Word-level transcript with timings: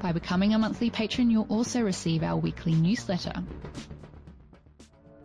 By 0.00 0.12
becoming 0.12 0.54
a 0.54 0.58
monthly 0.58 0.90
patron, 0.90 1.30
you'll 1.30 1.46
also 1.50 1.82
receive 1.82 2.22
our 2.22 2.36
weekly 2.36 2.74
newsletter. 2.74 3.34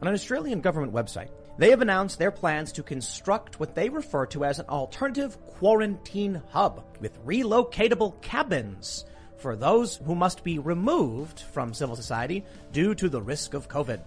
On 0.01 0.07
an 0.07 0.13
Australian 0.13 0.59
government 0.59 0.93
website, 0.93 1.29
they 1.57 1.69
have 1.69 1.81
announced 1.81 2.19
their 2.19 2.31
plans 2.31 2.73
to 2.73 2.83
construct 2.83 3.59
what 3.59 3.73
they 3.73 3.87
refer 3.87 4.25
to 4.27 4.43
as 4.43 4.59
an 4.59 4.67
alternative 4.67 5.39
quarantine 5.45 6.41
hub 6.49 6.83
with 6.99 7.25
relocatable 7.25 8.21
cabins 8.21 9.05
for 9.37 9.55
those 9.55 9.95
who 9.97 10.15
must 10.15 10.43
be 10.43 10.59
removed 10.59 11.39
from 11.39 11.73
civil 11.73 11.95
society 11.95 12.43
due 12.73 12.93
to 12.95 13.07
the 13.07 13.21
risk 13.21 13.53
of 13.53 13.69
COVID. 13.69 14.01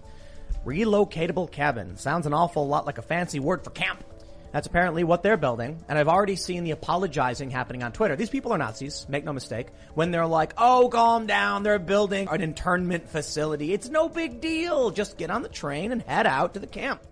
Relocatable 0.65 1.49
cabin 1.49 1.97
sounds 1.97 2.27
an 2.27 2.33
awful 2.33 2.67
lot 2.67 2.85
like 2.85 2.99
a 2.99 3.03
fancy 3.03 3.39
word 3.39 3.63
for 3.63 3.71
camp. 3.71 4.03
That's 4.51 4.65
apparently 4.65 5.03
what 5.03 5.21
they're 5.21 5.37
building, 5.37 5.83
and 5.87 5.99
I've 5.99 6.07
already 6.07 6.35
seen 6.35 6.63
the 6.63 6.71
apologizing 6.71 7.51
happening 7.51 7.83
on 7.83 7.91
Twitter. 7.91 8.15
These 8.15 8.31
people 8.31 8.51
are 8.51 8.57
Nazis, 8.57 9.05
make 9.07 9.23
no 9.23 9.31
mistake, 9.31 9.67
when 9.93 10.09
they're 10.09 10.25
like, 10.25 10.53
oh, 10.57 10.89
calm 10.91 11.27
down, 11.27 11.61
they're 11.61 11.77
building 11.77 12.27
an 12.31 12.41
internment 12.41 13.07
facility. 13.07 13.73
It's 13.73 13.89
no 13.89 14.09
big 14.09 14.41
deal. 14.41 14.89
Just 14.89 15.17
get 15.17 15.29
on 15.29 15.43
the 15.43 15.49
train 15.49 15.91
and 15.91 16.01
head 16.01 16.25
out 16.25 16.55
to 16.55 16.59
the 16.59 16.67
camp. 16.67 17.03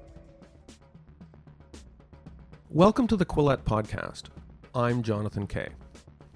Welcome 2.71 3.07
to 3.07 3.15
the 3.15 3.25
Quillette 3.25 3.63
Podcast. 3.63 4.23
I'm 4.73 5.03
Jonathan 5.03 5.45
Kay. 5.45 5.69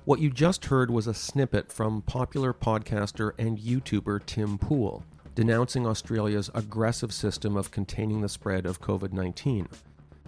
What 0.06 0.20
you 0.20 0.30
just 0.30 0.66
heard 0.66 0.92
was 0.92 1.08
a 1.08 1.16
snippet 1.16 1.72
from 1.72 2.04
popular 2.04 2.54
podcaster 2.54 3.32
and 3.40 3.58
YouTuber 3.58 4.26
Tim 4.28 4.60
Pool 4.60 5.04
denouncing 5.34 5.88
Australia's 5.88 6.50
aggressive 6.54 7.14
system 7.14 7.56
of 7.56 7.72
containing 7.72 8.22
the 8.22 8.30
spread 8.30 8.66
of 8.66 8.82
COVID 8.82 9.14
19. 9.14 9.68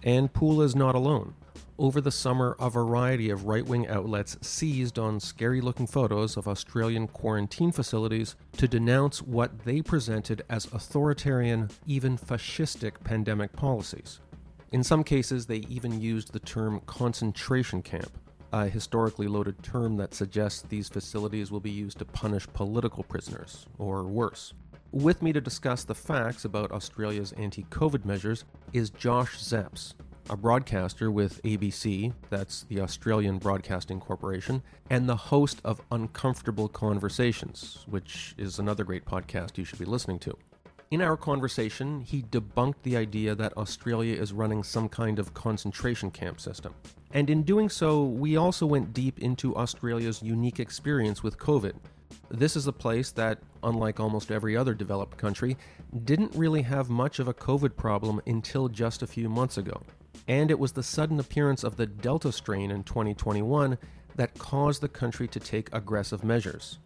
And 0.04 0.34
Pool 0.34 0.62
is 0.62 0.76
not 0.76 0.96
alone. 0.96 1.34
Over 1.80 2.02
the 2.02 2.12
summer, 2.12 2.56
a 2.60 2.70
variety 2.70 3.30
of 3.30 3.46
right 3.46 3.66
wing 3.66 3.88
outlets 3.88 4.38
seized 4.42 5.00
on 5.00 5.20
scary 5.20 5.60
looking 5.60 5.88
photos 5.88 6.38
of 6.38 6.48
Australian 6.48 7.08
quarantine 7.08 7.72
facilities 7.72 8.36
to 8.58 8.68
denounce 8.68 9.22
what 9.22 9.66
they 9.66 9.82
presented 9.82 10.44
as 10.50 10.66
authoritarian, 10.66 11.70
even 11.88 12.18
fascistic 12.18 13.04
pandemic 13.04 13.54
policies. 13.54 14.20
In 14.72 14.84
some 14.84 15.04
cases, 15.04 15.46
they 15.46 15.66
even 15.70 16.00
used 16.00 16.32
the 16.34 16.40
term 16.40 16.82
concentration 16.86 17.82
camp, 17.82 18.12
a 18.52 18.68
historically 18.68 19.28
loaded 19.28 19.64
term 19.64 19.98
that 19.98 20.14
suggests 20.14 20.62
these 20.64 20.90
facilities 20.90 21.50
will 21.50 21.60
be 21.60 21.72
used 21.72 21.98
to 22.00 22.06
punish 22.06 22.46
political 22.54 23.04
prisoners, 23.04 23.66
or 23.80 24.04
worse. 24.04 24.54
With 24.94 25.24
me 25.24 25.34
to 25.34 25.42
discuss 25.42 25.84
the 25.84 25.96
facts 25.96 26.46
about 26.46 26.72
Australia's 26.72 27.32
anti 27.32 27.64
COVID 27.64 28.06
measures 28.06 28.46
is 28.74 28.92
Josh 28.92 29.40
Szeps, 29.40 29.96
a 30.30 30.38
broadcaster 30.38 31.10
with 31.10 31.42
ABC, 31.42 32.14
that's 32.30 32.66
the 32.66 32.80
Australian 32.80 33.40
Broadcasting 33.40 34.00
Corporation, 34.00 34.62
and 34.92 35.10
the 35.10 35.16
host 35.16 35.62
of 35.66 35.82
Uncomfortable 35.92 36.68
Conversations, 36.68 37.84
which 37.90 38.36
is 38.38 38.60
another 38.60 38.84
great 38.84 39.04
podcast 39.04 39.58
you 39.58 39.66
should 39.66 39.80
be 39.80 39.86
listening 39.86 40.20
to. 40.20 40.38
In 40.92 41.02
our 41.02 41.18
conversation, 41.18 42.02
he 42.02 42.22
debunked 42.22 42.84
the 42.84 42.96
idea 42.96 43.34
that 43.34 43.58
Australia 43.58 44.16
is 44.16 44.32
running 44.32 44.62
some 44.62 44.88
kind 44.88 45.18
of 45.18 45.34
concentration 45.34 46.12
camp 46.12 46.40
system. 46.40 46.76
And 47.14 47.32
in 47.32 47.42
doing 47.42 47.68
so, 47.68 48.04
we 48.04 48.38
also 48.38 48.68
went 48.68 48.94
deep 48.94 49.18
into 49.18 49.56
Australia's 49.56 50.22
unique 50.22 50.60
experience 50.60 51.24
with 51.24 51.40
COVID 51.40 51.74
this 52.30 52.56
is 52.56 52.68
a 52.68 52.74
place 52.74 53.12
that, 53.12 53.40
unlike 53.64 54.00
almost 54.00 54.32
every 54.32 54.58
other 54.58 54.74
developed 54.74 55.18
country, 55.18 55.58
didn't 56.04 56.36
really 56.36 56.62
have 56.64 56.90
much 56.90 57.20
of 57.20 57.28
a 57.28 57.34
COVID 57.34 57.76
problem 57.76 58.22
until 58.28 58.68
just 58.68 59.02
a 59.02 59.08
few 59.08 59.30
months 59.30 59.58
ago. 59.58 59.82
And 60.28 60.50
it 60.50 60.60
was 60.60 60.72
the 60.72 60.84
sudden 60.84 61.20
appearance 61.20 61.64
of 61.64 61.76
the 61.76 61.86
Delta 61.86 62.32
strain 62.32 62.72
in 62.72 62.84
2021 62.84 63.78
that 64.16 64.38
caused 64.38 64.82
the 64.82 64.90
country 64.90 65.28
to 65.28 65.40
take 65.40 65.74
aggressive 65.74 66.24
measures. 66.24 66.80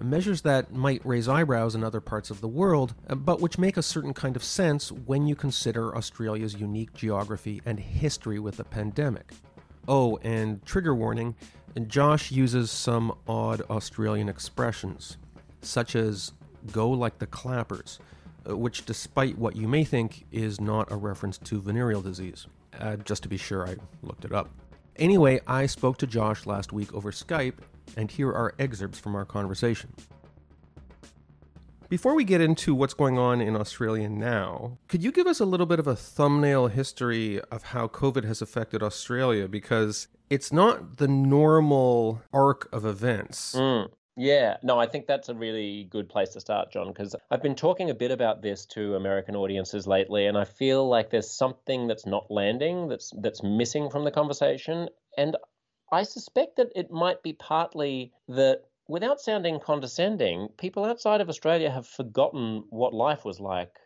Measures 0.00 0.42
that 0.42 0.72
might 0.72 1.04
raise 1.06 1.28
eyebrows 1.28 1.76
in 1.76 1.84
other 1.84 2.00
parts 2.00 2.30
of 2.30 2.40
the 2.40 2.48
world, 2.48 2.94
but 3.08 3.40
which 3.40 3.58
make 3.58 3.76
a 3.76 3.82
certain 3.82 4.12
kind 4.12 4.34
of 4.34 4.42
sense 4.42 4.90
when 4.90 5.26
you 5.26 5.36
consider 5.36 5.96
Australia's 5.96 6.54
unique 6.54 6.92
geography 6.94 7.62
and 7.64 7.78
history 7.78 8.40
with 8.40 8.56
the 8.56 8.64
pandemic. 8.64 9.32
Oh, 9.86 10.18
and 10.22 10.64
trigger 10.64 10.94
warning 10.94 11.36
and 11.76 11.88
Josh 11.88 12.30
uses 12.30 12.70
some 12.70 13.16
odd 13.26 13.62
Australian 13.68 14.28
expressions, 14.28 15.16
such 15.62 15.96
as 15.96 16.32
go 16.72 16.88
like 16.90 17.18
the 17.18 17.26
clappers, 17.26 17.98
uh, 18.48 18.56
which, 18.56 18.84
despite 18.86 19.36
what 19.38 19.56
you 19.56 19.66
may 19.66 19.84
think, 19.84 20.24
is 20.30 20.60
not 20.60 20.90
a 20.90 20.96
reference 20.96 21.38
to 21.38 21.60
venereal 21.60 22.02
disease. 22.02 22.46
Uh, 22.78 22.96
just 22.96 23.22
to 23.22 23.28
be 23.28 23.36
sure, 23.36 23.66
I 23.66 23.76
looked 24.02 24.24
it 24.24 24.32
up. 24.32 24.50
Anyway, 24.96 25.40
I 25.46 25.66
spoke 25.66 25.98
to 25.98 26.06
Josh 26.06 26.46
last 26.46 26.72
week 26.72 26.92
over 26.94 27.10
Skype, 27.10 27.54
and 27.96 28.10
here 28.10 28.28
are 28.30 28.54
excerpts 28.58 28.98
from 28.98 29.16
our 29.16 29.24
conversation. 29.24 29.92
Before 31.88 32.14
we 32.14 32.24
get 32.24 32.40
into 32.40 32.74
what's 32.74 32.94
going 32.94 33.18
on 33.18 33.40
in 33.40 33.56
Australia 33.56 34.08
now, 34.08 34.78
could 34.88 35.02
you 35.02 35.12
give 35.12 35.26
us 35.26 35.40
a 35.40 35.44
little 35.44 35.66
bit 35.66 35.78
of 35.78 35.86
a 35.86 35.94
thumbnail 35.94 36.68
history 36.68 37.40
of 37.50 37.64
how 37.64 37.88
COVID 37.88 38.24
has 38.24 38.40
affected 38.40 38.82
Australia? 38.82 39.48
Because 39.48 40.08
it's 40.30 40.52
not 40.52 40.96
the 40.96 41.08
normal 41.08 42.22
arc 42.32 42.68
of 42.72 42.86
events. 42.86 43.54
Mm. 43.54 43.90
Yeah, 44.16 44.58
no, 44.62 44.78
I 44.78 44.86
think 44.86 45.06
that's 45.06 45.28
a 45.28 45.34
really 45.34 45.88
good 45.90 46.08
place 46.08 46.30
to 46.30 46.40
start, 46.40 46.70
John, 46.72 46.88
because 46.88 47.16
I've 47.30 47.42
been 47.42 47.56
talking 47.56 47.90
a 47.90 47.94
bit 47.94 48.12
about 48.12 48.42
this 48.42 48.64
to 48.66 48.94
American 48.94 49.34
audiences 49.34 49.88
lately, 49.88 50.26
and 50.26 50.38
I 50.38 50.44
feel 50.44 50.88
like 50.88 51.10
there's 51.10 51.30
something 51.30 51.88
that's 51.88 52.06
not 52.06 52.30
landing, 52.30 52.88
that's 52.88 53.12
that's 53.20 53.42
missing 53.42 53.90
from 53.90 54.04
the 54.04 54.12
conversation, 54.12 54.88
and 55.18 55.36
I 55.90 56.04
suspect 56.04 56.56
that 56.56 56.72
it 56.76 56.92
might 56.92 57.22
be 57.24 57.32
partly 57.32 58.12
that 58.28 58.62
without 58.88 59.20
sounding 59.20 59.60
condescending, 59.60 60.48
people 60.58 60.84
outside 60.84 61.20
of 61.20 61.28
Australia 61.28 61.70
have 61.70 61.86
forgotten 61.86 62.64
what 62.70 62.94
life 62.94 63.24
was 63.24 63.40
like 63.40 63.78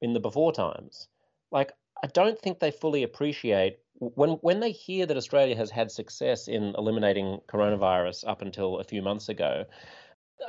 in 0.00 0.12
the 0.12 0.20
before 0.20 0.52
times. 0.52 1.08
Like, 1.50 1.72
I 2.02 2.08
don't 2.08 2.38
think 2.38 2.58
they 2.58 2.70
fully 2.70 3.02
appreciate 3.02 3.78
when 3.98 4.30
when 4.42 4.60
they 4.60 4.72
hear 4.72 5.06
that 5.06 5.16
Australia 5.16 5.56
has 5.56 5.70
had 5.70 5.90
success 5.90 6.48
in 6.48 6.74
eliminating 6.76 7.38
coronavirus 7.48 8.26
up 8.26 8.42
until 8.42 8.78
a 8.78 8.84
few 8.84 9.02
months 9.02 9.28
ago. 9.28 9.64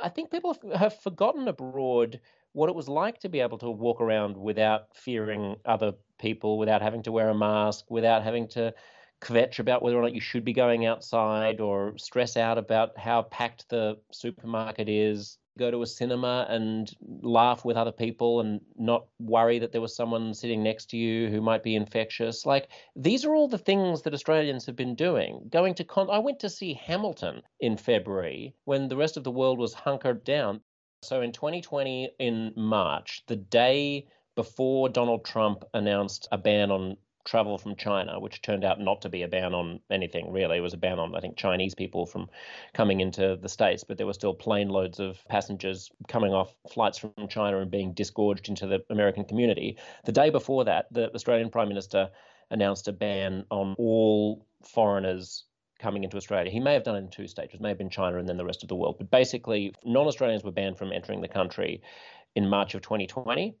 I 0.02 0.08
think 0.08 0.30
people 0.30 0.56
have 0.74 1.00
forgotten 1.00 1.48
abroad 1.48 2.20
what 2.52 2.68
it 2.68 2.74
was 2.74 2.88
like 2.88 3.20
to 3.20 3.28
be 3.28 3.40
able 3.40 3.58
to 3.58 3.70
walk 3.70 4.00
around 4.00 4.36
without 4.36 4.96
fearing 4.96 5.56
other 5.64 5.92
people, 6.18 6.58
without 6.58 6.82
having 6.82 7.02
to 7.04 7.12
wear 7.12 7.28
a 7.28 7.34
mask, 7.34 7.90
without 7.90 8.22
having 8.22 8.48
to 8.48 8.74
kvetch 9.20 9.58
about 9.58 9.82
whether 9.82 9.98
or 9.98 10.02
not 10.02 10.14
you 10.14 10.20
should 10.20 10.44
be 10.44 10.52
going 10.52 10.86
outside 10.86 11.60
or 11.60 11.96
stress 11.98 12.36
out 12.36 12.58
about 12.58 12.96
how 12.98 13.22
packed 13.22 13.68
the 13.68 13.96
supermarket 14.12 14.88
is 14.88 15.38
go 15.58 15.70
to 15.70 15.82
a 15.82 15.86
cinema 15.86 16.46
and 16.48 16.92
laugh 17.22 17.64
with 17.64 17.76
other 17.76 17.92
people 17.92 18.40
and 18.40 18.60
not 18.76 19.06
worry 19.18 19.58
that 19.58 19.72
there 19.72 19.80
was 19.80 19.96
someone 19.96 20.34
sitting 20.34 20.62
next 20.62 20.90
to 20.90 20.96
you 20.96 21.28
who 21.28 21.40
might 21.40 21.62
be 21.62 21.74
infectious. 21.74 22.44
Like 22.44 22.68
these 22.94 23.24
are 23.24 23.34
all 23.34 23.48
the 23.48 23.58
things 23.58 24.02
that 24.02 24.14
Australians 24.14 24.66
have 24.66 24.76
been 24.76 24.94
doing. 24.94 25.48
Going 25.50 25.74
to 25.74 25.84
con- 25.84 26.10
I 26.10 26.18
went 26.18 26.40
to 26.40 26.50
see 26.50 26.74
Hamilton 26.74 27.42
in 27.60 27.76
February 27.76 28.54
when 28.64 28.88
the 28.88 28.96
rest 28.96 29.16
of 29.16 29.24
the 29.24 29.30
world 29.30 29.58
was 29.58 29.74
hunkered 29.74 30.24
down. 30.24 30.60
So 31.02 31.22
in 31.22 31.32
2020 31.32 32.10
in 32.18 32.52
March, 32.56 33.22
the 33.26 33.36
day 33.36 34.08
before 34.34 34.88
Donald 34.90 35.24
Trump 35.24 35.64
announced 35.72 36.28
a 36.30 36.36
ban 36.38 36.70
on 36.70 36.96
travel 37.26 37.58
from 37.58 37.76
China, 37.76 38.18
which 38.18 38.40
turned 38.40 38.64
out 38.64 38.80
not 38.80 39.02
to 39.02 39.08
be 39.08 39.22
a 39.22 39.28
ban 39.28 39.52
on 39.52 39.80
anything 39.90 40.32
really. 40.32 40.58
It 40.58 40.62
was 40.62 40.72
a 40.72 40.78
ban 40.78 40.98
on, 40.98 41.14
I 41.14 41.20
think, 41.20 41.36
Chinese 41.36 41.74
people 41.74 42.06
from 42.06 42.30
coming 42.72 43.00
into 43.00 43.36
the 43.36 43.48
States, 43.48 43.84
but 43.84 43.98
there 43.98 44.06
were 44.06 44.14
still 44.14 44.32
plane 44.32 44.68
loads 44.68 45.00
of 45.00 45.22
passengers 45.28 45.90
coming 46.08 46.32
off 46.32 46.54
flights 46.72 46.96
from 46.96 47.12
China 47.28 47.58
and 47.58 47.70
being 47.70 47.92
disgorged 47.92 48.48
into 48.48 48.66
the 48.66 48.82
American 48.88 49.24
community. 49.24 49.76
The 50.04 50.12
day 50.12 50.30
before 50.30 50.64
that, 50.64 50.86
the 50.92 51.12
Australian 51.14 51.50
Prime 51.50 51.68
Minister 51.68 52.10
announced 52.50 52.88
a 52.88 52.92
ban 52.92 53.44
on 53.50 53.74
all 53.76 54.46
foreigners 54.64 55.44
coming 55.78 56.04
into 56.04 56.16
Australia. 56.16 56.50
He 56.50 56.60
may 56.60 56.72
have 56.72 56.84
done 56.84 56.96
it 56.96 57.00
in 57.00 57.10
two 57.10 57.26
stages, 57.26 57.60
may 57.60 57.68
have 57.68 57.78
been 57.78 57.90
China 57.90 58.18
and 58.18 58.28
then 58.28 58.38
the 58.38 58.44
rest 58.44 58.62
of 58.62 58.68
the 58.68 58.76
world. 58.76 58.96
But 58.98 59.10
basically, 59.10 59.74
non 59.84 60.06
Australians 60.06 60.44
were 60.44 60.52
banned 60.52 60.78
from 60.78 60.92
entering 60.92 61.20
the 61.20 61.28
country 61.28 61.82
in 62.34 62.48
March 62.48 62.74
of 62.74 62.82
2020 62.82 63.56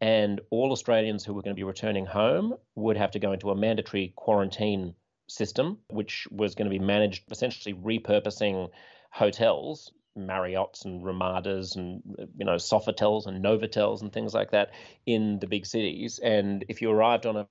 and 0.00 0.40
all 0.50 0.72
Australians 0.72 1.24
who 1.24 1.34
were 1.34 1.42
going 1.42 1.54
to 1.54 1.58
be 1.58 1.64
returning 1.64 2.06
home 2.06 2.54
would 2.74 2.96
have 2.96 3.10
to 3.12 3.18
go 3.18 3.32
into 3.32 3.50
a 3.50 3.56
mandatory 3.56 4.12
quarantine 4.16 4.94
system, 5.28 5.78
which 5.88 6.26
was 6.30 6.54
going 6.54 6.70
to 6.70 6.78
be 6.78 6.84
managed 6.84 7.30
essentially 7.30 7.74
repurposing 7.74 8.70
hotels, 9.10 9.92
Marriott's 10.16 10.84
and 10.84 11.04
Ramadas 11.04 11.76
and 11.76 12.02
you 12.36 12.44
know 12.44 12.56
Sofitels 12.56 13.26
and 13.26 13.42
Novotels 13.42 14.02
and 14.02 14.12
things 14.12 14.34
like 14.34 14.50
that 14.50 14.70
in 15.06 15.38
the 15.38 15.46
big 15.46 15.66
cities. 15.66 16.18
And 16.18 16.64
if 16.68 16.82
you 16.82 16.90
arrived 16.90 17.26
on 17.26 17.36
a 17.36 17.46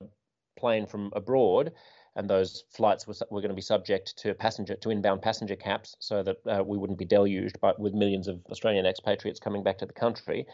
plane 0.58 0.86
from 0.86 1.10
abroad, 1.14 1.72
and 2.16 2.28
those 2.28 2.64
flights 2.70 3.06
were, 3.06 3.14
were 3.30 3.40
going 3.40 3.50
to 3.50 3.54
be 3.54 3.62
subject 3.62 4.16
to 4.18 4.34
passenger 4.34 4.74
to 4.74 4.90
inbound 4.90 5.22
passenger 5.22 5.56
caps, 5.56 5.96
so 6.00 6.22
that 6.22 6.36
uh, 6.46 6.62
we 6.64 6.76
wouldn't 6.76 6.98
be 6.98 7.04
deluged 7.04 7.60
by, 7.60 7.72
with 7.78 7.94
millions 7.94 8.28
of 8.28 8.40
Australian 8.50 8.84
expatriates 8.84 9.40
coming 9.40 9.62
back 9.62 9.78
to 9.78 9.86
the 9.86 9.92
country. 9.92 10.46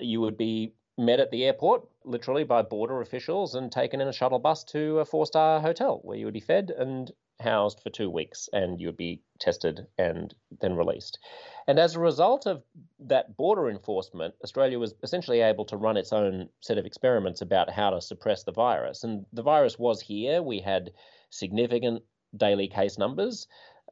You 0.00 0.20
would 0.22 0.38
be 0.38 0.72
met 1.04 1.20
at 1.20 1.30
the 1.30 1.44
airport, 1.44 1.86
literally 2.04 2.44
by 2.44 2.62
border 2.62 3.00
officials, 3.00 3.54
and 3.54 3.70
taken 3.70 4.00
in 4.00 4.08
a 4.08 4.12
shuttle 4.12 4.38
bus 4.38 4.64
to 4.64 4.98
a 5.00 5.04
four-star 5.04 5.60
hotel 5.60 6.00
where 6.02 6.16
you 6.16 6.24
would 6.24 6.34
be 6.34 6.40
fed 6.40 6.70
and 6.70 7.12
housed 7.40 7.80
for 7.80 7.90
two 7.90 8.08
weeks, 8.08 8.48
and 8.52 8.80
you 8.80 8.88
would 8.88 8.96
be 8.96 9.20
tested 9.38 9.86
and 9.98 10.34
then 10.60 10.76
released. 10.76 11.18
And 11.66 11.78
as 11.78 11.94
a 11.94 12.00
result 12.00 12.46
of 12.46 12.62
that 13.00 13.36
border 13.36 13.68
enforcement, 13.68 14.34
Australia 14.42 14.78
was 14.78 14.94
essentially 15.02 15.40
able 15.40 15.64
to 15.66 15.76
run 15.76 15.96
its 15.96 16.12
own 16.12 16.48
set 16.60 16.78
of 16.78 16.86
experiments 16.86 17.40
about 17.40 17.70
how 17.70 17.90
to 17.90 18.00
suppress 18.00 18.44
the 18.44 18.52
virus. 18.52 19.04
And 19.04 19.26
the 19.32 19.42
virus 19.42 19.78
was 19.78 20.00
here. 20.00 20.42
We 20.42 20.60
had 20.60 20.92
significant 21.30 22.02
daily 22.36 22.68
case 22.68 22.98
numbers. 22.98 23.48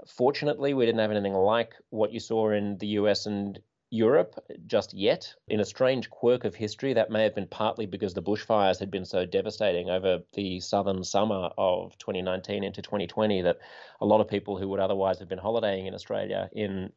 Fortunately, 0.07 0.73
we 0.73 0.87
didn't 0.87 1.01
have 1.01 1.11
anything 1.11 1.35
like 1.35 1.75
what 1.91 2.13
you 2.13 2.21
saw 2.21 2.51
in 2.51 2.79
the 2.79 2.87
US 2.89 3.27
and 3.27 3.59
Europe 3.91 4.37
just 4.67 4.95
yet. 4.95 5.35
In 5.49 5.59
a 5.59 5.65
strange 5.65 6.09
quirk 6.11 6.45
of 6.45 6.55
history, 6.55 6.93
that 6.95 7.11
may 7.11 7.25
have 7.25 7.35
been 7.35 7.49
partly 7.49 7.87
because 7.87 8.15
the 8.15 8.23
bushfires 8.23 8.79
had 8.79 8.91
been 8.91 9.05
so 9.05 9.27
devastating 9.27 9.91
over 9.91 10.21
the 10.35 10.61
southern 10.61 11.03
summer 11.03 11.51
of 11.59 11.99
2019 11.99 12.63
into 12.63 12.83
2020 12.83 13.43
that 13.43 13.59
a 14.01 14.07
lot 14.07 14.21
of 14.21 14.29
people 14.29 14.57
who 14.57 14.69
would 14.69 14.81
otherwise 14.81 15.19
have 15.19 15.29
been 15.29 15.39
holidaying 15.39 15.87
in 15.87 15.95
Australia 15.95 16.49
in 16.53 16.93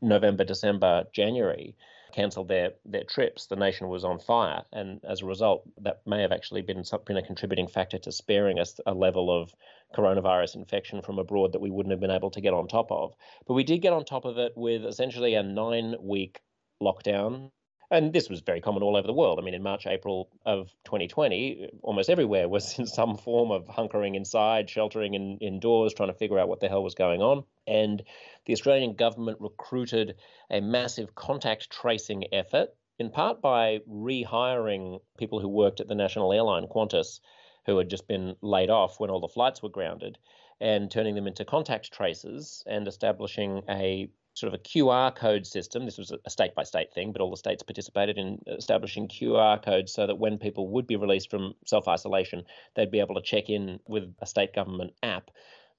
November, 0.00 0.44
December, 0.44 1.04
January 1.12 1.76
cancelled 2.12 2.48
their 2.48 2.72
their 2.84 3.04
trips. 3.04 3.46
The 3.46 3.56
nation 3.56 3.88
was 3.88 4.04
on 4.04 4.18
fire, 4.18 4.62
and 4.72 5.00
as 5.04 5.22
a 5.22 5.26
result, 5.26 5.62
that 5.80 6.02
may 6.06 6.22
have 6.22 6.32
actually 6.32 6.62
been 6.62 6.84
been 7.06 7.16
a 7.16 7.22
contributing 7.22 7.68
factor 7.68 7.98
to 7.98 8.12
sparing 8.12 8.58
us 8.58 8.78
a 8.86 8.94
level 8.94 9.30
of 9.30 9.54
coronavirus 9.94 10.56
infection 10.56 11.02
from 11.02 11.18
abroad 11.18 11.52
that 11.52 11.60
we 11.60 11.70
wouldn't 11.70 11.92
have 11.92 12.00
been 12.00 12.10
able 12.10 12.30
to 12.30 12.40
get 12.40 12.54
on 12.54 12.68
top 12.68 12.90
of. 12.90 13.14
But 13.46 13.54
we 13.54 13.64
did 13.64 13.82
get 13.82 13.92
on 13.92 14.04
top 14.04 14.24
of 14.24 14.38
it 14.38 14.52
with 14.56 14.84
essentially 14.84 15.34
a 15.34 15.42
nine 15.42 15.96
week 16.00 16.40
lockdown 16.82 17.50
and 17.92 18.10
this 18.10 18.30
was 18.30 18.40
very 18.40 18.62
common 18.62 18.82
all 18.82 18.96
over 18.96 19.06
the 19.06 19.12
world. 19.12 19.38
I 19.38 19.42
mean, 19.42 19.52
in 19.52 19.62
March, 19.62 19.86
April 19.86 20.30
of 20.46 20.70
2020, 20.84 21.68
almost 21.82 22.08
everywhere 22.08 22.48
was 22.48 22.76
in 22.78 22.86
some 22.86 23.18
form 23.18 23.50
of 23.50 23.66
hunkering 23.66 24.16
inside, 24.16 24.70
sheltering 24.70 25.12
in, 25.12 25.36
indoors, 25.38 25.92
trying 25.92 26.08
to 26.08 26.14
figure 26.14 26.38
out 26.38 26.48
what 26.48 26.60
the 26.60 26.68
hell 26.68 26.82
was 26.82 26.94
going 26.94 27.20
on. 27.20 27.44
And 27.66 28.02
the 28.46 28.54
Australian 28.54 28.94
government 28.94 29.38
recruited 29.40 30.16
a 30.50 30.62
massive 30.62 31.14
contact 31.14 31.70
tracing 31.70 32.24
effort, 32.32 32.70
in 32.98 33.10
part 33.10 33.42
by 33.42 33.80
rehiring 33.88 35.00
people 35.18 35.38
who 35.38 35.48
worked 35.48 35.80
at 35.80 35.88
the 35.88 35.94
national 35.94 36.32
airline 36.32 36.68
Qantas, 36.68 37.20
who 37.66 37.76
had 37.76 37.90
just 37.90 38.08
been 38.08 38.36
laid 38.40 38.70
off 38.70 38.98
when 38.98 39.10
all 39.10 39.20
the 39.20 39.28
flights 39.28 39.62
were 39.62 39.68
grounded, 39.68 40.16
and 40.60 40.90
turning 40.90 41.14
them 41.14 41.26
into 41.26 41.44
contact 41.44 41.92
tracers 41.92 42.64
and 42.66 42.88
establishing 42.88 43.62
a 43.68 44.08
sort 44.34 44.52
of 44.52 44.58
a 44.58 44.62
QR 44.62 45.14
code 45.14 45.46
system. 45.46 45.84
This 45.84 45.98
was 45.98 46.12
a 46.24 46.30
state 46.30 46.54
by 46.54 46.62
state 46.62 46.92
thing, 46.94 47.12
but 47.12 47.20
all 47.20 47.30
the 47.30 47.36
states 47.36 47.62
participated 47.62 48.18
in 48.18 48.38
establishing 48.46 49.08
QR 49.08 49.62
codes 49.62 49.92
so 49.92 50.06
that 50.06 50.18
when 50.18 50.38
people 50.38 50.68
would 50.68 50.86
be 50.86 50.96
released 50.96 51.30
from 51.30 51.54
self 51.66 51.88
isolation, 51.88 52.44
they'd 52.74 52.90
be 52.90 53.00
able 53.00 53.14
to 53.14 53.22
check 53.22 53.50
in 53.50 53.78
with 53.86 54.14
a 54.20 54.26
state 54.26 54.54
government 54.54 54.92
app 55.02 55.30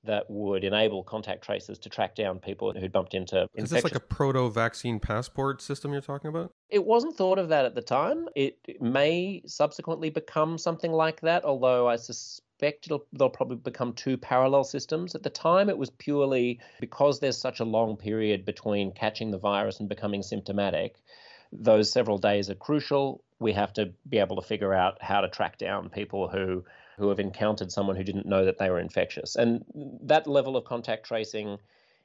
that 0.05 0.29
would 0.29 0.63
enable 0.65 1.01
contact 1.01 1.43
tracers 1.43 1.79
to 1.79 1.89
track 1.89 2.13
down 2.13 2.37
people 2.37 2.73
who'd 2.73 2.91
bumped 2.91 3.13
into. 3.13 3.47
Is 3.55 3.69
this 3.69 3.83
like 3.83 3.95
a 3.95 4.01
proto 4.01 4.49
vaccine 4.49 4.99
passport 4.99 5.61
system 5.61 5.93
you're 5.93 6.01
talking 6.01 6.27
about? 6.27 6.51
It 6.69 6.85
wasn't 6.85 7.15
thought 7.15 7.39
of 7.39 7.49
that 7.49 7.65
at 7.65 7.73
the 7.73 7.81
time. 7.81 8.27
It 8.35 8.57
may 8.81 9.41
subsequently 9.45 10.09
become 10.09 10.57
something 10.57 10.91
like 10.91 11.21
that, 11.21 11.45
although 11.45 11.87
I 11.87 11.95
suspect 11.95 12.52
it'll, 12.63 13.05
they'll 13.13 13.29
probably 13.29 13.57
become 13.57 13.93
two 13.93 14.17
parallel 14.17 14.63
systems. 14.63 15.15
At 15.15 15.23
the 15.23 15.29
time, 15.29 15.69
it 15.69 15.77
was 15.77 15.89
purely 15.89 16.59
because 16.79 17.19
there's 17.19 17.37
such 17.37 17.59
a 17.59 17.65
long 17.65 17.97
period 17.97 18.45
between 18.45 18.91
catching 18.91 19.31
the 19.31 19.37
virus 19.37 19.79
and 19.79 19.89
becoming 19.89 20.23
symptomatic. 20.23 21.01
Those 21.51 21.91
several 21.91 22.17
days 22.17 22.49
are 22.49 22.55
crucial. 22.55 23.23
We 23.39 23.53
have 23.53 23.73
to 23.73 23.91
be 24.07 24.17
able 24.19 24.37
to 24.37 24.47
figure 24.47 24.73
out 24.73 25.01
how 25.01 25.21
to 25.21 25.29
track 25.29 25.57
down 25.57 25.89
people 25.89 26.27
who 26.27 26.63
who 26.97 27.09
have 27.09 27.19
encountered 27.19 27.71
someone 27.71 27.95
who 27.95 28.03
didn't 28.03 28.27
know 28.27 28.45
that 28.45 28.59
they 28.59 28.69
were 28.69 28.79
infectious. 28.79 29.35
And 29.35 29.65
that 30.03 30.27
level 30.27 30.55
of 30.55 30.63
contact 30.63 31.05
tracing 31.05 31.57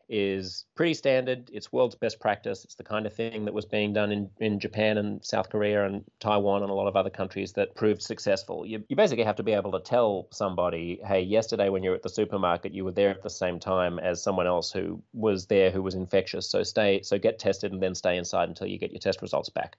is 0.08 0.64
pretty 0.74 0.94
standard. 0.94 1.50
It's 1.52 1.72
world's 1.72 1.94
best 1.94 2.18
practice. 2.18 2.64
It's 2.64 2.76
the 2.76 2.84
kind 2.84 3.06
of 3.06 3.12
thing 3.12 3.44
that 3.44 3.54
was 3.54 3.66
being 3.66 3.92
done 3.92 4.10
in, 4.10 4.30
in 4.38 4.58
Japan 4.58 4.96
and 4.96 5.24
South 5.24 5.50
Korea 5.50 5.84
and 5.84 6.04
Taiwan 6.18 6.62
and 6.62 6.70
a 6.70 6.74
lot 6.74 6.88
of 6.88 6.96
other 6.96 7.10
countries 7.10 7.52
that 7.54 7.74
proved 7.74 8.02
successful. 8.02 8.64
You, 8.64 8.82
you 8.88 8.96
basically 8.96 9.24
have 9.24 9.36
to 9.36 9.42
be 9.42 9.52
able 9.52 9.72
to 9.72 9.80
tell 9.80 10.28
somebody, 10.30 11.00
hey, 11.04 11.20
yesterday 11.20 11.68
when 11.68 11.82
you 11.82 11.90
were 11.90 11.96
at 11.96 12.02
the 12.02 12.08
supermarket, 12.08 12.72
you 12.72 12.84
were 12.84 12.92
there 12.92 13.10
at 13.10 13.22
the 13.22 13.30
same 13.30 13.60
time 13.60 13.98
as 13.98 14.22
someone 14.22 14.46
else 14.46 14.72
who 14.72 15.02
was 15.12 15.46
there 15.46 15.70
who 15.70 15.82
was 15.82 15.94
infectious. 15.94 16.48
So 16.48 16.62
stay, 16.62 17.02
so 17.02 17.18
get 17.18 17.38
tested 17.38 17.72
and 17.72 17.82
then 17.82 17.94
stay 17.94 18.16
inside 18.16 18.48
until 18.48 18.66
you 18.66 18.78
get 18.78 18.92
your 18.92 19.00
test 19.00 19.20
results 19.20 19.50
back. 19.50 19.76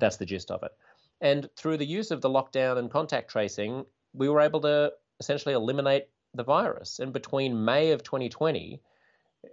That's 0.00 0.16
the 0.16 0.26
gist 0.26 0.50
of 0.50 0.62
it. 0.64 0.72
And 1.20 1.48
through 1.56 1.76
the 1.76 1.86
use 1.86 2.10
of 2.10 2.20
the 2.20 2.30
lockdown 2.30 2.78
and 2.78 2.90
contact 2.90 3.30
tracing, 3.30 3.84
we 4.12 4.28
were 4.28 4.40
able 4.40 4.60
to 4.62 4.92
essentially 5.20 5.54
eliminate 5.54 6.08
the 6.34 6.44
virus. 6.44 6.98
And 6.98 7.12
between 7.12 7.64
May 7.64 7.92
of 7.92 8.02
2020 8.02 8.80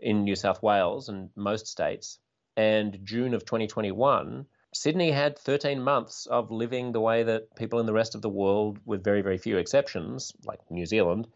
in 0.02 0.24
New 0.24 0.36
South 0.36 0.62
Wales 0.64 1.10
and 1.10 1.30
most 1.36 1.68
states. 1.68 2.20
And 2.58 3.00
June 3.04 3.34
of 3.34 3.46
2021, 3.46 4.46
Sydney 4.74 5.12
had 5.12 5.38
13 5.38 5.82
months 5.82 6.26
of 6.26 6.52
living 6.52 6.92
the 6.92 7.02
way 7.02 7.24
that 7.24 7.56
people 7.56 7.80
in 7.80 7.86
the 7.86 7.94
rest 7.94 8.16
of 8.16 8.22
the 8.22 8.30
world, 8.30 8.80
with 8.86 9.04
very, 9.04 9.22
very 9.22 9.38
few 9.38 9.58
exceptions, 9.58 10.34
like 10.46 10.60
New 10.70 10.86
Zealand, 10.86 11.28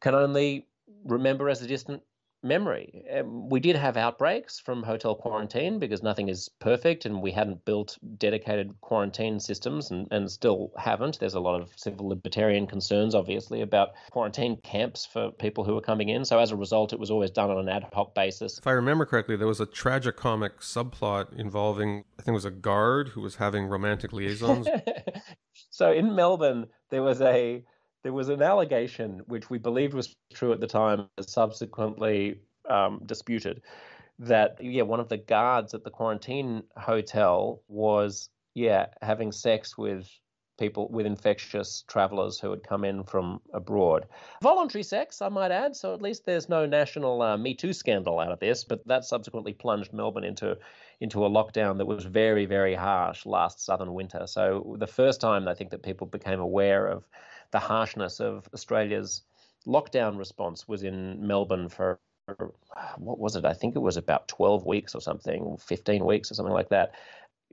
can 0.00 0.14
only 0.14 0.66
remember 1.04 1.48
as 1.48 1.62
a 1.62 1.66
distant 1.66 2.02
memory. 2.44 3.04
Um, 3.18 3.48
we 3.48 3.58
did 3.58 3.76
have 3.76 3.96
outbreaks 3.96 4.60
from 4.60 4.82
hotel 4.82 5.14
quarantine 5.14 5.78
because 5.78 6.02
nothing 6.02 6.28
is 6.28 6.48
perfect 6.60 7.06
and 7.06 7.22
we 7.22 7.32
hadn't 7.32 7.64
built 7.64 7.98
dedicated 8.18 8.80
quarantine 8.80 9.40
systems 9.40 9.90
and, 9.90 10.06
and 10.10 10.30
still 10.30 10.70
haven't. 10.76 11.18
There's 11.18 11.34
a 11.34 11.40
lot 11.40 11.60
of 11.60 11.70
civil 11.76 12.08
libertarian 12.08 12.66
concerns, 12.66 13.14
obviously, 13.14 13.62
about 13.62 13.90
quarantine 14.10 14.58
camps 14.62 15.06
for 15.06 15.30
people 15.32 15.64
who 15.64 15.76
are 15.76 15.80
coming 15.80 16.10
in. 16.10 16.24
So 16.24 16.38
as 16.38 16.50
a 16.50 16.56
result, 16.56 16.92
it 16.92 16.98
was 16.98 17.10
always 17.10 17.30
done 17.30 17.50
on 17.50 17.58
an 17.58 17.68
ad 17.68 17.86
hoc 17.92 18.14
basis. 18.14 18.58
If 18.58 18.66
I 18.66 18.72
remember 18.72 19.06
correctly, 19.06 19.36
there 19.36 19.46
was 19.48 19.60
a 19.60 19.66
tragicomic 19.66 20.60
subplot 20.60 21.32
involving, 21.38 22.04
I 22.18 22.22
think 22.22 22.28
it 22.28 22.32
was 22.32 22.44
a 22.44 22.50
guard 22.50 23.08
who 23.08 23.22
was 23.22 23.36
having 23.36 23.66
romantic 23.66 24.12
liaisons. 24.12 24.68
so 25.70 25.90
in 25.90 26.14
Melbourne, 26.14 26.66
there 26.90 27.02
was 27.02 27.20
a 27.20 27.64
there 28.04 28.12
was 28.12 28.28
an 28.28 28.42
allegation 28.42 29.22
which 29.26 29.50
we 29.50 29.58
believed 29.58 29.94
was 29.94 30.14
true 30.32 30.52
at 30.52 30.60
the 30.60 30.66
time, 30.66 31.08
subsequently 31.20 32.38
um, 32.70 33.00
disputed, 33.06 33.62
that 34.18 34.56
yeah, 34.62 34.82
one 34.82 35.00
of 35.00 35.08
the 35.08 35.16
guards 35.16 35.74
at 35.74 35.82
the 35.82 35.90
quarantine 35.90 36.62
hotel 36.76 37.62
was 37.66 38.28
yeah 38.54 38.86
having 39.02 39.32
sex 39.32 39.76
with 39.76 40.08
people 40.56 40.88
with 40.90 41.06
infectious 41.06 41.82
travelers 41.88 42.38
who 42.38 42.50
had 42.50 42.62
come 42.62 42.84
in 42.84 43.02
from 43.02 43.40
abroad. 43.52 44.06
Voluntary 44.40 44.84
sex, 44.84 45.20
I 45.20 45.28
might 45.28 45.50
add, 45.50 45.74
so 45.74 45.94
at 45.94 46.02
least 46.02 46.26
there's 46.26 46.48
no 46.48 46.64
national 46.64 47.22
uh, 47.22 47.36
Me 47.36 47.54
Too 47.54 47.72
scandal 47.72 48.20
out 48.20 48.30
of 48.30 48.38
this, 48.38 48.62
but 48.62 48.86
that 48.86 49.04
subsequently 49.04 49.52
plunged 49.52 49.92
Melbourne 49.92 50.24
into 50.24 50.56
into 51.00 51.24
a 51.24 51.30
lockdown 51.30 51.78
that 51.78 51.86
was 51.86 52.04
very, 52.04 52.46
very 52.46 52.74
harsh 52.74 53.26
last 53.26 53.64
southern 53.64 53.94
winter. 53.94 54.26
So 54.26 54.76
the 54.78 54.86
first 54.86 55.20
time 55.20 55.48
I 55.48 55.54
think 55.54 55.70
that 55.70 55.82
people 55.82 56.06
became 56.06 56.38
aware 56.38 56.86
of 56.86 57.04
the 57.54 57.60
harshness 57.60 58.18
of 58.18 58.48
Australia's 58.52 59.22
lockdown 59.64 60.18
response 60.18 60.66
was 60.66 60.82
in 60.82 61.24
Melbourne 61.24 61.68
for 61.68 62.00
what 62.98 63.20
was 63.20 63.36
it? 63.36 63.44
I 63.44 63.52
think 63.52 63.76
it 63.76 63.78
was 63.78 63.96
about 63.96 64.26
12 64.26 64.66
weeks 64.66 64.92
or 64.96 65.00
something, 65.00 65.56
15 65.60 66.04
weeks 66.04 66.32
or 66.32 66.34
something 66.34 66.52
like 66.52 66.70
that. 66.70 66.94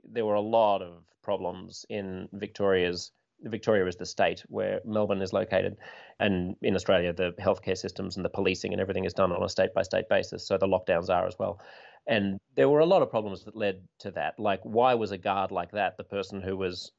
There 0.02 0.26
were 0.26 0.34
a 0.34 0.40
lot 0.40 0.82
of 0.82 1.04
problems 1.22 1.86
in 1.88 2.28
Victoria's. 2.32 3.12
Victoria 3.44 3.86
is 3.86 3.96
the 3.96 4.06
state 4.06 4.44
where 4.48 4.80
Melbourne 4.84 5.22
is 5.22 5.32
located, 5.32 5.76
and 6.18 6.56
in 6.62 6.74
Australia, 6.74 7.12
the 7.12 7.32
healthcare 7.40 7.78
systems 7.78 8.16
and 8.16 8.24
the 8.24 8.28
policing 8.28 8.72
and 8.72 8.80
everything 8.80 9.04
is 9.04 9.14
done 9.14 9.30
on 9.30 9.42
a 9.42 9.48
state 9.48 9.72
by 9.72 9.82
state 9.82 10.08
basis. 10.08 10.46
So 10.46 10.58
the 10.58 10.66
lockdowns 10.66 11.10
are 11.10 11.26
as 11.26 11.36
well. 11.38 11.60
And 12.08 12.40
there 12.56 12.68
were 12.68 12.80
a 12.80 12.86
lot 12.86 13.02
of 13.02 13.10
problems 13.10 13.44
that 13.44 13.56
led 13.56 13.82
to 14.00 14.10
that. 14.12 14.38
Like, 14.38 14.60
why 14.64 14.94
was 14.94 15.12
a 15.12 15.18
guard 15.18 15.52
like 15.52 15.72
that 15.72 15.96
the 15.96 16.04
person 16.04 16.40
who 16.40 16.56
was 16.56 16.90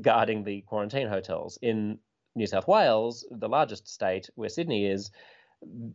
guarding 0.00 0.42
the 0.44 0.62
quarantine 0.62 1.08
hotels? 1.08 1.58
In 1.62 1.98
New 2.38 2.46
South 2.46 2.66
Wales, 2.66 3.26
the 3.30 3.48
largest 3.48 3.86
state 3.88 4.30
where 4.34 4.48
Sydney 4.48 4.86
is, 4.86 5.10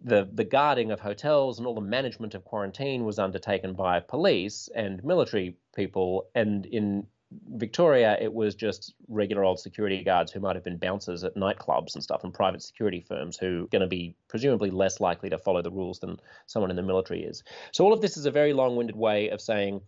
the 0.03 0.29
the 0.31 0.43
guarding 0.43 0.91
of 0.91 0.99
hotels 0.99 1.57
and 1.57 1.65
all 1.65 1.75
the 1.75 1.81
management 1.81 2.35
of 2.35 2.43
quarantine 2.43 3.05
was 3.05 3.17
undertaken 3.17 3.73
by 3.73 3.99
police 4.01 4.69
and 4.75 5.03
military 5.03 5.55
people. 5.75 6.27
And 6.35 6.65
in 6.65 7.07
Victoria, 7.55 8.17
it 8.21 8.33
was 8.33 8.55
just 8.55 8.93
regular 9.07 9.43
old 9.43 9.59
security 9.59 10.03
guards 10.03 10.31
who 10.31 10.39
might 10.39 10.55
have 10.55 10.63
been 10.65 10.77
bouncers 10.77 11.23
at 11.23 11.35
nightclubs 11.35 11.95
and 11.95 12.03
stuff, 12.03 12.23
and 12.23 12.33
private 12.33 12.61
security 12.61 12.99
firms 12.99 13.37
who 13.37 13.63
are 13.63 13.67
going 13.67 13.81
to 13.81 13.87
be 13.87 14.15
presumably 14.27 14.69
less 14.69 14.99
likely 14.99 15.29
to 15.29 15.37
follow 15.37 15.61
the 15.61 15.71
rules 15.71 15.99
than 15.99 16.19
someone 16.45 16.69
in 16.69 16.75
the 16.75 16.83
military 16.83 17.23
is. 17.23 17.43
So 17.71 17.85
all 17.85 17.93
of 17.93 18.01
this 18.01 18.17
is 18.17 18.25
a 18.25 18.31
very 18.31 18.53
long-winded 18.53 18.95
way 18.95 19.29
of 19.29 19.41
saying 19.41 19.81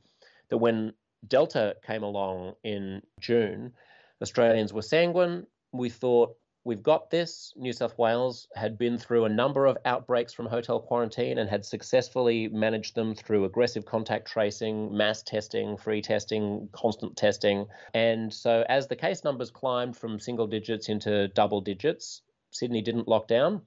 that 0.50 0.58
when 0.58 0.94
Delta 1.28 1.76
came 1.86 2.04
along 2.04 2.56
in 2.64 3.02
June, 3.20 3.74
Australians 4.22 4.74
were 4.74 4.82
sanguine. 4.82 5.46
We 5.72 5.90
thought 5.90 6.38
we've 6.66 6.84
got 6.84 7.10
this. 7.10 7.54
New 7.56 7.72
South 7.72 7.98
Wales 7.98 8.48
had 8.56 8.78
been 8.78 8.98
through 8.98 9.24
a 9.24 9.30
number 9.30 9.68
of 9.68 9.78
outbreaks 9.86 10.34
from 10.34 10.48
hotel 10.48 10.80
quarantine 10.82 11.38
and 11.38 11.50
had 11.50 11.64
successfully 11.64 12.50
managed 12.50 12.96
them 12.96 13.16
through 13.16 13.46
aggressive 13.46 13.86
contact 13.86 14.28
tracing, 14.28 14.96
mass 14.96 15.24
testing, 15.24 15.78
free 15.78 16.02
testing, 16.02 16.68
constant 16.74 17.16
testing. 17.16 17.68
And 17.94 18.34
so, 18.34 18.66
as 18.68 18.88
the 18.88 18.96
case 18.96 19.24
numbers 19.24 19.52
climbed 19.52 19.96
from 19.96 20.20
single 20.20 20.48
digits 20.48 20.90
into 20.90 21.30
double 21.30 21.62
digits, 21.62 22.24
Sydney 22.52 22.82
didn't 22.82 23.08
lock 23.08 23.28
down. 23.28 23.62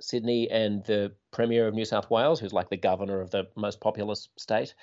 Sydney 0.00 0.50
and 0.50 0.84
the 0.84 1.12
Premier 1.32 1.66
of 1.66 1.74
New 1.74 1.84
South 1.84 2.10
Wales, 2.10 2.40
who's 2.40 2.52
like 2.52 2.70
the 2.70 2.76
governor 2.76 3.20
of 3.20 3.30
the 3.30 3.48
most 3.56 3.80
populous 3.80 4.28
state, 4.36 4.74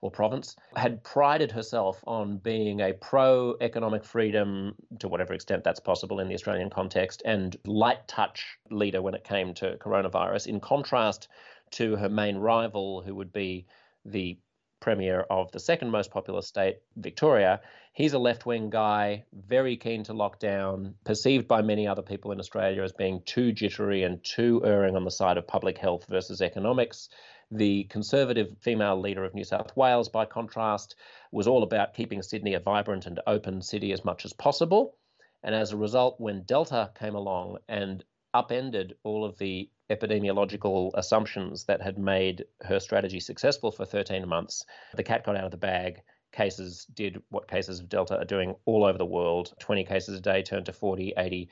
or 0.00 0.10
province, 0.10 0.56
had 0.76 1.02
prided 1.02 1.50
herself 1.50 2.02
on 2.06 2.38
being 2.38 2.80
a 2.80 2.92
pro 2.92 3.56
economic 3.60 4.04
freedom, 4.04 4.74
to 5.00 5.08
whatever 5.08 5.32
extent 5.34 5.64
that's 5.64 5.80
possible 5.80 6.20
in 6.20 6.28
the 6.28 6.34
Australian 6.34 6.70
context, 6.70 7.22
and 7.24 7.56
light 7.66 8.06
touch 8.06 8.58
leader 8.70 9.02
when 9.02 9.14
it 9.14 9.24
came 9.24 9.54
to 9.54 9.76
coronavirus, 9.78 10.46
in 10.46 10.60
contrast 10.60 11.28
to 11.70 11.96
her 11.96 12.08
main 12.08 12.36
rival, 12.36 13.02
who 13.02 13.14
would 13.14 13.32
be 13.32 13.66
the 14.04 14.38
premier 14.80 15.26
of 15.28 15.50
the 15.52 15.58
second 15.60 15.90
most 15.90 16.10
populous 16.10 16.46
state, 16.46 16.76
Victoria. 16.96 17.60
He's 17.92 18.12
a 18.12 18.18
left 18.18 18.46
wing 18.46 18.70
guy, 18.70 19.24
very 19.32 19.76
keen 19.76 20.04
to 20.04 20.12
lock 20.12 20.38
down, 20.38 20.94
perceived 21.04 21.48
by 21.48 21.62
many 21.62 21.86
other 21.86 22.02
people 22.02 22.30
in 22.30 22.38
Australia 22.38 22.82
as 22.82 22.92
being 22.92 23.22
too 23.24 23.50
jittery 23.50 24.04
and 24.04 24.22
too 24.22 24.62
erring 24.64 24.94
on 24.94 25.04
the 25.04 25.10
side 25.10 25.36
of 25.36 25.48
public 25.48 25.78
health 25.78 26.06
versus 26.08 26.40
economics. 26.40 27.08
The 27.50 27.84
Conservative 27.84 28.58
female 28.58 29.00
leader 29.00 29.24
of 29.24 29.34
New 29.34 29.44
South 29.44 29.74
Wales, 29.74 30.10
by 30.10 30.26
contrast, 30.26 30.94
was 31.32 31.46
all 31.46 31.62
about 31.62 31.94
keeping 31.94 32.20
Sydney 32.20 32.52
a 32.52 32.60
vibrant 32.60 33.06
and 33.06 33.20
open 33.26 33.62
city 33.62 33.90
as 33.92 34.04
much 34.04 34.26
as 34.26 34.34
possible. 34.34 34.98
And 35.42 35.54
as 35.54 35.72
a 35.72 35.76
result, 35.78 36.20
when 36.20 36.42
Delta 36.42 36.92
came 36.94 37.14
along 37.14 37.58
and 37.66 38.04
upended 38.34 38.98
all 39.02 39.24
of 39.24 39.38
the 39.38 39.70
epidemiological 39.88 40.90
assumptions 40.92 41.64
that 41.64 41.80
had 41.80 41.98
made 41.98 42.44
her 42.60 42.78
strategy 42.78 43.18
successful 43.18 43.72
for 43.72 43.86
13 43.86 44.28
months, 44.28 44.66
the 44.94 45.02
cat 45.02 45.24
got 45.24 45.36
out 45.36 45.44
of 45.44 45.50
the 45.50 45.56
bag. 45.56 46.02
Cases 46.32 46.84
did 46.92 47.22
what 47.30 47.48
cases 47.48 47.80
of 47.80 47.88
Delta 47.88 48.18
are 48.18 48.26
doing 48.26 48.54
all 48.66 48.84
over 48.84 48.98
the 48.98 49.06
world 49.06 49.54
20 49.58 49.84
cases 49.84 50.18
a 50.18 50.20
day 50.20 50.42
turned 50.42 50.66
to 50.66 50.74
40, 50.74 51.14
80, 51.16 51.48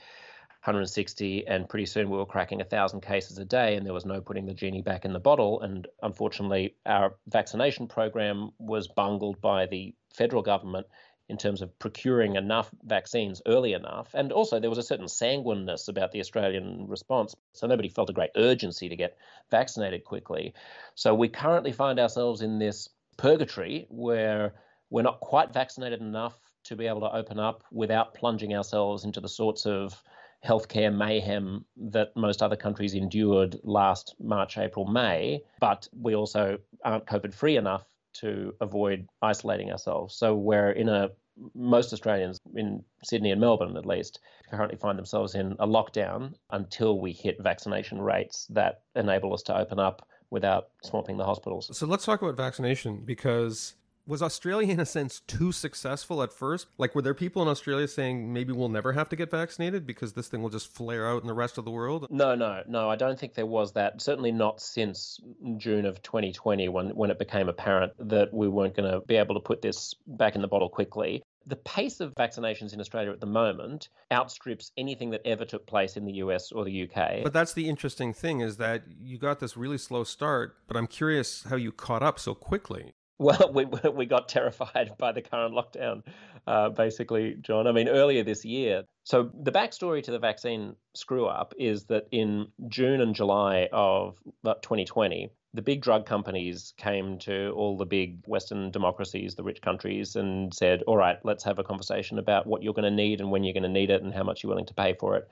160, 0.63 1.47
and 1.47 1.69
pretty 1.69 1.87
soon 1.87 2.11
we 2.11 2.17
were 2.17 2.27
cracking 2.27 2.59
1,000 2.59 3.01
cases 3.01 3.39
a 3.39 3.45
day, 3.45 3.77
and 3.77 3.87
there 3.87 3.93
was 3.93 4.07
no 4.07 4.21
putting 4.21 4.47
the 4.47 4.55
genie 4.55 4.83
back 4.83 5.05
in 5.05 5.13
the 5.13 5.21
bottle. 5.21 5.61
And 5.61 5.87
unfortunately, 6.03 6.75
our 6.85 7.15
vaccination 7.29 7.87
program 7.87 8.51
was 8.59 8.89
bungled 8.89 9.41
by 9.41 9.67
the 9.67 9.95
federal 10.15 10.43
government 10.43 10.87
in 11.29 11.37
terms 11.37 11.61
of 11.61 11.77
procuring 11.79 12.37
enough 12.37 12.71
vaccines 12.85 13.43
early 13.47 13.73
enough. 13.73 14.15
And 14.15 14.33
also, 14.33 14.61
there 14.61 14.71
was 14.71 14.79
a 14.79 14.83
certain 14.83 15.09
sanguineness 15.09 15.89
about 15.89 16.13
the 16.13 16.21
Australian 16.21 16.87
response. 16.89 17.35
So, 17.53 17.67
nobody 17.67 17.89
felt 17.89 18.11
a 18.11 18.15
great 18.15 18.31
urgency 18.37 18.89
to 18.89 18.97
get 18.97 19.17
vaccinated 19.51 20.05
quickly. 20.05 20.55
So, 20.95 21.15
we 21.15 21.29
currently 21.29 21.73
find 21.73 21.99
ourselves 21.99 22.43
in 22.43 22.59
this 22.59 22.89
purgatory 23.17 23.87
where 23.89 24.55
we're 24.91 25.03
not 25.03 25.21
quite 25.21 25.53
vaccinated 25.53 26.01
enough 26.01 26.39
to 26.65 26.77
be 26.77 26.87
able 26.87 27.01
to 27.01 27.15
open 27.15 27.39
up 27.39 27.65
without 27.71 28.15
plunging 28.15 28.55
ourselves 28.55 29.05
into 29.05 29.21
the 29.21 29.29
sorts 29.29 29.67
of 29.67 30.03
healthcare 30.45 30.95
mayhem 30.95 31.65
that 31.77 32.17
most 32.17 32.43
other 32.43 32.57
countries 32.57 32.95
endured 32.95 33.57
last 33.63 34.15
March, 34.21 34.59
April, 34.59 34.87
May, 34.87 35.43
but 35.61 35.89
we 35.93 36.15
also 36.15 36.59
aren't 36.85 37.07
COVID 37.07 37.35
free 37.35 37.57
enough 37.57 37.85
to 38.15 38.55
avoid 38.61 39.07
isolating 39.23 39.71
ourselves. 39.71 40.17
So 40.17 40.35
we're 40.35 40.71
in 40.71 40.89
a 40.89 41.11
most 41.55 41.93
Australians 41.93 42.41
in 42.55 42.83
Sydney 43.05 43.31
and 43.31 43.41
Melbourne, 43.41 43.77
at 43.77 43.85
least, 43.85 44.21
currently 44.51 44.79
find 44.79 44.99
themselves 44.99 45.35
in 45.35 45.53
a 45.59 45.67
lockdown 45.67 46.35
until 46.51 46.99
we 46.99 47.13
hit 47.13 47.37
vaccination 47.43 48.01
rates 48.01 48.47
that 48.51 48.83
enable 48.95 49.35
us 49.35 49.43
to 49.43 49.57
open 49.57 49.79
up 49.79 50.09
without 50.31 50.69
swamping 50.83 51.17
the 51.17 51.25
hospitals. 51.25 51.77
So 51.77 51.87
let's 51.87 52.05
talk 52.05 52.23
about 52.23 52.37
vaccination 52.37 53.03
because 53.05 53.75
was 54.07 54.23
Australia 54.23 54.73
in 54.73 54.81
a 54.81 54.87
sense 54.87 55.21
too 55.21 55.53
successful 55.53 56.23
at 56.23 56.33
first? 56.33 56.69
Like, 56.79 56.95
were 56.95 57.03
there 57.03 57.15
people 57.15 57.43
in 57.43 57.49
Australia 57.49 57.89
saying 57.89 58.33
maybe 58.33 58.53
we'll 58.53 58.69
never 58.69 58.93
have 58.93 59.09
to 59.09 59.17
get 59.17 59.31
vaccinated 59.31 59.87
because 59.87 60.13
this 60.13 60.29
thing 60.29 60.43
will 60.43 60.51
just 60.51 60.73
flare 60.73 61.09
out 61.09 61.23
in 61.23 61.27
the 61.27 61.35
rest 61.35 61.59
of 61.59 61.65
the 61.65 61.71
world? 61.71 62.07
No, 62.11 62.35
no, 62.35 62.63
no. 62.69 62.89
I 62.89 62.97
don't 62.97 63.19
think 63.19 63.35
there 63.35 63.47
was 63.47 63.73
that. 63.73 64.01
Certainly 64.01 64.33
not 64.33 64.61
since 64.61 65.21
June 65.57 65.87
of 65.87 66.03
2020 66.03 66.69
when, 66.69 66.91
when 66.91 67.11
it 67.11 67.19
became 67.19 67.49
apparent 67.49 67.93
that 67.99 68.33
we 68.33 68.49
weren't 68.49 68.77
going 68.77 68.91
to 68.91 69.01
be 69.01 69.17
able 69.17 69.35
to 69.35 69.41
put 69.41 69.63
this 69.63 69.95
back 70.07 70.37
in 70.37 70.43
the 70.43 70.49
bottle 70.49 70.69
quickly. 70.69 71.23
The 71.49 71.57
pace 71.57 72.01
of 72.01 72.13
vaccinations 72.15 72.75
in 72.75 72.81
Australia 72.81 73.13
at 73.13 73.21
the 73.21 73.27
moment 73.27 73.89
outstrips 74.13 74.73
anything 74.77 75.11
that 75.11 75.23
ever 75.25 75.45
took 75.45 75.65
place 75.67 75.97
in 75.97 76.05
the 76.05 76.15
US 76.15 76.51
or 76.51 76.65
the 76.65 76.89
UK. 76.89 77.23
But 77.23 77.33
that's 77.33 77.53
the 77.53 77.69
interesting 77.69 78.13
thing 78.13 78.41
is 78.41 78.57
that 78.57 78.83
you 79.01 79.17
got 79.17 79.39
this 79.39 79.57
really 79.57 79.79
slow 79.79 80.03
start, 80.03 80.57
but 80.67 80.77
I'm 80.77 80.89
curious 80.89 81.45
how 81.49 81.55
you 81.55 81.71
caught 81.71 82.03
up 82.03 82.19
so 82.19 82.35
quickly. 82.35 82.95
Well, 83.19 83.51
we 83.55 83.65
we 83.65 84.07
got 84.07 84.29
terrified 84.29 84.93
by 84.99 85.13
the 85.13 85.23
current 85.23 85.55
lockdown, 85.55 86.03
uh, 86.47 86.71
basically, 86.71 87.37
John. 87.41 87.67
I 87.67 87.73
mean, 87.73 87.89
earlier 87.89 88.23
this 88.23 88.45
year. 88.45 88.85
So 89.05 89.31
the 89.41 89.53
backstory 89.53 90.03
to 90.03 90.11
the 90.11 90.19
vaccine 90.19 90.77
screw 90.95 91.27
up 91.27 91.55
is 91.59 91.85
that 91.87 92.09
in 92.11 92.49
June 92.69 93.01
and 93.01 93.15
July 93.15 93.69
of 93.73 94.19
2020, 94.45 95.31
the 95.57 95.63
big 95.63 95.81
drug 95.81 96.05
companies 96.05 96.75
came 96.77 97.19
to 97.19 97.51
all 97.57 97.79
the 97.79 97.87
big 97.87 98.23
Western 98.27 98.71
democracies, 98.71 99.35
the 99.35 99.43
rich 99.43 99.63
countries, 99.63 100.15
and 100.15 100.53
said, 100.53 100.83
All 100.87 100.99
right, 100.99 101.19
let's 101.25 101.43
have 101.45 101.59
a 101.59 101.65
conversation 101.65 102.19
about 102.19 102.47
what 102.47 102.63
you're 102.63 102.75
going 102.75 102.85
to 102.85 102.91
need 102.91 103.21
and 103.21 103.31
when 103.31 103.43
you're 103.43 103.55
going 103.55 103.63
to 103.63 103.69
need 103.69 103.89
it 103.89 104.03
and 104.03 104.13
how 104.13 104.23
much 104.23 104.43
you're 104.43 104.51
willing 104.51 104.67
to 104.67 104.75
pay 104.75 104.95
for 105.01 105.17
it. 105.17 105.27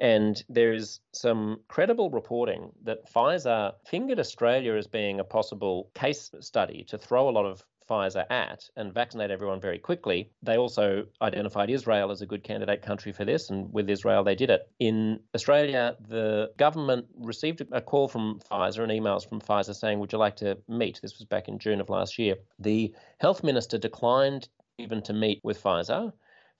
And 0.00 0.42
there's 0.48 1.00
some 1.12 1.60
credible 1.68 2.10
reporting 2.10 2.72
that 2.82 3.10
Pfizer 3.12 3.72
fingered 3.86 4.18
Australia 4.18 4.74
as 4.74 4.88
being 4.88 5.20
a 5.20 5.24
possible 5.24 5.90
case 5.94 6.30
study 6.40 6.84
to 6.88 6.98
throw 6.98 7.28
a 7.28 7.30
lot 7.30 7.46
of 7.46 7.64
Pfizer 7.88 8.24
at 8.30 8.68
and 8.76 8.92
vaccinate 8.92 9.30
everyone 9.30 9.60
very 9.60 9.78
quickly. 9.78 10.30
They 10.42 10.56
also 10.56 11.06
identified 11.22 11.70
Israel 11.70 12.10
as 12.10 12.20
a 12.20 12.26
good 12.26 12.44
candidate 12.44 12.82
country 12.82 13.12
for 13.12 13.24
this, 13.24 13.50
and 13.50 13.72
with 13.72 13.88
Israel, 13.88 14.24
they 14.24 14.34
did 14.34 14.50
it. 14.50 14.68
In 14.78 15.20
Australia, 15.34 15.96
the 16.08 16.50
government 16.56 17.06
received 17.18 17.62
a 17.72 17.80
call 17.80 18.08
from 18.08 18.40
Pfizer 18.50 18.82
and 18.82 18.92
emails 18.92 19.28
from 19.28 19.40
Pfizer 19.40 19.74
saying, 19.74 19.98
Would 19.98 20.12
you 20.12 20.18
like 20.18 20.36
to 20.36 20.58
meet? 20.68 21.00
This 21.00 21.18
was 21.18 21.26
back 21.26 21.48
in 21.48 21.58
June 21.58 21.80
of 21.80 21.88
last 21.88 22.18
year. 22.18 22.36
The 22.58 22.94
health 23.18 23.42
minister 23.42 23.78
declined 23.78 24.48
even 24.78 25.02
to 25.02 25.12
meet 25.12 25.40
with 25.42 25.62
Pfizer. 25.62 26.12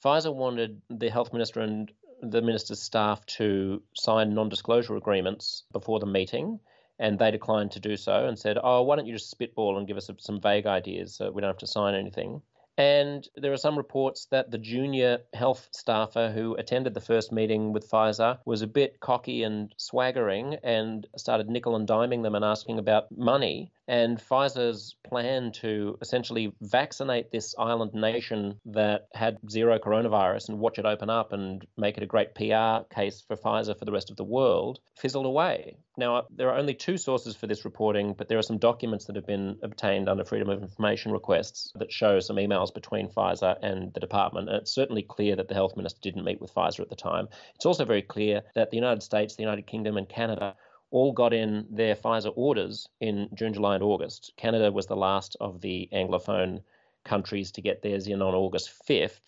Pfizer 0.05 0.35
wanted 0.35 0.81
the 0.91 1.11
health 1.11 1.33
minister 1.33 1.61
and 1.61 1.91
the 2.23 2.43
minister's 2.43 2.83
staff 2.83 3.25
to 3.27 3.83
sign 3.95 4.35
non 4.35 4.49
disclosure 4.49 4.97
agreements 4.97 5.65
before 5.73 6.01
the 6.01 6.07
meeting 6.07 6.59
and 6.99 7.19
they 7.19 7.31
declined 7.31 7.71
to 7.73 7.81
do 7.81 7.97
so 7.97 8.27
and 8.27 8.39
said, 8.39 8.59
"Oh, 8.63 8.83
why 8.83 8.97
don't 8.97 9.07
you 9.07 9.15
just 9.15 9.31
spitball 9.31 9.79
and 9.79 9.87
give 9.87 9.97
us 9.97 10.11
some 10.19 10.41
vague 10.41 10.67
ideas 10.67 11.15
so 11.15 11.31
we 11.31 11.41
don't 11.41 11.49
have 11.49 11.59
to 11.59 11.67
sign 11.67 11.95
anything." 11.95 12.43
And 12.77 13.29
there 13.35 13.53
are 13.53 13.57
some 13.57 13.77
reports 13.77 14.27
that 14.27 14.53
the 14.53 14.59
junior 14.59 15.19
health 15.35 15.69
staffer 15.73 16.31
who 16.31 16.55
attended 16.55 16.95
the 16.95 17.01
first 17.01 17.33
meeting 17.33 17.73
with 17.73 17.91
Pfizer 17.91 18.39
was 18.45 18.63
a 18.63 18.69
bit 18.69 19.01
cocky 19.01 19.43
and 19.43 19.75
swaggering 19.77 20.55
and 20.63 21.07
started 21.17 21.51
nickel 21.51 21.75
and 21.75 21.89
diming 21.89 22.23
them 22.23 22.37
and 22.37 22.45
asking 22.45 22.79
about 22.79 23.11
money 23.11 23.73
and 23.89 24.19
Pfizer's 24.19 24.95
plan 25.03 25.51
to 25.51 25.97
essentially 26.03 26.53
vaccinate 26.61 27.33
this 27.33 27.55
island 27.59 27.95
nation 27.95 28.61
that 28.67 29.09
had 29.15 29.39
zero 29.51 29.79
coronavirus 29.79 30.51
and 30.51 30.59
watch 30.59 30.79
it 30.79 30.85
open 30.85 31.09
up 31.09 31.33
and 31.33 31.67
make 31.79 31.97
it 31.97 32.03
a 32.03 32.07
great 32.07 32.35
PR 32.35 32.85
case 32.95 33.25
for 33.27 33.35
Pfizer 33.35 33.77
for 33.79 33.87
the 33.87 33.93
rest 33.93 34.11
of 34.11 34.17
the 34.17 34.25
world 34.25 34.79
fizzled 34.99 35.25
away. 35.25 35.79
Now, 35.97 36.25
there 36.31 36.51
are 36.51 36.59
only 36.59 36.75
two 36.75 36.99
sources 36.99 37.35
for 37.35 37.47
this 37.47 37.65
reporting, 37.65 38.15
but 38.17 38.29
there 38.29 38.39
are 38.39 38.43
some 38.43 38.59
documents 38.59 39.07
that 39.07 39.17
have 39.17 39.27
been 39.27 39.59
obtained 39.63 40.09
under 40.09 40.25
Freedom 40.25 40.51
of 40.51 40.63
Information 40.63 41.11
requests 41.11 41.73
that 41.77 41.91
show 41.91 42.21
some 42.21 42.37
emails 42.37 42.73
between 42.73 43.09
Pfizer 43.09 43.57
and 43.63 43.93
the 43.95 44.01
department. 44.01 44.49
And 44.49 44.59
it's 44.59 44.75
certainly 44.75 45.03
clear 45.03 45.35
that 45.35 45.49
the 45.49 45.55
health 45.55 45.77
minister 45.77 45.99
didn't 46.03 46.25
meet 46.25 46.41
with 46.41 46.55
Pfizer 46.55 46.81
at 46.81 46.91
the 46.91 46.95
time. 46.95 47.29
It's 47.55 47.67
also 47.67 47.85
very 47.85 48.03
clear 48.03 48.43
that 48.55 48.71
the 48.71 48.77
United 48.77 49.03
States, 49.03 49.35
the 49.35 49.43
United 49.43 49.67
Kingdom, 49.67 49.97
and 49.97 50.09
Canada 50.09 50.55
all 50.91 51.13
got 51.13 51.33
in 51.33 51.67
their 51.71 51.95
Pfizer 51.95 52.33
orders 52.35 52.89
in 53.01 53.29
June, 53.35 53.53
July, 53.53 53.75
and 53.75 53.85
August. 53.85 54.33
Canada 54.37 54.73
was 54.73 54.87
the 54.87 54.97
last 54.97 55.37
of 55.41 55.61
the 55.61 55.89
Anglophone 55.93 56.63
countries 57.05 57.53
to 57.53 57.61
get 57.61 57.83
theirs 57.83 58.07
in 58.07 58.23
on 58.23 58.35
August 58.35 58.71
5th. 58.89 59.21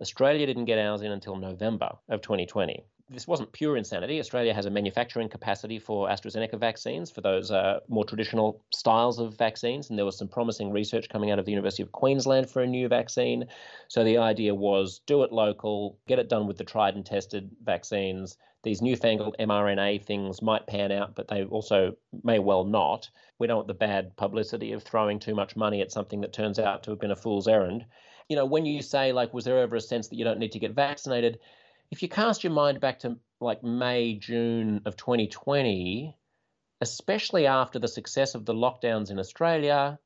Australia 0.00 0.46
didn't 0.46 0.66
get 0.66 0.78
ours 0.78 1.02
in 1.02 1.12
until 1.12 1.36
November 1.36 1.90
of 2.08 2.20
2020. 2.20 2.84
This 3.08 3.28
wasn't 3.28 3.52
pure 3.52 3.76
insanity. 3.76 4.18
Australia 4.18 4.52
has 4.52 4.66
a 4.66 4.70
manufacturing 4.70 5.28
capacity 5.28 5.78
for 5.78 6.08
AstraZeneca 6.08 6.58
vaccines, 6.58 7.08
for 7.08 7.20
those 7.20 7.52
uh, 7.52 7.78
more 7.88 8.04
traditional 8.04 8.64
styles 8.72 9.20
of 9.20 9.36
vaccines. 9.36 9.88
And 9.88 9.98
there 9.98 10.04
was 10.04 10.18
some 10.18 10.26
promising 10.26 10.72
research 10.72 11.08
coming 11.08 11.30
out 11.30 11.38
of 11.38 11.44
the 11.44 11.52
University 11.52 11.84
of 11.84 11.92
Queensland 11.92 12.50
for 12.50 12.62
a 12.62 12.66
new 12.66 12.88
vaccine. 12.88 13.46
So 13.86 14.02
the 14.02 14.18
idea 14.18 14.54
was 14.54 15.00
do 15.06 15.22
it 15.22 15.32
local, 15.32 15.98
get 16.08 16.18
it 16.18 16.28
done 16.28 16.48
with 16.48 16.58
the 16.58 16.64
tried 16.64 16.96
and 16.96 17.06
tested 17.06 17.48
vaccines. 17.62 18.36
These 18.64 18.82
newfangled 18.82 19.36
mRNA 19.38 20.04
things 20.04 20.42
might 20.42 20.66
pan 20.66 20.90
out, 20.90 21.14
but 21.14 21.28
they 21.28 21.44
also 21.44 21.96
may 22.24 22.40
well 22.40 22.64
not. 22.64 23.08
We 23.38 23.46
don't 23.46 23.58
want 23.58 23.68
the 23.68 23.74
bad 23.74 24.16
publicity 24.16 24.72
of 24.72 24.82
throwing 24.82 25.20
too 25.20 25.36
much 25.36 25.54
money 25.54 25.80
at 25.80 25.92
something 25.92 26.22
that 26.22 26.32
turns 26.32 26.58
out 26.58 26.82
to 26.82 26.90
have 26.90 26.98
been 26.98 27.12
a 27.12 27.16
fool's 27.16 27.46
errand. 27.46 27.86
You 28.28 28.34
know, 28.34 28.46
when 28.46 28.66
you 28.66 28.82
say, 28.82 29.12
like, 29.12 29.32
was 29.32 29.44
there 29.44 29.60
ever 29.60 29.76
a 29.76 29.80
sense 29.80 30.08
that 30.08 30.16
you 30.16 30.24
don't 30.24 30.40
need 30.40 30.50
to 30.52 30.58
get 30.58 30.72
vaccinated? 30.72 31.38
If 31.90 32.02
you 32.02 32.08
cast 32.08 32.44
your 32.44 32.52
mind 32.52 32.80
back 32.80 33.00
to 33.00 33.16
like 33.40 33.62
May, 33.62 34.14
June 34.14 34.80
of 34.86 34.96
2020, 34.96 36.16
especially 36.80 37.46
after 37.46 37.78
the 37.78 37.88
success 37.88 38.34
of 38.34 38.44
the 38.44 38.54
lockdowns 38.54 39.10
in 39.10 39.18
Australia, 39.18 39.98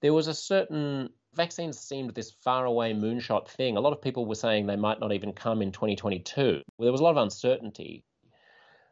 there 0.00 0.12
was 0.12 0.28
a 0.28 0.34
certain 0.34 1.10
vaccines 1.34 1.78
seemed 1.78 2.14
this 2.14 2.34
faraway 2.44 2.92
moonshot 2.92 3.48
thing. 3.48 3.76
A 3.76 3.80
lot 3.80 3.92
of 3.92 4.02
people 4.02 4.26
were 4.26 4.34
saying 4.34 4.66
they 4.66 4.76
might 4.76 5.00
not 5.00 5.12
even 5.12 5.32
come 5.32 5.62
in 5.62 5.72
2022. 5.72 6.62
There 6.78 6.92
was 6.92 7.00
a 7.00 7.04
lot 7.04 7.16
of 7.16 7.22
uncertainty. 7.22 8.04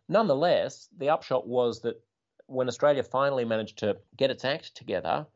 Nonetheless, 0.08 0.88
the 0.96 1.10
upshot 1.10 1.46
was 1.46 1.80
that 1.80 2.00
when 2.46 2.68
Australia 2.68 3.02
finally 3.02 3.44
managed 3.44 3.78
to 3.78 3.96
get 4.16 4.30
its 4.30 4.44
act 4.44 4.74
together, 4.76 5.26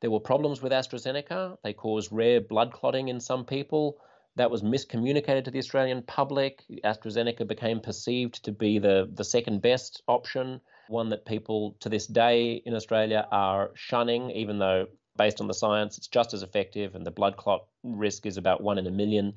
there 0.00 0.10
were 0.10 0.20
problems 0.20 0.62
with 0.62 0.72
AstraZeneca. 0.72 1.58
They 1.62 1.72
caused 1.72 2.12
rare 2.12 2.40
blood 2.40 2.72
clotting 2.72 3.08
in 3.08 3.20
some 3.20 3.44
people. 3.44 4.00
That 4.36 4.50
was 4.50 4.62
miscommunicated 4.62 5.44
to 5.44 5.50
the 5.50 5.58
Australian 5.58 6.02
public. 6.02 6.64
AstraZeneca 6.84 7.46
became 7.46 7.80
perceived 7.80 8.44
to 8.44 8.52
be 8.52 8.78
the, 8.78 9.10
the 9.12 9.24
second 9.24 9.60
best 9.60 10.02
option, 10.06 10.60
one 10.88 11.08
that 11.10 11.24
people 11.24 11.76
to 11.80 11.88
this 11.88 12.06
day 12.06 12.62
in 12.64 12.74
Australia 12.74 13.26
are 13.30 13.70
shunning, 13.74 14.30
even 14.30 14.58
though, 14.58 14.86
based 15.16 15.40
on 15.40 15.48
the 15.48 15.54
science, 15.54 15.98
it's 15.98 16.08
just 16.08 16.32
as 16.32 16.42
effective 16.42 16.94
and 16.94 17.04
the 17.04 17.10
blood 17.10 17.36
clot 17.36 17.66
risk 17.82 18.24
is 18.26 18.36
about 18.36 18.62
one 18.62 18.78
in 18.78 18.86
a 18.86 18.90
million. 18.90 19.34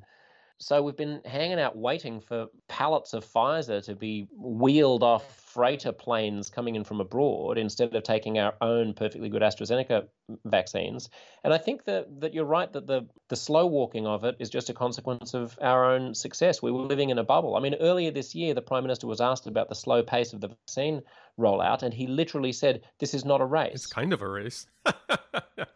So 0.64 0.82
we've 0.82 0.96
been 0.96 1.22
hanging 1.26 1.60
out 1.60 1.78
waiting 1.78 2.22
for 2.22 2.48
pallets 2.70 3.14
of 3.14 3.26
Pfizer 3.26 3.84
to 3.84 3.96
be 3.96 4.28
wheeled 4.38 5.04
off 5.04 5.36
freighter 5.54 5.92
planes 5.92 6.50
coming 6.50 6.76
in 6.76 6.84
from 6.86 7.02
abroad 7.02 7.58
instead 7.58 7.94
of 7.94 8.04
taking 8.04 8.40
our 8.40 8.56
own 8.62 8.94
perfectly 8.94 9.28
good 9.28 9.42
AstraZeneca 9.42 10.08
vaccines. 10.46 11.10
And 11.44 11.54
I 11.54 11.58
think 11.58 11.84
that, 11.84 12.22
that 12.22 12.34
you're 12.34 12.46
right 12.46 12.72
that 12.72 12.88
the, 12.88 13.06
the 13.28 13.36
slow 13.36 13.68
walking 13.68 14.08
of 14.08 14.24
it 14.24 14.38
is 14.40 14.50
just 14.50 14.70
a 14.70 14.74
consequence 14.74 15.34
of 15.34 15.58
our 15.62 15.94
own 15.94 16.16
success. 16.16 16.62
We 16.62 16.72
were 16.72 16.80
living 16.80 17.10
in 17.10 17.18
a 17.18 17.24
bubble. 17.24 17.58
I 17.58 17.60
mean, 17.60 17.76
earlier 17.82 18.12
this 18.12 18.34
year, 18.34 18.54
the 18.54 18.62
Prime 18.62 18.84
Minister 18.84 19.06
was 19.06 19.20
asked 19.20 19.48
about 19.48 19.68
the 19.68 19.76
slow 19.76 20.02
pace 20.02 20.32
of 20.32 20.40
the 20.40 20.48
vaccine 20.48 21.02
rollout, 21.38 21.84
and 21.84 21.94
he 21.94 22.08
literally 22.08 22.54
said, 22.54 22.82
This 23.00 23.14
is 23.14 23.26
not 23.26 23.42
a 23.42 23.46
race. 23.46 23.74
It's 23.74 23.88
kind 23.88 24.14
of 24.14 24.22
a 24.22 24.30
race. 24.30 24.66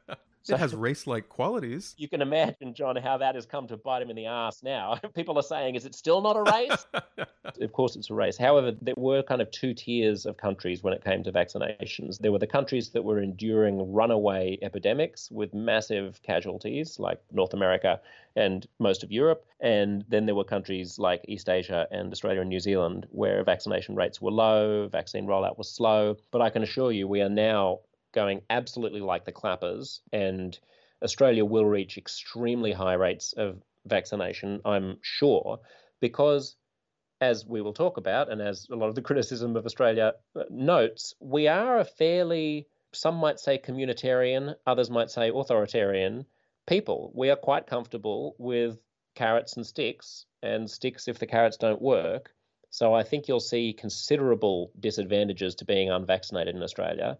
So, 0.47 0.55
it 0.55 0.59
has 0.59 0.73
race-like 0.73 1.27
qualities. 1.27 1.93
You 1.97 2.07
can 2.07 2.21
imagine, 2.21 2.73
John, 2.73 2.95
how 2.95 3.17
that 3.17 3.35
has 3.35 3.45
come 3.45 3.67
to 3.67 3.75
bite 3.75 4.01
him 4.01 4.09
in 4.09 4.15
the 4.15 4.27
ass 4.27 4.63
now. 4.63 4.95
People 5.13 5.37
are 5.37 5.43
saying, 5.43 5.75
"Is 5.75 5.85
it 5.85 5.93
still 5.93 6.21
not 6.21 6.37
a 6.37 6.43
race?" 6.43 6.85
of 7.61 7.73
course, 7.73 7.97
it's 7.97 8.09
a 8.09 8.13
race. 8.13 8.37
However, 8.37 8.71
there 8.81 8.93
were 8.95 9.21
kind 9.23 9.41
of 9.41 9.51
two 9.51 9.73
tiers 9.73 10.25
of 10.25 10.37
countries 10.37 10.83
when 10.83 10.93
it 10.93 11.03
came 11.03 11.21
to 11.23 11.33
vaccinations. 11.33 12.19
There 12.19 12.31
were 12.31 12.39
the 12.39 12.47
countries 12.47 12.91
that 12.91 13.03
were 13.03 13.19
enduring 13.19 13.91
runaway 13.91 14.57
epidemics 14.61 15.29
with 15.31 15.53
massive 15.53 16.21
casualties, 16.23 16.97
like 16.97 17.21
North 17.33 17.53
America 17.53 17.99
and 18.37 18.65
most 18.79 19.03
of 19.03 19.11
Europe, 19.11 19.45
and 19.59 20.05
then 20.07 20.27
there 20.27 20.35
were 20.35 20.45
countries 20.45 20.97
like 20.97 21.25
East 21.27 21.49
Asia 21.49 21.87
and 21.91 22.09
Australia 22.13 22.39
and 22.39 22.49
New 22.49 22.61
Zealand 22.61 23.05
where 23.09 23.43
vaccination 23.43 23.95
rates 23.95 24.21
were 24.21 24.31
low, 24.31 24.87
vaccine 24.87 25.25
rollout 25.25 25.57
was 25.57 25.69
slow. 25.69 26.15
But 26.31 26.41
I 26.41 26.49
can 26.49 26.63
assure 26.63 26.93
you, 26.93 27.05
we 27.05 27.21
are 27.21 27.29
now 27.29 27.79
going 28.13 28.41
absolutely 28.49 29.01
like 29.01 29.25
the 29.25 29.31
clappers, 29.31 30.01
and 30.11 30.57
Australia 31.03 31.45
will 31.45 31.65
reach 31.65 31.97
extremely 31.97 32.71
high 32.71 32.93
rates 32.93 33.33
of 33.33 33.61
vaccination, 33.85 34.61
I'm 34.65 34.97
sure, 35.01 35.59
because 35.99 36.55
as 37.19 37.45
we 37.45 37.61
will 37.61 37.73
talk 37.73 37.97
about, 37.97 38.31
and 38.31 38.41
as 38.41 38.67
a 38.71 38.75
lot 38.75 38.89
of 38.89 38.95
the 38.95 39.01
criticism 39.09 39.55
of 39.55 39.65
Australia 39.65 40.13
uh, 40.35 40.43
notes, 40.49 41.15
we 41.19 41.47
are 41.47 41.79
a 41.79 41.85
fairly, 41.85 42.67
some 42.93 43.15
might 43.15 43.39
say 43.39 43.57
communitarian, 43.57 44.55
others 44.65 44.89
might 44.89 45.11
say 45.11 45.29
authoritarian 45.29 46.25
people. 46.67 47.11
We 47.15 47.29
are 47.29 47.35
quite 47.35 47.67
comfortable 47.67 48.35
with 48.37 48.77
carrots 49.15 49.55
and 49.57 49.65
sticks, 49.65 50.25
and 50.43 50.69
sticks 50.69 51.07
if 51.07 51.17
the 51.19 51.25
carrots 51.25 51.57
don't 51.57 51.81
work. 51.81 52.33
So 52.69 52.93
I 52.93 53.03
think 53.03 53.27
you'll 53.27 53.39
see 53.39 53.73
considerable 53.73 54.71
disadvantages 54.79 55.55
to 55.55 55.65
being 55.65 55.89
unvaccinated 55.89 56.55
in 56.55 56.61
Australia. 56.61 57.17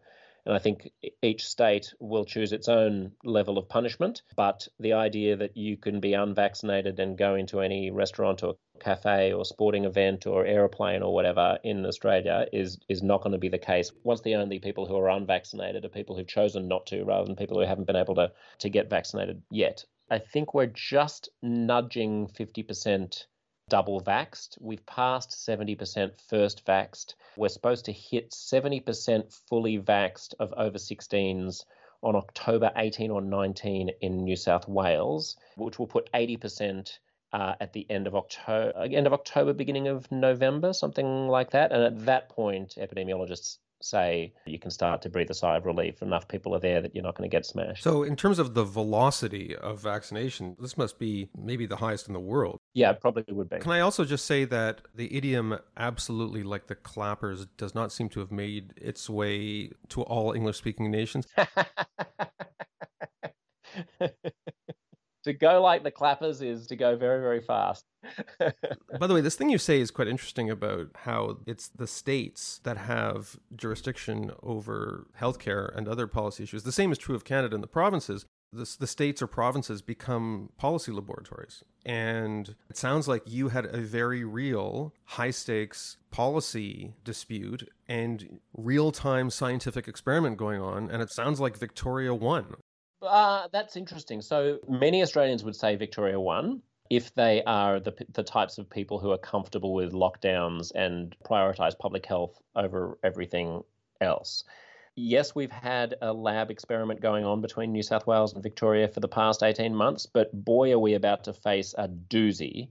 And 0.47 0.55
I 0.55 0.59
think 0.59 0.93
each 1.21 1.45
state 1.45 1.93
will 1.99 2.23
choose 2.23 2.53
its 2.53 2.69
own 2.69 3.11
level 3.25 3.57
of 3.57 3.67
punishment. 3.67 4.21
But 4.37 4.65
the 4.79 4.93
idea 4.93 5.35
that 5.35 5.57
you 5.57 5.75
can 5.75 5.99
be 5.99 6.13
unvaccinated 6.13 7.01
and 7.01 7.17
go 7.17 7.35
into 7.35 7.59
any 7.59 7.91
restaurant 7.91 8.43
or 8.43 8.55
cafe 8.79 9.33
or 9.33 9.43
sporting 9.43 9.83
event 9.83 10.25
or 10.25 10.45
aeroplane 10.45 11.01
or 11.01 11.13
whatever 11.13 11.59
in 11.65 11.85
Australia 11.85 12.47
is 12.53 12.79
is 12.87 13.03
not 13.03 13.21
going 13.23 13.33
to 13.33 13.37
be 13.37 13.49
the 13.49 13.57
case. 13.57 13.91
Once 14.03 14.21
the 14.21 14.35
only 14.35 14.57
people 14.57 14.85
who 14.85 14.95
are 14.95 15.09
unvaccinated 15.09 15.83
are 15.83 15.89
people 15.89 16.15
who've 16.15 16.25
chosen 16.25 16.69
not 16.69 16.85
to 16.87 17.03
rather 17.03 17.25
than 17.25 17.35
people 17.35 17.59
who 17.59 17.67
haven't 17.67 17.87
been 17.87 17.97
able 17.97 18.15
to 18.15 18.31
to 18.59 18.69
get 18.69 18.89
vaccinated 18.89 19.43
yet. 19.51 19.83
I 20.09 20.19
think 20.19 20.53
we're 20.53 20.67
just 20.67 21.27
nudging 21.41 22.29
50% 22.29 23.25
double 23.69 24.01
vaxed. 24.01 24.57
We've 24.61 24.85
passed 24.85 25.31
70% 25.31 26.11
first 26.29 26.65
vaxed. 26.65 27.15
We're 27.35 27.49
supposed 27.49 27.85
to 27.85 27.91
hit 27.91 28.31
70% 28.31 29.33
fully 29.49 29.79
vaxed 29.79 30.33
of 30.39 30.53
over 30.57 30.77
16s 30.77 31.65
on 32.01 32.15
October 32.15 32.71
18 32.75 33.11
or 33.11 33.21
19 33.21 33.89
in 34.01 34.23
New 34.23 34.35
South 34.35 34.67
Wales, 34.67 35.35
which 35.55 35.79
will 35.79 35.87
put 35.87 36.11
80% 36.13 36.97
uh, 37.33 37.55
at 37.59 37.73
the 37.73 37.85
end 37.89 38.07
of 38.07 38.15
October, 38.15 38.73
end 38.79 39.07
of 39.07 39.13
October, 39.13 39.53
beginning 39.53 39.87
of 39.87 40.09
November, 40.11 40.71
something 40.73 41.27
like 41.27 41.51
that. 41.51 41.71
And 41.71 41.83
at 41.83 42.05
that 42.05 42.29
point, 42.29 42.75
epidemiologists 42.77 43.57
say 43.81 44.33
you 44.45 44.59
can 44.59 44.71
start 44.71 45.01
to 45.03 45.09
breathe 45.09 45.29
a 45.29 45.33
sigh 45.33 45.57
of 45.57 45.65
relief. 45.65 46.01
Enough 46.01 46.27
people 46.27 46.55
are 46.55 46.59
there 46.59 46.81
that 46.81 46.95
you're 46.95 47.03
not 47.03 47.15
going 47.15 47.29
to 47.29 47.35
get 47.35 47.45
smashed. 47.45 47.83
So, 47.83 48.03
in 48.03 48.15
terms 48.15 48.39
of 48.39 48.53
the 48.53 48.63
velocity 48.63 49.55
of 49.55 49.81
vaccination, 49.81 50.55
this 50.59 50.77
must 50.77 50.99
be 50.99 51.29
maybe 51.37 51.65
the 51.65 51.77
highest 51.77 52.07
in 52.07 52.13
the 52.13 52.19
world. 52.19 52.59
Yeah, 52.73 52.93
probably 52.93 53.23
would 53.29 53.49
be. 53.49 53.59
Can 53.59 53.71
I 53.71 53.81
also 53.81 54.05
just 54.05 54.25
say 54.25 54.45
that 54.45 54.81
the 54.95 55.15
idiom 55.15 55.59
absolutely 55.75 56.43
like 56.43 56.67
the 56.67 56.75
clappers 56.75 57.45
does 57.57 57.75
not 57.75 57.91
seem 57.91 58.09
to 58.09 58.19
have 58.19 58.31
made 58.31 58.73
its 58.77 59.09
way 59.09 59.71
to 59.89 60.01
all 60.03 60.33
English 60.33 60.57
speaking 60.57 60.91
nations? 60.91 61.27
to 65.27 65.33
go 65.33 65.61
like 65.61 65.83
the 65.83 65.91
clappers 65.91 66.41
is 66.41 66.67
to 66.67 66.75
go 66.75 66.95
very, 66.95 67.21
very 67.21 67.41
fast. 67.41 67.85
By 68.39 69.07
the 69.07 69.13
way, 69.13 69.21
this 69.21 69.35
thing 69.35 69.49
you 69.49 69.57
say 69.57 69.79
is 69.81 69.91
quite 69.91 70.07
interesting 70.07 70.49
about 70.49 70.87
how 70.95 71.39
it's 71.45 71.67
the 71.67 71.87
states 71.87 72.61
that 72.63 72.77
have 72.77 73.37
jurisdiction 73.55 74.31
over 74.41 75.07
healthcare 75.19 75.75
and 75.75 75.87
other 75.87 76.07
policy 76.07 76.43
issues. 76.43 76.63
The 76.63 76.71
same 76.71 76.91
is 76.91 76.97
true 76.97 77.15
of 77.15 77.25
Canada 77.25 77.55
and 77.55 77.63
the 77.63 77.67
provinces. 77.67 78.25
The, 78.53 78.77
the 78.79 78.87
states 78.87 79.21
or 79.21 79.27
provinces 79.27 79.81
become 79.81 80.49
policy 80.57 80.93
laboratories. 80.93 81.63
And 81.85 82.55
it 82.69 82.77
sounds 82.77 83.07
like 83.07 83.23
you 83.25 83.49
had 83.49 83.65
a 83.65 83.79
very 83.79 84.23
real 84.23 84.93
high 85.03 85.31
stakes 85.31 85.97
policy 86.11 86.93
dispute 87.03 87.67
and 87.89 88.39
real 88.53 88.93
time 88.93 89.29
scientific 89.29 89.89
experiment 89.89 90.37
going 90.37 90.61
on. 90.61 90.89
And 90.89 91.01
it 91.01 91.11
sounds 91.11 91.41
like 91.41 91.57
Victoria 91.57 92.13
won. 92.13 92.55
Uh, 93.01 93.47
that's 93.51 93.75
interesting. 93.75 94.21
So 94.21 94.59
many 94.67 95.01
Australians 95.01 95.43
would 95.43 95.55
say 95.55 95.75
Victoria 95.75 96.19
won 96.19 96.61
if 96.89 97.13
they 97.13 97.43
are 97.43 97.79
the, 97.79 97.93
the 98.13 98.23
types 98.23 98.57
of 98.57 98.69
people 98.69 98.99
who 98.99 99.11
are 99.11 99.17
comfortable 99.17 99.73
with 99.73 99.91
lockdowns 99.91 100.71
and 100.73 101.15
prioritize 101.25 101.77
public 101.77 102.05
health 102.05 102.39
over 102.55 102.97
everything 103.03 103.63
else. 104.01 104.43
Yes, 104.95 105.35
we've 105.35 105.51
had 105.51 105.95
a 106.01 106.11
lab 106.11 106.49
experiment 106.49 107.01
going 107.01 107.23
on 107.23 107.41
between 107.41 107.71
New 107.71 107.83
South 107.83 108.07
Wales 108.07 108.33
and 108.33 108.41
Victoria 108.41 108.87
for 108.87 108.99
the 108.99 109.07
past 109.07 109.43
18 109.43 109.75
months, 109.75 110.07
but 110.07 110.33
boy, 110.33 110.71
are 110.71 110.79
we 110.79 110.95
about 110.95 111.25
to 111.25 111.33
face 111.33 111.75
a 111.77 111.87
doozy 111.87 112.69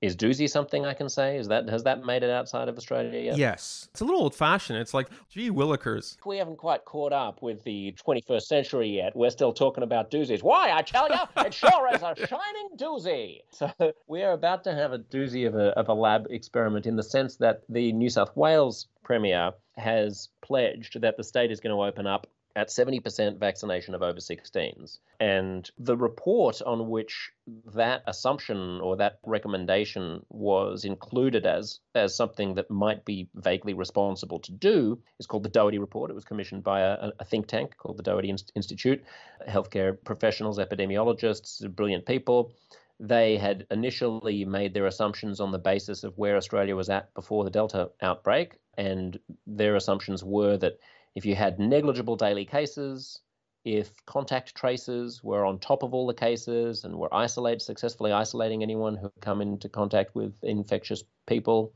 is 0.00 0.16
doozy 0.16 0.48
something 0.48 0.86
I 0.86 0.94
can 0.94 1.08
say? 1.08 1.36
Is 1.36 1.48
that 1.48 1.68
has 1.68 1.84
that 1.84 2.04
made 2.04 2.22
it 2.22 2.30
outside 2.30 2.68
of 2.68 2.76
Australia 2.76 3.20
yet? 3.20 3.36
Yes, 3.36 3.88
it's 3.90 4.00
a 4.00 4.04
little 4.04 4.22
old 4.22 4.34
fashioned. 4.34 4.78
It's 4.78 4.94
like, 4.94 5.08
gee 5.28 5.50
willikers. 5.50 6.16
We 6.24 6.38
haven't 6.38 6.56
quite 6.56 6.84
caught 6.84 7.12
up 7.12 7.42
with 7.42 7.62
the 7.64 7.94
21st 8.06 8.42
century 8.42 8.88
yet. 8.88 9.14
We're 9.14 9.30
still 9.30 9.52
talking 9.52 9.84
about 9.84 10.10
doozies. 10.10 10.42
Why? 10.42 10.72
I 10.72 10.82
tell 10.82 11.08
you, 11.08 11.44
it 11.44 11.52
sure 11.52 11.88
is 11.94 12.02
a 12.02 12.14
shining 12.26 12.70
doozy. 12.76 13.40
So 13.50 13.70
we 14.06 14.22
are 14.22 14.32
about 14.32 14.64
to 14.64 14.74
have 14.74 14.92
a 14.92 14.98
doozy 14.98 15.46
of 15.46 15.54
a 15.54 15.78
of 15.78 15.88
a 15.88 15.94
lab 15.94 16.26
experiment 16.30 16.86
in 16.86 16.96
the 16.96 17.02
sense 17.02 17.36
that 17.36 17.62
the 17.68 17.92
New 17.92 18.08
South 18.08 18.34
Wales 18.36 18.88
premier 19.04 19.52
has 19.76 20.28
pledged 20.42 21.00
that 21.00 21.16
the 21.16 21.24
state 21.24 21.50
is 21.50 21.60
going 21.60 21.74
to 21.74 21.82
open 21.82 22.06
up 22.06 22.26
at 22.56 22.68
70% 22.68 23.38
vaccination 23.38 23.94
of 23.94 24.02
over 24.02 24.18
16s. 24.18 24.98
And 25.18 25.70
the 25.78 25.96
report 25.96 26.60
on 26.62 26.88
which 26.88 27.30
that 27.74 28.02
assumption 28.06 28.80
or 28.80 28.96
that 28.96 29.18
recommendation 29.24 30.24
was 30.28 30.84
included 30.84 31.46
as, 31.46 31.80
as 31.94 32.16
something 32.16 32.54
that 32.54 32.70
might 32.70 33.04
be 33.04 33.28
vaguely 33.34 33.74
responsible 33.74 34.40
to 34.40 34.52
do 34.52 35.00
is 35.18 35.26
called 35.26 35.44
the 35.44 35.48
Doherty 35.48 35.78
Report. 35.78 36.10
It 36.10 36.14
was 36.14 36.24
commissioned 36.24 36.64
by 36.64 36.80
a, 36.80 37.10
a 37.18 37.24
think 37.24 37.46
tank 37.46 37.76
called 37.76 37.96
the 37.96 38.02
Doherty 38.02 38.34
Institute, 38.54 39.02
healthcare 39.48 39.96
professionals, 40.04 40.58
epidemiologists, 40.58 41.68
brilliant 41.74 42.06
people 42.06 42.52
they 43.00 43.38
had 43.38 43.66
initially 43.70 44.44
made 44.44 44.74
their 44.74 44.84
assumptions 44.84 45.40
on 45.40 45.50
the 45.50 45.58
basis 45.58 46.04
of 46.04 46.18
where 46.18 46.36
Australia 46.36 46.76
was 46.76 46.90
at 46.90 47.12
before 47.14 47.44
the 47.44 47.50
Delta 47.50 47.90
outbreak, 48.02 48.58
and 48.76 49.18
their 49.46 49.74
assumptions 49.74 50.22
were 50.22 50.58
that 50.58 50.78
if 51.14 51.26
you 51.26 51.34
had 51.34 51.58
negligible 51.58 52.16
daily 52.16 52.44
cases, 52.44 53.20
if 53.64 53.92
contact 54.06 54.54
tracers 54.54 55.22
were 55.22 55.44
on 55.44 55.58
top 55.58 55.82
of 55.82 55.92
all 55.92 56.06
the 56.06 56.14
cases 56.14 56.84
and 56.84 56.96
were 56.96 57.12
isolated, 57.14 57.60
successfully 57.60 58.12
isolating 58.12 58.62
anyone 58.62 58.96
who 58.96 59.12
come 59.20 59.42
into 59.42 59.68
contact 59.68 60.14
with 60.14 60.32
infectious 60.42 61.04
people, 61.26 61.74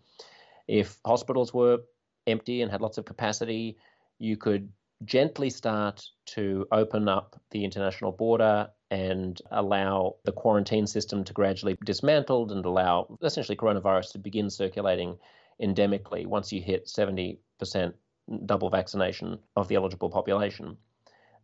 if 0.66 0.98
hospitals 1.04 1.52
were 1.52 1.78
empty 2.26 2.62
and 2.62 2.70
had 2.70 2.80
lots 2.80 2.96
of 2.96 3.04
capacity, 3.04 3.76
you 4.18 4.36
could 4.36 4.70
gently 5.04 5.50
start 5.50 6.06
to 6.24 6.66
open 6.72 7.08
up 7.08 7.38
the 7.50 7.64
international 7.64 8.12
border 8.12 8.68
and 8.90 9.42
allow 9.50 10.14
the 10.24 10.32
quarantine 10.32 10.86
system 10.86 11.24
to 11.24 11.32
gradually 11.32 11.74
be 11.74 11.84
dismantled 11.84 12.52
and 12.52 12.64
allow 12.64 13.18
essentially 13.22 13.56
coronavirus 13.56 14.12
to 14.12 14.18
begin 14.18 14.48
circulating 14.48 15.18
endemically 15.60 16.26
once 16.26 16.52
you 16.52 16.62
hit 16.62 16.86
70% 16.86 17.38
double 18.46 18.70
vaccination 18.70 19.38
of 19.56 19.68
the 19.68 19.76
eligible 19.76 20.10
population. 20.10 20.76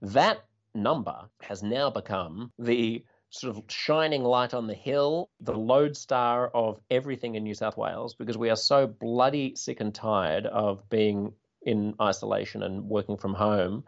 That 0.03 0.45
number 0.75 1.29
has 1.43 1.63
now 1.63 1.91
become 1.91 2.53
the 2.59 3.05
sort 3.31 3.57
of 3.57 3.63
shining 3.69 4.25
light 4.25 4.55
on 4.55 4.67
the 4.67 4.75
hill, 4.75 5.31
the 5.41 5.57
lodestar 5.57 6.49
of 6.49 6.81
everything 6.91 7.37
in 7.37 7.45
New 7.45 7.55
South 7.55 7.77
Wales, 7.77 8.15
because 8.15 8.37
we 8.37 8.51
are 8.51 8.57
so 8.57 8.87
bloody 8.87 9.55
sick 9.55 9.81
and 9.81 9.95
tired 9.95 10.47
of 10.47 10.89
being 10.89 11.33
in 11.63 11.95
isolation 12.01 12.63
and 12.63 12.85
working 12.85 13.17
from 13.17 13.35
home 13.35 13.85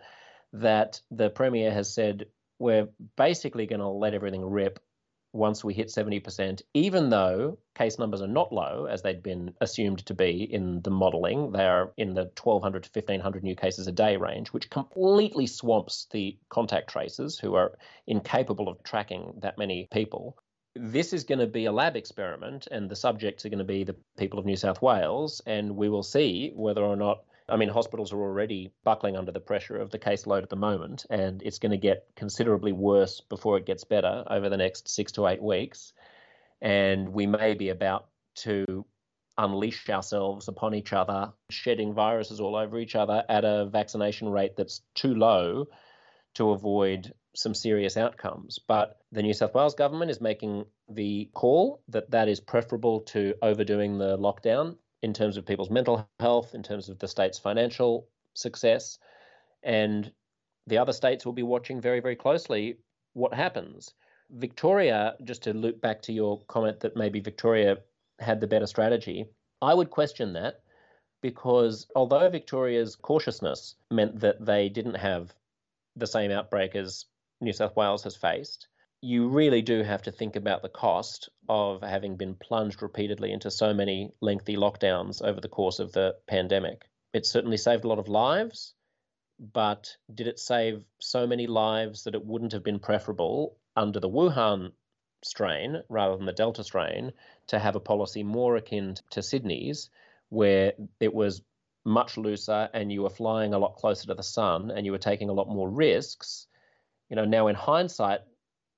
that 0.53 1.01
the 1.11 1.31
Premier 1.31 1.73
has 1.73 1.93
said 1.93 2.27
we're 2.59 2.89
basically 3.17 3.67
going 3.67 3.81
to 3.81 3.89
let 3.89 4.15
everything 4.15 4.45
rip 4.45 4.79
once 5.33 5.65
we 5.65 5.73
hit 5.73 5.89
70%, 5.89 6.63
even 6.75 7.09
though 7.09 7.59
case 7.75 7.99
numbers 7.99 8.21
are 8.21 8.29
not 8.29 8.53
low, 8.53 8.87
as 8.87 9.03
they'd 9.03 9.23
been 9.23 9.55
assumed 9.61 10.05
to 10.07 10.15
be 10.15 10.43
in 10.43 10.83
the 10.83 10.91
modelling. 10.91 11.53
They 11.53 11.65
are 11.65 11.93
in 11.97 12.15
the 12.15 12.25
1,200 12.25 12.83
to 12.85 12.91
1,500 12.93 13.43
new 13.43 13.57
cases 13.57 13.87
a 13.87 13.93
day 13.93 14.17
range, 14.17 14.53
which 14.53 14.71
completely 14.71 15.47
swamps 15.47 16.07
the 16.11 16.39
contact 16.49 16.91
tracers 16.91 17.39
who 17.39 17.55
are 17.55 17.79
incapable 18.07 18.69
of 18.69 18.83
tracking 18.83 19.35
that 19.39 19.59
many 19.59 19.89
people. 19.91 20.37
This 20.75 21.13
is 21.13 21.25
going 21.25 21.39
to 21.39 21.47
be 21.47 21.67
a 21.67 21.73
lab 21.73 21.97
experiment, 21.97 22.69
and 22.71 22.91
the 22.91 22.97
subjects 22.97 23.45
are 23.45 23.51
going 23.51 23.59
to 23.59 23.65
be 23.65 23.85
the 23.85 23.97
people 24.17 24.39
of 24.39 24.47
New 24.47 24.57
South 24.57 24.81
Wales, 24.83 25.41
and 25.47 25.77
we 25.77 25.89
will 25.89 26.03
see 26.03 26.53
whether 26.55 26.83
or 26.83 26.97
not 26.97 27.25
I 27.53 27.57
mean, 27.57 27.69
hospitals 27.69 28.15
are 28.15 28.21
already 28.21 28.73
buckling 28.83 29.15
under 29.15 29.31
the 29.31 29.39
pressure 29.39 29.77
of 29.77 29.91
the 29.91 29.99
caseload 29.99 30.43
at 30.43 30.49
the 30.49 30.57
moment, 30.57 31.05
and 31.11 31.43
it's 31.43 31.59
going 31.59 31.73
to 31.73 31.77
get 31.77 32.07
considerably 32.17 32.73
worse 32.73 33.21
before 33.21 33.59
it 33.59 33.67
gets 33.67 33.85
better 33.85 34.25
over 34.31 34.49
the 34.49 34.57
next 34.57 34.89
six 34.89 35.13
to 35.13 35.27
eight 35.27 35.43
weeks. 35.43 35.93
And 36.63 37.11
we 37.11 37.27
may 37.27 37.53
be 37.53 37.69
about 37.69 38.07
to 38.37 38.87
unleash 39.37 39.91
ourselves 39.91 40.49
upon 40.49 40.75
each 40.75 40.95
other, 40.95 41.35
shedding 41.51 41.93
viruses 41.93 42.41
all 42.41 42.57
over 42.57 42.79
each 42.79 42.95
other 42.95 43.23
at 43.29 43.45
a 43.45 43.67
vaccination 43.67 44.31
rate 44.31 44.57
that's 44.57 44.81
too 44.95 45.15
low 45.15 45.67
to 46.37 46.53
avoid 46.53 47.13
some 47.35 47.53
serious 47.53 47.99
outcomes. 47.99 48.61
But 48.67 48.99
the 49.11 49.23
New 49.23 49.35
South 49.35 49.55
Wales 49.55 49.75
government 49.75 50.11
is 50.11 50.23
making 50.23 50.65
the 50.89 51.29
call 51.35 51.83
that 51.89 52.13
that 52.13 52.29
is 52.29 52.41
preferable 52.41 53.01
to 53.01 53.35
overdoing 53.43 53.99
the 53.99 54.17
lockdown 54.17 54.77
in 55.03 55.13
terms 55.13 55.37
of 55.37 55.45
people's 55.45 55.71
mental 55.71 56.09
health, 56.21 56.55
in 56.55 56.63
terms 56.63 56.89
of 56.89 56.99
the 56.99 57.09
state's 57.09 57.39
financial 57.39 58.07
success. 58.35 58.99
And 59.63 60.11
the 60.67 60.79
other 60.79 60.93
states 60.93 61.27
will 61.27 61.33
be 61.33 61.43
watching 61.43 61.81
very, 61.81 62.01
very 62.01 62.17
closely 62.17 62.79
what 63.15 63.35
happens. 63.35 63.95
Victoria, 64.31 65.17
just 65.25 65.43
to 65.43 65.53
loop 65.53 65.81
back 65.81 66.03
to 66.03 66.13
your 66.13 66.41
comment 66.43 66.81
that 66.81 66.97
maybe 66.97 67.21
Victoria 67.21 67.79
had 68.19 68.41
the 68.41 68.47
better 68.47 68.67
strategy, 68.67 69.27
I 69.61 69.75
would 69.75 69.91
question 69.91 70.33
that 70.35 70.63
because 71.21 71.87
although 71.95 72.29
Victoria's 72.29 72.97
cautiousness 72.97 73.77
meant 73.91 74.21
that 74.21 74.45
they 74.45 74.69
didn't 74.69 74.95
have 74.95 75.33
the 75.97 76.07
same 76.07 76.31
outbreak 76.31 76.75
as 76.75 77.05
New 77.41 77.53
South 77.53 77.77
Wales 77.77 78.05
has 78.05 78.17
faced, 78.17 78.69
you 79.03 79.29
really 79.29 79.63
do 79.63 79.83
have 79.83 80.03
to 80.03 80.13
think 80.13 80.37
about 80.37 80.63
the 80.63 80.69
cost 80.69 81.29
of 81.49 81.83
having 81.83 82.17
been 82.17 82.37
plunged 82.37 82.83
repeatedly 82.83 83.33
into 83.33 83.51
so 83.51 83.75
many 83.75 84.13
lengthy 84.21 84.57
lockdowns 84.57 85.21
over 85.21 85.41
the 85.41 85.49
course 85.49 85.81
of 85.81 85.91
the 85.93 86.15
pandemic. 86.29 86.89
It 87.13 87.27
certainly 87.27 87.57
saved 87.57 87.85
a 87.85 87.89
lot 87.89 87.99
of 87.99 88.09
lives, 88.09 88.75
but 89.41 89.97
did 90.15 90.29
it 90.29 90.39
save 90.39 90.85
so 91.01 91.27
many 91.27 91.49
lives 91.49 92.05
that 92.05 92.15
it 92.15 92.25
wouldn't 92.25 92.53
have 92.53 92.63
been 92.63 92.79
preferable 92.79 93.57
under 93.75 93.99
the 93.99 94.09
Wuhan 94.09 94.71
strain 95.25 95.83
rather 95.89 96.17
than 96.17 96.27
the 96.27 96.33
Delta 96.33 96.63
strain 96.63 97.13
to 97.49 97.59
have 97.59 97.75
a 97.75 97.81
policy 97.81 98.23
more 98.23 98.55
akin 98.55 98.95
to 99.11 99.23
Sydney's, 99.23 99.91
where 100.29 100.75
it 101.01 101.13
was 101.13 101.43
much 101.85 102.17
looser 102.17 102.69
and 102.73 102.93
you 102.93 103.03
were 103.03 103.11
flying 103.11 103.53
a 103.53 103.59
lot 103.59 103.75
closer 103.75 104.07
to 104.07 104.15
the 104.15 104.23
sun 104.23 104.71
and 104.71 104.87
you 104.87 104.93
were 104.93 104.99
taking 104.99 105.29
a 105.29 105.35
lot 105.35 105.49
more 105.49 105.69
risks? 105.69 106.47
You 107.11 107.17
know, 107.17 107.25
now 107.25 107.49
in 107.49 107.57
hindsight, 107.57 108.21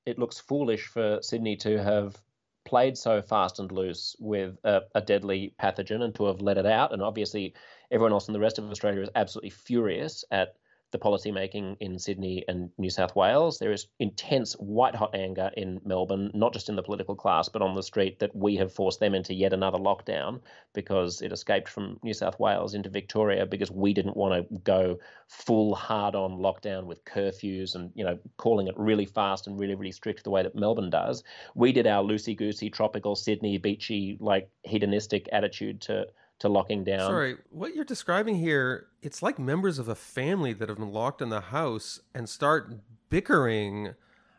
it 0.07 0.19
looks 0.19 0.39
foolish 0.39 0.87
for 0.87 1.19
Sydney 1.23 1.57
to 1.57 1.83
have 1.83 2.17
played 2.65 2.97
so 2.97 3.21
fast 3.21 3.59
and 3.59 3.71
loose 3.71 4.17
with 4.19 4.57
a, 4.65 4.83
a, 4.95 5.01
deadly 5.01 5.55
pathogen 5.61 6.03
and 6.03 6.15
to 6.15 6.25
have 6.25 6.41
let 6.41 6.57
it 6.59 6.67
out. 6.67 6.93
And 6.93 7.03
obviously, 7.03 7.55
everyone 7.91 8.13
else 8.13 8.29
in 8.29 8.33
the 8.33 8.41
rest 8.41 8.59
of 8.59 8.71
Australia 8.71 9.03
is 9.03 9.11
absolutely 9.15 9.51
furious 9.51 10.25
at 10.31 10.57
the 10.95 10.99
policy 10.99 11.33
making 11.33 11.77
in 11.81 11.99
Sydney 11.99 12.45
and 12.47 12.71
New 12.79 12.89
South 12.89 13.17
Wales. 13.17 13.59
There 13.59 13.73
is 13.73 13.89
intense 13.99 14.53
white 14.55 14.95
hot 14.95 15.13
anger 15.13 15.51
in 15.57 15.81
Melbourne, 15.85 16.31
not 16.35 16.53
just 16.53 16.69
in 16.69 16.77
the 16.77 16.85
political 16.85 17.17
class, 17.17 17.49
but 17.49 17.63
on 17.63 17.75
the 17.75 17.83
street, 17.83 18.21
that 18.21 18.35
we 18.35 18.55
have 18.57 18.73
forced 18.73 19.01
them 19.01 19.13
into 19.13 19.35
yet 19.35 19.53
another 19.53 19.77
lockdown 19.77 20.41
because 20.73 21.21
it 21.21 21.33
escaped 21.33 21.69
from 21.69 21.99
New 22.05 22.15
South 22.15 22.39
Wales 22.39 22.75
into 22.75 22.89
Victoria 22.89 23.45
because 23.45 23.73
we 23.73 23.93
didn't 23.93 24.17
want 24.17 24.49
to 24.49 24.59
go 24.61 25.01
full 25.27 25.75
hard 25.75 26.15
on 26.15 26.39
lockdown 26.39 26.85
with 26.85 27.05
curfews 27.05 27.75
and, 27.75 27.91
you 27.97 28.05
know, 28.05 28.17
calling 28.37 28.69
it 28.69 28.79
really 28.79 29.05
fast 29.05 29.49
and 29.49 29.59
really, 29.59 29.75
really 29.75 29.91
strict 29.91 30.23
the 30.23 30.31
way 30.31 30.45
that 30.45 30.55
Melbourne 30.55 30.91
does. 30.91 31.25
We 31.57 31.73
did 31.73 31.89
our 31.89 32.05
loosey 32.05 32.37
goosey, 32.37 32.71
tropical, 32.71 33.17
Sydney, 33.17 33.59
beachy, 33.59 34.17
like 34.21 34.49
hedonistic 34.63 35.29
attitude 35.33 35.81
to 35.83 36.07
to 36.41 36.49
locking 36.49 36.85
down. 36.85 37.01
Sorry, 37.01 37.37
what 37.51 37.75
you're 37.75 37.85
describing 37.85 38.37
here, 38.37 38.87
it's 39.03 39.23
like 39.23 39.39
members 39.39 39.79
of 39.79 39.89
a 39.89 39.95
family 39.95 40.53
that 40.53 40.69
have 40.69 40.79
been 40.79 40.93
locked 40.93 41.23
in 41.23 41.29
the 41.29 41.41
house 41.41 42.01
and 42.15 42.29
start 42.29 42.73
bickering. 43.11 43.95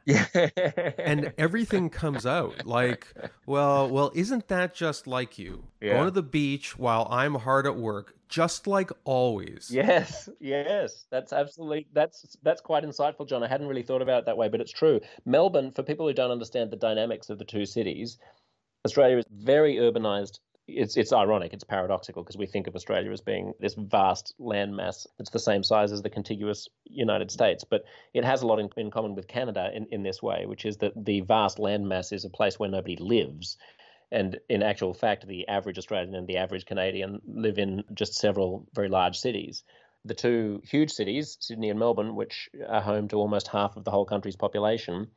Yeah. 0.05 0.25
and 0.99 1.33
everything 1.37 1.89
comes 1.89 2.27
out 2.27 2.65
like, 2.65 3.07
well, 3.47 3.89
well, 3.89 4.11
isn't 4.13 4.47
that 4.49 4.75
just 4.75 5.07
like 5.07 5.39
you? 5.39 5.63
Yeah. 5.81 5.93
Going 5.93 6.05
to 6.05 6.11
the 6.11 6.21
beach 6.21 6.77
while 6.77 7.07
I'm 7.09 7.33
hard 7.35 7.65
at 7.65 7.75
work, 7.75 8.13
just 8.29 8.67
like 8.67 8.91
always. 9.03 9.69
Yes, 9.71 10.29
yes, 10.39 11.07
that's 11.09 11.33
absolutely 11.33 11.87
that's 11.93 12.35
that's 12.43 12.61
quite 12.61 12.83
insightful, 12.83 13.27
John. 13.27 13.43
I 13.43 13.47
hadn't 13.47 13.67
really 13.67 13.81
thought 13.81 14.03
about 14.03 14.19
it 14.19 14.25
that 14.25 14.37
way, 14.37 14.47
but 14.47 14.61
it's 14.61 14.71
true. 14.71 14.99
Melbourne, 15.25 15.71
for 15.71 15.81
people 15.81 16.07
who 16.07 16.13
don't 16.13 16.31
understand 16.31 16.69
the 16.69 16.77
dynamics 16.77 17.31
of 17.31 17.39
the 17.39 17.45
two 17.45 17.65
cities, 17.65 18.19
Australia 18.85 19.17
is 19.17 19.25
very 19.31 19.75
urbanized 19.77 20.39
it's 20.67 20.97
it's 20.97 21.13
ironic, 21.13 21.53
it's 21.53 21.63
paradoxical 21.63 22.23
because 22.23 22.37
we 22.37 22.47
think 22.47 22.67
of 22.67 22.75
Australia 22.75 23.11
as 23.11 23.21
being 23.21 23.53
this 23.59 23.75
vast 23.75 24.33
landmass 24.39 25.05
that's 25.17 25.29
the 25.29 25.39
same 25.39 25.63
size 25.63 25.91
as 25.91 26.01
the 26.01 26.09
contiguous 26.09 26.67
United 26.85 27.31
States, 27.31 27.63
but 27.63 27.83
it 28.13 28.25
has 28.25 28.41
a 28.41 28.47
lot 28.47 28.59
in, 28.59 28.69
in 28.77 28.89
common 28.89 29.15
with 29.15 29.27
Canada 29.27 29.69
in, 29.73 29.85
in 29.91 30.03
this 30.03 30.23
way, 30.23 30.45
which 30.45 30.65
is 30.65 30.77
that 30.77 30.93
the 30.95 31.21
vast 31.21 31.57
landmass 31.57 32.11
is 32.11 32.25
a 32.25 32.29
place 32.29 32.57
where 32.57 32.69
nobody 32.69 32.97
lives. 32.97 33.57
And 34.11 34.39
in 34.49 34.63
actual 34.63 34.93
fact, 34.93 35.27
the 35.27 35.47
average 35.47 35.77
Australian 35.77 36.15
and 36.15 36.27
the 36.27 36.37
average 36.37 36.65
Canadian 36.65 37.21
live 37.27 37.57
in 37.57 37.83
just 37.93 38.15
several 38.15 38.67
very 38.73 38.89
large 38.89 39.17
cities. 39.17 39.63
The 40.05 40.13
two 40.13 40.61
huge 40.63 40.91
cities, 40.91 41.37
Sydney 41.39 41.69
and 41.69 41.79
Melbourne, 41.79 42.15
which 42.15 42.49
are 42.67 42.81
home 42.81 43.07
to 43.09 43.17
almost 43.17 43.47
half 43.47 43.75
of 43.75 43.83
the 43.83 43.91
whole 43.91 44.05
country's 44.05 44.35
population, 44.35 45.07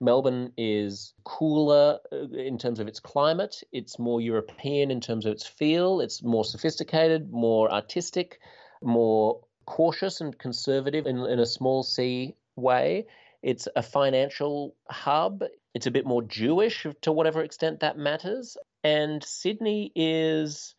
Melbourne 0.00 0.52
is 0.56 1.14
cooler 1.24 1.98
uh, 2.12 2.28
in 2.28 2.58
terms 2.58 2.80
of 2.80 2.88
its 2.88 3.00
climate. 3.00 3.62
It's 3.72 3.98
more 3.98 4.20
European 4.20 4.90
in 4.90 5.00
terms 5.00 5.26
of 5.26 5.32
its 5.32 5.46
feel. 5.46 6.00
It's 6.00 6.22
more 6.22 6.44
sophisticated, 6.44 7.32
more 7.32 7.72
artistic, 7.72 8.40
more 8.82 9.40
cautious 9.66 10.20
and 10.20 10.36
conservative 10.38 11.06
in, 11.06 11.18
in 11.18 11.38
a 11.38 11.46
small 11.46 11.82
c 11.82 12.34
way. 12.56 13.06
It's 13.42 13.68
a 13.76 13.82
financial 13.82 14.74
hub. 14.88 15.44
It's 15.74 15.86
a 15.86 15.90
bit 15.90 16.06
more 16.06 16.22
Jewish 16.22 16.86
to 17.02 17.12
whatever 17.12 17.42
extent 17.42 17.80
that 17.80 17.98
matters. 17.98 18.56
And 18.82 19.22
Sydney 19.22 19.92
is 19.94 20.74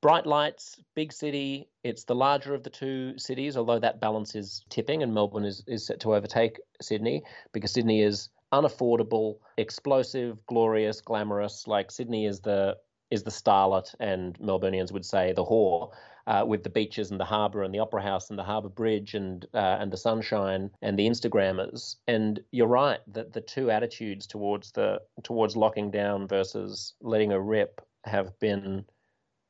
bright 0.00 0.26
lights, 0.26 0.80
big 0.94 1.12
city. 1.12 1.68
It's 1.82 2.04
the 2.04 2.14
larger 2.14 2.54
of 2.54 2.62
the 2.62 2.70
two 2.70 3.18
cities, 3.18 3.56
although 3.56 3.78
that 3.78 4.00
balance 4.00 4.34
is 4.34 4.64
tipping, 4.68 5.02
and 5.02 5.14
Melbourne 5.14 5.44
is, 5.44 5.62
is 5.66 5.86
set 5.86 6.00
to 6.00 6.14
overtake 6.14 6.60
Sydney 6.80 7.22
because 7.52 7.72
Sydney 7.72 8.02
is 8.02 8.28
unaffordable, 8.52 9.38
explosive, 9.56 10.44
glorious, 10.46 11.00
glamorous. 11.00 11.66
Like 11.66 11.90
Sydney 11.90 12.26
is 12.26 12.40
the 12.40 12.76
is 13.10 13.22
the 13.22 13.30
starlet, 13.30 13.94
and 14.00 14.38
Melburnians 14.38 14.92
would 14.92 15.04
say 15.04 15.32
the 15.32 15.44
whore, 15.44 15.90
uh, 16.26 16.44
with 16.46 16.62
the 16.62 16.70
beaches 16.70 17.10
and 17.10 17.20
the 17.20 17.24
harbour 17.24 17.62
and 17.62 17.74
the 17.74 17.78
opera 17.78 18.02
house 18.02 18.30
and 18.30 18.38
the 18.38 18.44
harbour 18.44 18.68
bridge 18.68 19.14
and 19.14 19.46
uh, 19.54 19.76
and 19.80 19.92
the 19.92 19.96
sunshine 19.96 20.70
and 20.80 20.98
the 20.98 21.06
Instagrammers. 21.06 21.96
And 22.06 22.40
you're 22.52 22.66
right 22.66 23.00
that 23.08 23.32
the 23.32 23.40
two 23.40 23.70
attitudes 23.70 24.26
towards 24.26 24.72
the 24.72 25.00
towards 25.22 25.56
locking 25.56 25.90
down 25.90 26.26
versus 26.26 26.94
letting 27.00 27.32
a 27.32 27.40
rip 27.40 27.80
have 28.04 28.38
been 28.40 28.84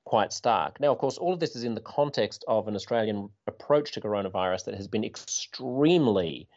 quite 0.05 0.33
stark. 0.33 0.81
Now, 0.81 0.93
of 0.93 0.99
course, 0.99 1.19
all 1.19 1.33
of 1.33 1.41
this 1.41 1.57
is 1.57 1.65
in 1.65 1.75
the 1.75 1.81
context 1.81 2.45
of 2.49 2.69
an 2.69 2.75
Australian 2.75 3.31
approach 3.47 3.93
to 3.93 4.01
coronavirus 4.01 4.65
that 4.65 4.75
has 4.75 4.89
been 4.89 5.05
extremely 5.05 6.49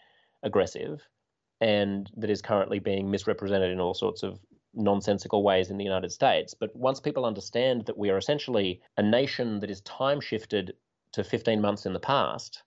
aggressive 0.44 1.02
and 1.66 2.12
that 2.16 2.30
is 2.30 2.44
currently 2.44 2.78
being 2.78 3.10
misrepresented 3.10 3.72
in 3.72 3.80
all 3.80 3.96
sorts 3.96 4.22
of 4.22 4.40
nonsensical 4.76 5.42
ways 5.42 5.72
in 5.72 5.78
the 5.78 5.84
United 5.84 6.12
States. 6.12 6.54
But 6.54 6.76
once 6.76 7.00
people 7.00 7.26
understand 7.26 7.88
that 7.88 7.98
we 7.98 8.12
are 8.12 8.20
essentially 8.20 8.82
a 8.98 9.02
nation 9.02 9.60
that 9.62 9.72
is 9.72 9.82
time 9.82 10.22
shifted 10.22 10.76
to 11.14 11.24
15 11.24 11.60
months 11.60 11.88
in 11.88 11.94
the 11.94 12.00
past, 12.00 12.62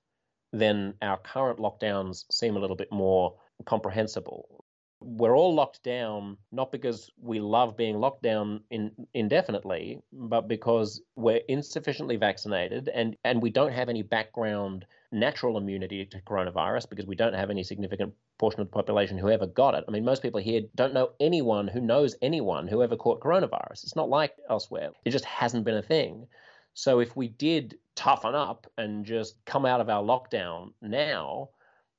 then 0.52 0.94
our 1.00 1.16
current 1.16 1.60
lockdowns 1.60 2.24
seem 2.32 2.56
a 2.56 2.58
little 2.58 2.74
bit 2.74 2.90
more 2.90 3.36
comprehensible. 3.66 4.64
We're 5.00 5.36
all 5.36 5.54
locked 5.54 5.84
down 5.84 6.36
not 6.50 6.72
because 6.72 7.08
we 7.22 7.38
love 7.38 7.76
being 7.76 8.00
locked 8.00 8.24
down 8.24 8.64
in, 8.68 8.90
indefinitely, 9.14 10.02
but 10.12 10.48
because 10.48 11.00
we're 11.14 11.42
insufficiently 11.48 12.16
vaccinated 12.16 12.88
and, 12.92 13.16
and 13.22 13.40
we 13.40 13.50
don't 13.50 13.72
have 13.72 13.88
any 13.88 14.02
background 14.02 14.86
natural 15.10 15.56
immunity 15.56 16.04
to 16.04 16.20
coronavirus 16.22 16.88
because 16.88 17.06
we 17.06 17.16
don't 17.16 17.34
have 17.34 17.50
any 17.50 17.62
significant 17.62 18.12
portion 18.38 18.60
of 18.60 18.66
the 18.66 18.72
population 18.72 19.18
who 19.18 19.30
ever 19.30 19.46
got 19.46 19.74
it. 19.74 19.84
I 19.88 19.90
mean, 19.90 20.04
most 20.04 20.22
people 20.22 20.40
here 20.40 20.62
don't 20.74 20.94
know 20.94 21.10
anyone 21.20 21.68
who 21.68 21.80
knows 21.80 22.16
anyone 22.20 22.68
who 22.68 22.82
ever 22.82 22.96
caught 22.96 23.20
coronavirus. 23.20 23.84
It's 23.84 23.96
not 23.96 24.08
like 24.08 24.34
elsewhere, 24.50 24.90
it 25.04 25.10
just 25.10 25.24
hasn't 25.24 25.64
been 25.64 25.76
a 25.76 25.82
thing. 25.82 26.26
So 26.74 27.00
if 27.00 27.16
we 27.16 27.28
did 27.28 27.78
toughen 27.96 28.34
up 28.34 28.66
and 28.76 29.04
just 29.04 29.44
come 29.44 29.66
out 29.66 29.80
of 29.80 29.88
our 29.88 30.02
lockdown 30.02 30.72
now, 30.80 31.50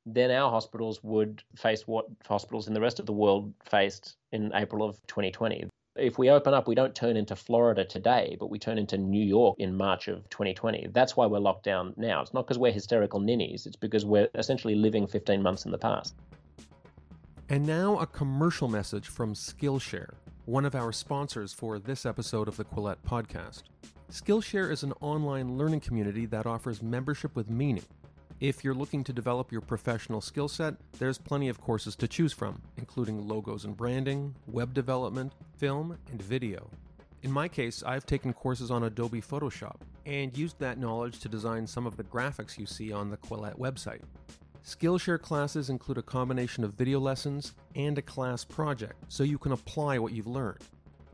then 0.05 0.31
our 0.31 0.49
hospitals 0.49 1.03
would 1.03 1.43
face 1.55 1.87
what 1.87 2.05
hospitals 2.25 2.67
in 2.67 2.73
the 2.73 2.81
rest 2.81 2.99
of 2.99 3.05
the 3.05 3.13
world 3.13 3.53
faced 3.63 4.15
in 4.31 4.51
April 4.53 4.87
of 4.87 4.95
2020 5.07 5.67
if 5.95 6.17
we 6.17 6.29
open 6.29 6.53
up, 6.53 6.67
we 6.67 6.75
don't 6.75 6.95
turn 6.95 7.17
into 7.17 7.35
Florida 7.35 7.83
today, 7.83 8.37
but 8.39 8.49
we 8.49 8.59
turn 8.59 8.77
into 8.77 8.97
New 8.97 9.23
York 9.23 9.55
in 9.59 9.75
March 9.75 10.07
of 10.07 10.29
2020. 10.29 10.87
That's 10.91 11.15
why 11.17 11.25
we're 11.25 11.39
locked 11.39 11.63
down 11.63 11.93
now. 11.97 12.21
It's 12.21 12.33
not 12.33 12.45
because 12.45 12.57
we're 12.57 12.71
hysterical 12.71 13.19
ninnies, 13.19 13.65
it's 13.65 13.75
because 13.75 14.05
we're 14.05 14.29
essentially 14.35 14.75
living 14.75 15.07
15 15.07 15.41
months 15.41 15.65
in 15.65 15.71
the 15.71 15.77
past. 15.77 16.15
And 17.49 17.65
now 17.65 17.97
a 17.97 18.05
commercial 18.05 18.67
message 18.67 19.07
from 19.07 19.33
Skillshare, 19.33 20.13
one 20.45 20.65
of 20.65 20.75
our 20.75 20.91
sponsors 20.91 21.51
for 21.51 21.79
this 21.79 22.05
episode 22.05 22.47
of 22.47 22.57
the 22.57 22.65
Quillette 22.65 22.97
podcast. 23.07 23.63
Skillshare 24.11 24.71
is 24.71 24.83
an 24.83 24.93
online 25.01 25.57
learning 25.57 25.79
community 25.79 26.25
that 26.27 26.45
offers 26.45 26.81
membership 26.81 27.35
with 27.35 27.49
meaning 27.49 27.85
if 28.39 28.63
you're 28.63 28.73
looking 28.73 29.03
to 29.03 29.11
develop 29.11 29.51
your 29.51 29.61
professional 29.61 30.21
skill 30.21 30.47
set, 30.47 30.75
there's 30.97 31.17
plenty 31.17 31.49
of 31.49 31.59
courses 31.59 31.95
to 31.97 32.07
choose 32.07 32.31
from, 32.31 32.61
including 32.77 33.27
logos 33.27 33.65
and 33.65 33.75
branding, 33.75 34.33
web 34.47 34.73
development, 34.73 35.33
film, 35.57 35.97
and 36.09 36.21
video. 36.21 36.69
In 37.21 37.31
my 37.31 37.49
case, 37.49 37.83
I've 37.85 38.05
taken 38.05 38.31
courses 38.31 38.71
on 38.71 38.83
Adobe 38.83 39.21
Photoshop 39.21 39.75
and 40.05 40.37
used 40.37 40.57
that 40.59 40.77
knowledge 40.77 41.19
to 41.19 41.29
design 41.29 41.67
some 41.67 41.85
of 41.85 41.97
the 41.97 42.03
graphics 42.05 42.57
you 42.57 42.65
see 42.65 42.93
on 42.93 43.09
the 43.09 43.17
Quillette 43.17 43.59
website. 43.59 44.01
Skillshare 44.65 45.21
classes 45.21 45.69
include 45.69 45.97
a 45.97 46.01
combination 46.01 46.63
of 46.63 46.73
video 46.73 46.99
lessons 46.99 47.55
and 47.75 47.97
a 47.97 48.01
class 48.01 48.45
project, 48.45 49.03
so 49.09 49.23
you 49.23 49.37
can 49.37 49.51
apply 49.51 49.99
what 49.99 50.13
you've 50.13 50.27
learned. 50.27 50.59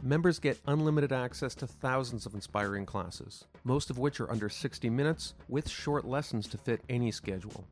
Members 0.04 0.40
get 0.40 0.60
unlimited 0.68 1.12
access 1.12 1.56
to 1.56 1.66
thousands 1.66 2.26
of 2.26 2.36
inspiring 2.36 2.86
classes, 2.86 3.46
most 3.64 3.90
of 3.90 3.98
which 3.98 4.20
are 4.20 4.30
under 4.30 4.50
60 4.50 4.90
minutes 4.90 5.34
with 5.48 5.70
short 5.70 6.06
lessons 6.06 6.48
to 6.50 6.58
fit 6.58 6.82
any 6.90 7.12
schedule. 7.12 7.64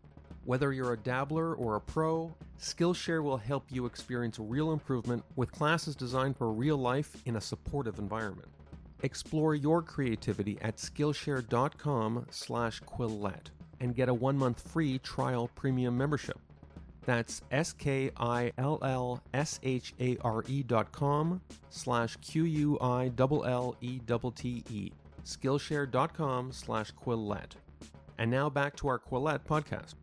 Whether 0.45 0.71
you're 0.73 0.93
a 0.93 0.97
dabbler 0.97 1.53
or 1.53 1.75
a 1.75 1.81
pro, 1.81 2.33
Skillshare 2.59 3.23
will 3.23 3.38
help 3.38 3.65
you 3.69 3.86
experience 3.86 4.39
real 4.39 4.73
improvement 4.73 5.23
with 5.36 5.51
classes 5.51 5.95
designed 5.95 6.38
for 6.38 6.51
real 6.51 6.77
life 6.77 7.15
in 7.25 7.36
a 7.36 7.41
supportive 7.41 7.99
environment. 7.99 8.47
Explore 9.03 9.55
your 9.55 9.81
creativity 9.81 10.57
at 10.62 10.77
skillshare.com/quillette 10.77 13.49
and 13.79 13.95
get 13.95 14.09
a 14.09 14.15
1-month 14.15 14.71
free 14.71 14.99
trial 14.99 15.49
premium 15.55 15.97
membership. 15.97 16.39
That's 17.06 17.42
S-K-I-L-L-S-H-A-R-E 17.52 18.13
dot 20.63 20.92
com 20.92 21.42
slash 21.70 22.18
Q-U-I-L-L-E-T-T-E. 22.22 23.12
Skillshare 25.26 25.89
dot 25.89 26.13
com 26.13 26.52
slash 26.52 26.94
Quillette. 26.94 27.54
And 28.18 28.30
now 28.30 28.50
back 28.50 28.76
to 28.78 28.88
our 28.88 29.00
Quillette 29.00 29.46
podcast. 29.46 29.94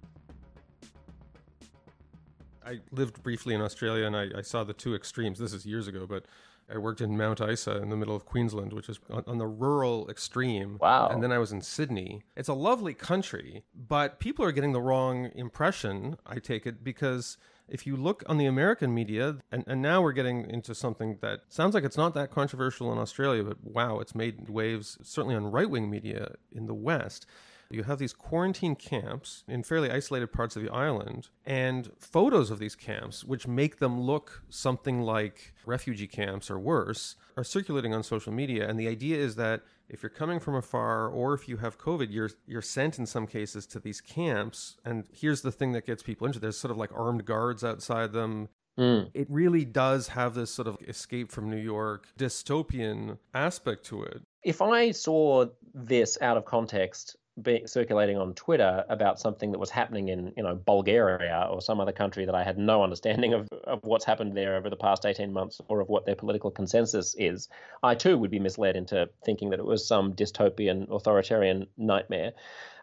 I 2.64 2.80
lived 2.90 3.22
briefly 3.22 3.54
in 3.54 3.60
Australia 3.60 4.06
and 4.06 4.16
I, 4.16 4.28
I 4.36 4.42
saw 4.42 4.64
the 4.64 4.72
two 4.72 4.94
extremes. 4.94 5.38
This 5.38 5.52
is 5.52 5.64
years 5.66 5.88
ago, 5.88 6.06
but 6.06 6.26
I 6.72 6.78
worked 6.78 7.00
in 7.00 7.16
Mount 7.16 7.40
Isa 7.40 7.78
in 7.78 7.90
the 7.90 7.96
middle 7.96 8.14
of 8.14 8.24
Queensland, 8.24 8.72
which 8.72 8.88
is 8.88 8.98
on, 9.10 9.24
on, 9.26 9.38
the 9.38 9.46
rural 9.46 10.08
extreme. 10.08 10.78
Wow. 10.80 11.08
And 11.08 11.22
then 11.22 11.32
I 11.32 11.38
was 11.38 11.52
in 11.52 11.60
Sydney. 11.60 12.22
It's 12.36 12.48
a 12.48 12.54
lovely 12.54 12.94
country, 12.94 13.64
but 13.74 14.20
people 14.20 14.44
are 14.44 14.52
getting 14.52 14.72
the 14.72 14.80
wrong 14.80 15.30
impression, 15.34 16.16
I 16.26 16.38
take 16.38 16.66
it, 16.66 16.84
because 16.84 17.36
if 17.68 17.86
you 17.86 17.96
look 17.96 18.22
on 18.26 18.36
the 18.36 18.46
American 18.46 18.92
media, 18.92 19.36
and, 19.50 19.64
and 19.66 19.80
now 19.80 20.02
we're 20.02 20.12
getting 20.12 20.48
into 20.50 20.74
something 20.74 21.18
that 21.22 21.40
sounds 21.48 21.74
like 21.74 21.84
it's 21.84 21.96
not 21.96 22.14
that 22.14 22.30
controversial 22.30 22.92
in 22.92 22.98
Australia, 22.98 23.44
but 23.44 23.62
wow, 23.62 24.00
it's 24.00 24.14
made 24.14 24.48
waves 24.48 24.98
certainly 25.02 25.36
on 25.36 25.50
right 25.50 25.70
wing 25.70 25.88
media 25.88 26.34
in 26.52 26.66
the 26.66 26.74
West 26.74 27.26
you 27.70 27.84
have 27.84 27.98
these 27.98 28.12
quarantine 28.12 28.74
camps 28.74 29.44
in 29.48 29.62
fairly 29.62 29.90
isolated 29.90 30.28
parts 30.32 30.56
of 30.56 30.62
the 30.62 30.70
island, 30.70 31.28
and 31.44 31.90
photos 31.98 32.50
of 32.50 32.58
these 32.58 32.74
camps, 32.74 33.24
which 33.24 33.46
make 33.46 33.78
them 33.78 34.00
look 34.00 34.42
something 34.48 35.02
like 35.02 35.54
refugee 35.64 36.06
camps 36.06 36.50
or 36.50 36.58
worse, 36.58 37.16
are 37.36 37.44
circulating 37.44 37.94
on 37.94 38.02
social 38.02 38.32
media. 38.32 38.68
And 38.68 38.78
the 38.78 38.88
idea 38.88 39.16
is 39.18 39.36
that 39.36 39.62
if 39.88 40.02
you're 40.02 40.10
coming 40.10 40.40
from 40.40 40.54
afar 40.54 41.08
or 41.08 41.34
if 41.34 41.48
you 41.48 41.56
have 41.58 41.78
COVID, 41.78 42.08
you're 42.10 42.30
you're 42.46 42.62
sent 42.62 42.98
in 42.98 43.06
some 43.06 43.26
cases 43.26 43.66
to 43.66 43.80
these 43.80 44.00
camps. 44.00 44.76
And 44.84 45.04
here's 45.12 45.42
the 45.42 45.52
thing 45.52 45.72
that 45.72 45.86
gets 45.86 46.02
people 46.02 46.26
into 46.26 46.38
there's 46.38 46.58
sort 46.58 46.70
of 46.70 46.76
like 46.76 46.90
armed 46.94 47.24
guards 47.24 47.64
outside 47.64 48.12
them. 48.12 48.48
Mm. 48.78 49.10
It 49.14 49.26
really 49.28 49.64
does 49.64 50.08
have 50.08 50.34
this 50.34 50.50
sort 50.50 50.68
of 50.68 50.78
escape 50.86 51.30
from 51.30 51.50
New 51.50 51.56
York 51.56 52.06
dystopian 52.18 53.18
aspect 53.34 53.84
to 53.86 54.04
it. 54.04 54.22
If 54.42 54.62
I 54.62 54.92
saw 54.92 55.46
this 55.74 56.16
out 56.22 56.36
of 56.36 56.44
context, 56.44 57.16
being 57.42 57.66
circulating 57.66 58.16
on 58.16 58.34
Twitter 58.34 58.84
about 58.88 59.18
something 59.18 59.52
that 59.52 59.58
was 59.58 59.70
happening 59.70 60.08
in 60.08 60.32
you 60.36 60.42
know 60.42 60.54
Bulgaria 60.54 61.48
or 61.50 61.60
some 61.60 61.80
other 61.80 61.92
country 61.92 62.26
that 62.26 62.34
I 62.34 62.42
had 62.42 62.58
no 62.58 62.82
understanding 62.82 63.34
of, 63.34 63.48
of 63.64 63.80
what's 63.82 64.04
happened 64.04 64.36
there 64.36 64.56
over 64.56 64.70
the 64.70 64.76
past 64.76 65.06
18 65.06 65.32
months 65.32 65.60
or 65.68 65.80
of 65.80 65.88
what 65.88 66.06
their 66.06 66.16
political 66.16 66.50
consensus 66.50 67.14
is, 67.18 67.48
I 67.82 67.94
too 67.94 68.18
would 68.18 68.30
be 68.30 68.38
misled 68.38 68.76
into 68.76 69.08
thinking 69.24 69.50
that 69.50 69.58
it 69.58 69.64
was 69.64 69.86
some 69.86 70.14
dystopian 70.14 70.90
authoritarian 70.90 71.66
nightmare. 71.76 72.32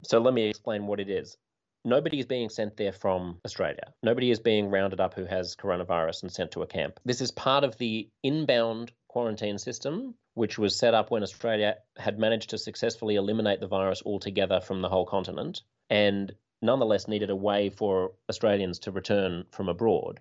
So 0.04 0.20
let 0.20 0.34
me 0.34 0.48
explain 0.48 0.88
what 0.88 1.00
it 1.00 1.10
is. 1.10 1.38
Nobody 1.86 2.20
is 2.20 2.26
being 2.26 2.50
sent 2.50 2.76
there 2.78 2.92
from 2.92 3.40
Australia. 3.46 3.94
Nobody 4.04 4.32
is 4.32 4.40
being 4.40 4.70
rounded 4.70 5.00
up 5.00 5.14
who 5.14 5.26
has 5.26 5.56
coronavirus 5.56 6.24
and 6.24 6.32
sent 6.32 6.52
to 6.52 6.62
a 6.62 6.68
camp. 6.68 7.00
This 7.06 7.22
is 7.22 7.32
part 7.32 7.64
of 7.64 7.78
the 7.78 8.10
inbound 8.24 8.92
quarantine 9.08 9.58
system, 9.58 10.16
which 10.34 10.58
was 10.58 10.76
set 10.76 10.94
up 10.94 11.12
when 11.12 11.24
Australia 11.24 11.78
had 11.96 12.20
managed 12.20 12.50
to 12.50 12.58
successfully 12.58 13.16
eliminate 13.16 13.60
the 13.60 13.68
virus 13.68 14.04
altogether 14.06 14.60
from 14.60 14.82
the 14.82 14.90
whole 14.90 15.06
continent, 15.06 15.62
and 15.90 16.36
nonetheless 16.62 17.08
needed 17.08 17.30
a 17.30 17.36
way 17.36 17.70
for 17.70 18.14
Australians 18.30 18.80
to 18.80 18.92
return 18.92 19.46
from 19.52 19.70
abroad 19.70 20.20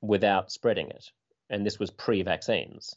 without 0.00 0.52
spreading 0.52 0.88
it. 0.90 1.10
And 1.50 1.66
this 1.66 1.78
was 1.78 1.90
pre 1.90 2.22
vaccines 2.22 2.96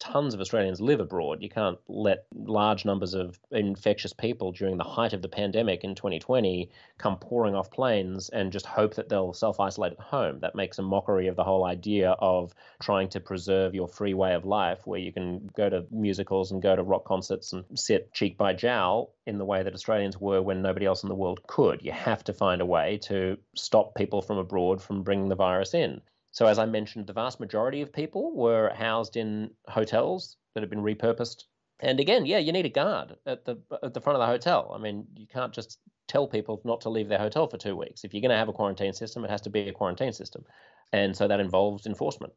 tons 0.00 0.32
of 0.32 0.40
Australians 0.40 0.80
live 0.80 0.98
abroad. 0.98 1.42
You 1.42 1.50
can't 1.50 1.78
let 1.86 2.24
large 2.34 2.84
numbers 2.84 3.14
of 3.14 3.38
infectious 3.50 4.12
people 4.12 4.50
during 4.50 4.78
the 4.78 4.84
height 4.84 5.12
of 5.12 5.22
the 5.22 5.28
pandemic 5.28 5.84
in 5.84 5.94
2020 5.94 6.70
come 6.98 7.18
pouring 7.18 7.54
off 7.54 7.70
planes 7.70 8.30
and 8.30 8.50
just 8.50 8.66
hope 8.66 8.94
that 8.94 9.08
they'll 9.08 9.34
self 9.34 9.60
isolate 9.60 9.92
at 9.92 10.00
home. 10.00 10.40
That 10.40 10.54
makes 10.54 10.78
a 10.78 10.82
mockery 10.82 11.28
of 11.28 11.36
the 11.36 11.44
whole 11.44 11.64
idea 11.64 12.12
of 12.12 12.54
trying 12.80 13.10
to 13.10 13.20
preserve 13.20 13.74
your 13.74 13.86
free 13.86 14.14
way 14.14 14.34
of 14.34 14.46
life, 14.46 14.86
where 14.86 14.98
you 14.98 15.12
can 15.12 15.50
go 15.54 15.68
to 15.68 15.86
musicals 15.90 16.50
and 16.50 16.62
go 16.62 16.74
to 16.74 16.82
rock 16.82 17.04
concerts 17.04 17.52
and 17.52 17.64
sit 17.74 18.12
cheek 18.12 18.38
by 18.38 18.54
jowl 18.54 19.14
in 19.26 19.36
the 19.38 19.44
way 19.44 19.62
that 19.62 19.74
Australians 19.74 20.18
were 20.18 20.40
when 20.40 20.62
nobody 20.62 20.86
else 20.86 21.02
in 21.02 21.08
the 21.10 21.14
world 21.14 21.46
could. 21.46 21.82
You 21.82 21.92
have 21.92 22.24
to 22.24 22.32
find 22.32 22.62
a 22.62 22.66
way 22.66 22.98
to 23.02 23.36
stop 23.54 23.94
people 23.94 24.22
from 24.22 24.38
abroad 24.38 24.80
from 24.80 25.02
bringing 25.02 25.28
the 25.28 25.36
virus 25.36 25.74
in. 25.74 26.00
So, 26.32 26.46
as 26.46 26.58
I 26.58 26.66
mentioned, 26.66 27.06
the 27.06 27.12
vast 27.12 27.40
majority 27.40 27.82
of 27.82 27.92
people 27.92 28.34
were 28.34 28.70
housed 28.74 29.16
in 29.16 29.50
hotels 29.68 30.36
that 30.54 30.60
had 30.62 30.70
been 30.70 30.82
repurposed 30.82 31.44
And 31.80 32.00
again, 32.00 32.26
yeah, 32.26 32.38
you 32.38 32.52
need 32.52 32.66
a 32.66 32.70
guard 32.70 33.16
at 33.26 33.44
the 33.44 33.56
at 33.82 33.94
the 33.94 34.00
front 34.00 34.16
of 34.16 34.20
the 34.20 34.26
hotel. 34.26 34.72
I 34.74 34.78
mean, 34.78 35.06
you 35.16 35.26
can't 35.26 35.52
just 35.54 35.78
tell 36.08 36.26
people 36.28 36.60
not 36.64 36.82
to 36.82 36.90
leave 36.90 37.08
their 37.08 37.18
hotel 37.18 37.46
for 37.48 37.56
two 37.58 37.76
weeks. 37.76 38.04
If 38.04 38.12
you're 38.14 38.20
going 38.22 38.30
to 38.30 38.36
have 38.36 38.48
a 38.48 38.52
quarantine 38.52 38.92
system, 38.92 39.24
it 39.24 39.30
has 39.30 39.42
to 39.42 39.50
be 39.50 39.68
a 39.68 39.72
quarantine 39.72 40.12
system, 40.12 40.44
and 40.92 41.16
so 41.16 41.28
that 41.28 41.40
involves 41.40 41.86
enforcement. 41.86 42.32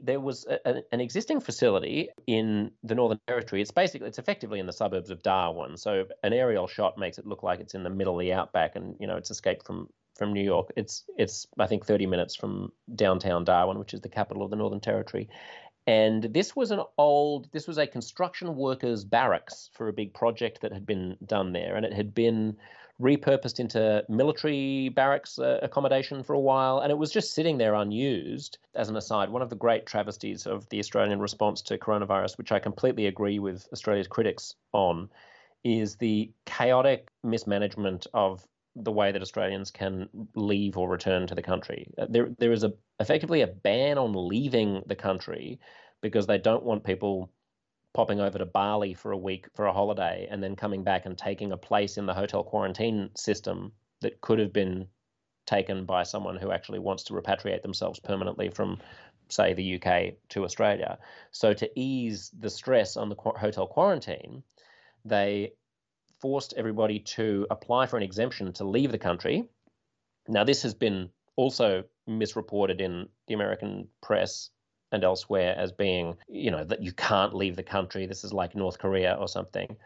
There 0.00 0.20
was 0.20 0.44
a, 0.46 0.82
an 0.92 1.00
existing 1.00 1.40
facility 1.40 2.08
in 2.26 2.72
the 2.82 2.94
Northern 2.94 3.20
Territory. 3.28 3.62
It's 3.62 3.70
basically 3.70 4.08
it's 4.08 4.18
effectively 4.18 4.58
in 4.60 4.66
the 4.66 4.72
suburbs 4.72 5.10
of 5.10 5.22
Darwin. 5.22 5.76
So 5.76 6.06
an 6.22 6.32
aerial 6.32 6.66
shot 6.66 6.98
makes 6.98 7.18
it 7.18 7.26
look 7.26 7.42
like 7.42 7.60
it's 7.60 7.74
in 7.74 7.84
the 7.84 7.90
middle 7.90 8.14
of 8.16 8.20
the 8.20 8.32
outback, 8.32 8.76
and 8.76 8.96
you 9.00 9.06
know 9.06 9.16
it's 9.16 9.30
escaped 9.30 9.66
from 9.66 9.88
from 10.16 10.32
New 10.32 10.42
York. 10.42 10.70
It's 10.76 11.04
it's 11.16 11.46
I 11.58 11.66
think 11.66 11.86
30 11.86 12.06
minutes 12.06 12.34
from 12.34 12.72
downtown 12.94 13.44
Darwin, 13.44 13.78
which 13.78 13.94
is 13.94 14.00
the 14.00 14.08
capital 14.08 14.42
of 14.42 14.50
the 14.50 14.56
Northern 14.56 14.80
Territory. 14.80 15.28
And 15.86 16.22
this 16.32 16.54
was 16.54 16.70
an 16.70 16.80
old, 16.96 17.48
this 17.52 17.66
was 17.66 17.78
a 17.78 17.86
construction 17.86 18.54
workers' 18.54 19.04
barracks 19.04 19.68
for 19.72 19.88
a 19.88 19.92
big 19.92 20.14
project 20.14 20.60
that 20.60 20.72
had 20.72 20.86
been 20.86 21.16
done 21.26 21.52
there. 21.52 21.74
And 21.74 21.84
it 21.84 21.92
had 21.92 22.14
been 22.14 22.56
repurposed 23.00 23.58
into 23.58 24.04
military 24.08 24.90
barracks 24.90 25.40
uh, 25.40 25.58
accommodation 25.60 26.22
for 26.22 26.34
a 26.34 26.40
while. 26.40 26.78
And 26.78 26.92
it 26.92 26.98
was 26.98 27.10
just 27.10 27.34
sitting 27.34 27.58
there 27.58 27.74
unused. 27.74 28.58
As 28.76 28.88
an 28.88 28.96
aside, 28.96 29.30
one 29.30 29.42
of 29.42 29.50
the 29.50 29.56
great 29.56 29.86
travesties 29.86 30.46
of 30.46 30.68
the 30.68 30.78
Australian 30.78 31.18
response 31.18 31.62
to 31.62 31.78
coronavirus, 31.78 32.38
which 32.38 32.52
I 32.52 32.60
completely 32.60 33.06
agree 33.06 33.40
with 33.40 33.66
Australia's 33.72 34.06
critics 34.06 34.54
on, 34.72 35.10
is 35.64 35.96
the 35.96 36.30
chaotic 36.46 37.08
mismanagement 37.24 38.06
of 38.14 38.46
the 38.74 38.92
way 38.92 39.12
that 39.12 39.22
Australians 39.22 39.70
can 39.70 40.08
leave 40.34 40.76
or 40.76 40.88
return 40.88 41.26
to 41.26 41.34
the 41.34 41.42
country. 41.42 41.86
Uh, 41.98 42.06
there, 42.08 42.28
there 42.38 42.52
is 42.52 42.64
a 42.64 42.72
effectively 43.00 43.42
a 43.42 43.46
ban 43.46 43.98
on 43.98 44.12
leaving 44.28 44.82
the 44.86 44.94
country 44.94 45.60
because 46.00 46.26
they 46.26 46.38
don't 46.38 46.64
want 46.64 46.84
people 46.84 47.30
popping 47.92 48.20
over 48.20 48.38
to 48.38 48.46
Bali 48.46 48.94
for 48.94 49.12
a 49.12 49.18
week 49.18 49.46
for 49.54 49.66
a 49.66 49.72
holiday 49.72 50.26
and 50.30 50.42
then 50.42 50.56
coming 50.56 50.82
back 50.82 51.04
and 51.04 51.16
taking 51.16 51.52
a 51.52 51.56
place 51.56 51.98
in 51.98 52.06
the 52.06 52.14
hotel 52.14 52.42
quarantine 52.42 53.10
system 53.14 53.72
that 54.00 54.20
could 54.20 54.38
have 54.38 54.52
been 54.52 54.86
taken 55.46 55.84
by 55.84 56.02
someone 56.02 56.36
who 56.36 56.50
actually 56.50 56.78
wants 56.78 57.04
to 57.04 57.12
repatriate 57.12 57.62
themselves 57.62 58.00
permanently 58.00 58.48
from 58.48 58.78
say 59.28 59.52
the 59.54 59.80
UK 59.80 60.14
to 60.28 60.44
Australia. 60.44 60.98
So 61.30 61.52
to 61.52 61.70
ease 61.78 62.30
the 62.38 62.50
stress 62.50 62.96
on 62.96 63.08
the 63.08 63.16
hotel 63.16 63.66
quarantine, 63.66 64.42
they 65.04 65.52
forced 66.22 66.54
everybody 66.56 67.00
to 67.00 67.46
apply 67.50 67.86
for 67.86 67.98
an 67.98 68.02
exemption 68.02 68.52
to 68.54 68.64
leave 68.64 68.92
the 68.92 68.98
country. 68.98 69.44
Now, 70.28 70.44
this 70.44 70.62
has 70.62 70.72
been 70.72 71.10
also 71.36 71.84
misreported 72.06 72.80
in 72.80 73.08
the 73.26 73.34
American 73.34 73.88
press 74.00 74.50
and 74.92 75.04
elsewhere 75.04 75.54
as 75.58 75.72
being, 75.72 76.16
you 76.28 76.50
know, 76.50 76.64
that 76.64 76.82
you 76.82 76.92
can't 76.92 77.34
leave 77.34 77.56
the 77.56 77.62
country. 77.62 78.06
This 78.06 78.24
is 78.24 78.32
like 78.32 78.54
North 78.54 78.78
Korea 78.78 79.16
or 79.18 79.26
something 79.28 79.76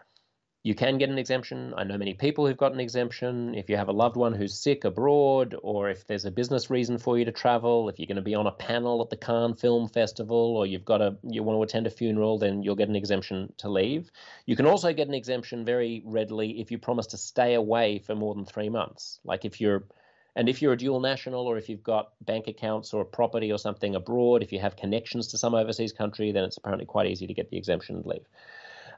you 0.67 0.75
can 0.75 0.99
get 0.99 1.09
an 1.11 1.17
exemption. 1.17 1.73
I 1.77 1.85
know 1.85 1.97
many 1.97 2.13
people 2.13 2.45
who've 2.45 2.57
got 2.57 2.73
an 2.73 2.81
exemption. 2.81 3.55
If 3.55 3.71
you 3.71 3.77
have 3.77 3.87
a 3.87 3.93
loved 3.93 4.17
one 4.17 4.33
who's 4.33 4.53
sick 4.53 4.85
abroad, 4.85 5.55
or 5.63 5.89
if 5.89 6.09
there's 6.09 6.25
a 6.25 6.31
business 6.33 6.71
reason 6.71 6.99
for 6.99 7.17
you 7.17 7.25
to 7.25 7.31
travel, 7.31 7.89
if 7.89 8.01
you're 8.01 8.09
going 8.09 8.17
to 8.17 8.31
be 8.31 8.35
on 8.35 8.49
a 8.49 8.51
panel 8.51 9.01
at 9.01 9.09
the 9.09 9.17
Cannes 9.17 9.61
Film 9.61 9.89
Festival, 9.89 10.57
or 10.57 10.67
you've 10.67 10.85
got 10.85 11.01
a 11.01 11.17
you 11.23 11.45
want 11.45 11.57
to 11.57 11.63
attend 11.63 11.87
a 11.87 11.91
funeral, 11.91 12.37
then 12.37 12.65
you'll 12.65 12.75
get 12.75 12.89
an 12.89 12.97
exemption 12.97 13.53
to 13.59 13.69
leave. 13.69 14.11
You 14.47 14.57
can 14.57 14.67
also 14.67 14.93
get 14.93 15.07
an 15.07 15.15
exemption 15.15 15.65
very 15.65 16.03
readily 16.05 16.61
if 16.61 16.73
you 16.73 16.79
promise 16.79 17.07
to 17.09 17.17
stay 17.17 17.55
away 17.55 18.01
for 18.01 18.17
more 18.17 18.35
than 18.35 18.45
three 18.45 18.69
months. 18.69 19.21
Like 19.23 19.45
if 19.45 19.61
you're 19.61 19.85
and 20.35 20.49
if 20.49 20.61
you're 20.61 20.73
a 20.73 20.77
dual 20.77 20.99
national 20.99 21.47
or 21.47 21.59
if 21.59 21.69
you've 21.69 21.85
got 21.85 22.11
bank 22.23 22.49
accounts 22.49 22.93
or 22.93 23.03
a 23.03 23.07
property 23.07 23.53
or 23.53 23.59
something 23.59 23.95
abroad, 23.95 24.43
if 24.43 24.51
you 24.51 24.59
have 24.59 24.75
connections 24.75 25.29
to 25.29 25.39
some 25.39 25.55
overseas 25.55 25.93
country, 25.93 26.33
then 26.33 26.43
it's 26.43 26.57
apparently 26.57 26.87
quite 26.87 27.07
easy 27.07 27.29
to 27.29 27.35
get 27.35 27.51
the 27.51 27.57
exemption 27.57 27.95
and 27.95 28.05
leave. 28.05 28.27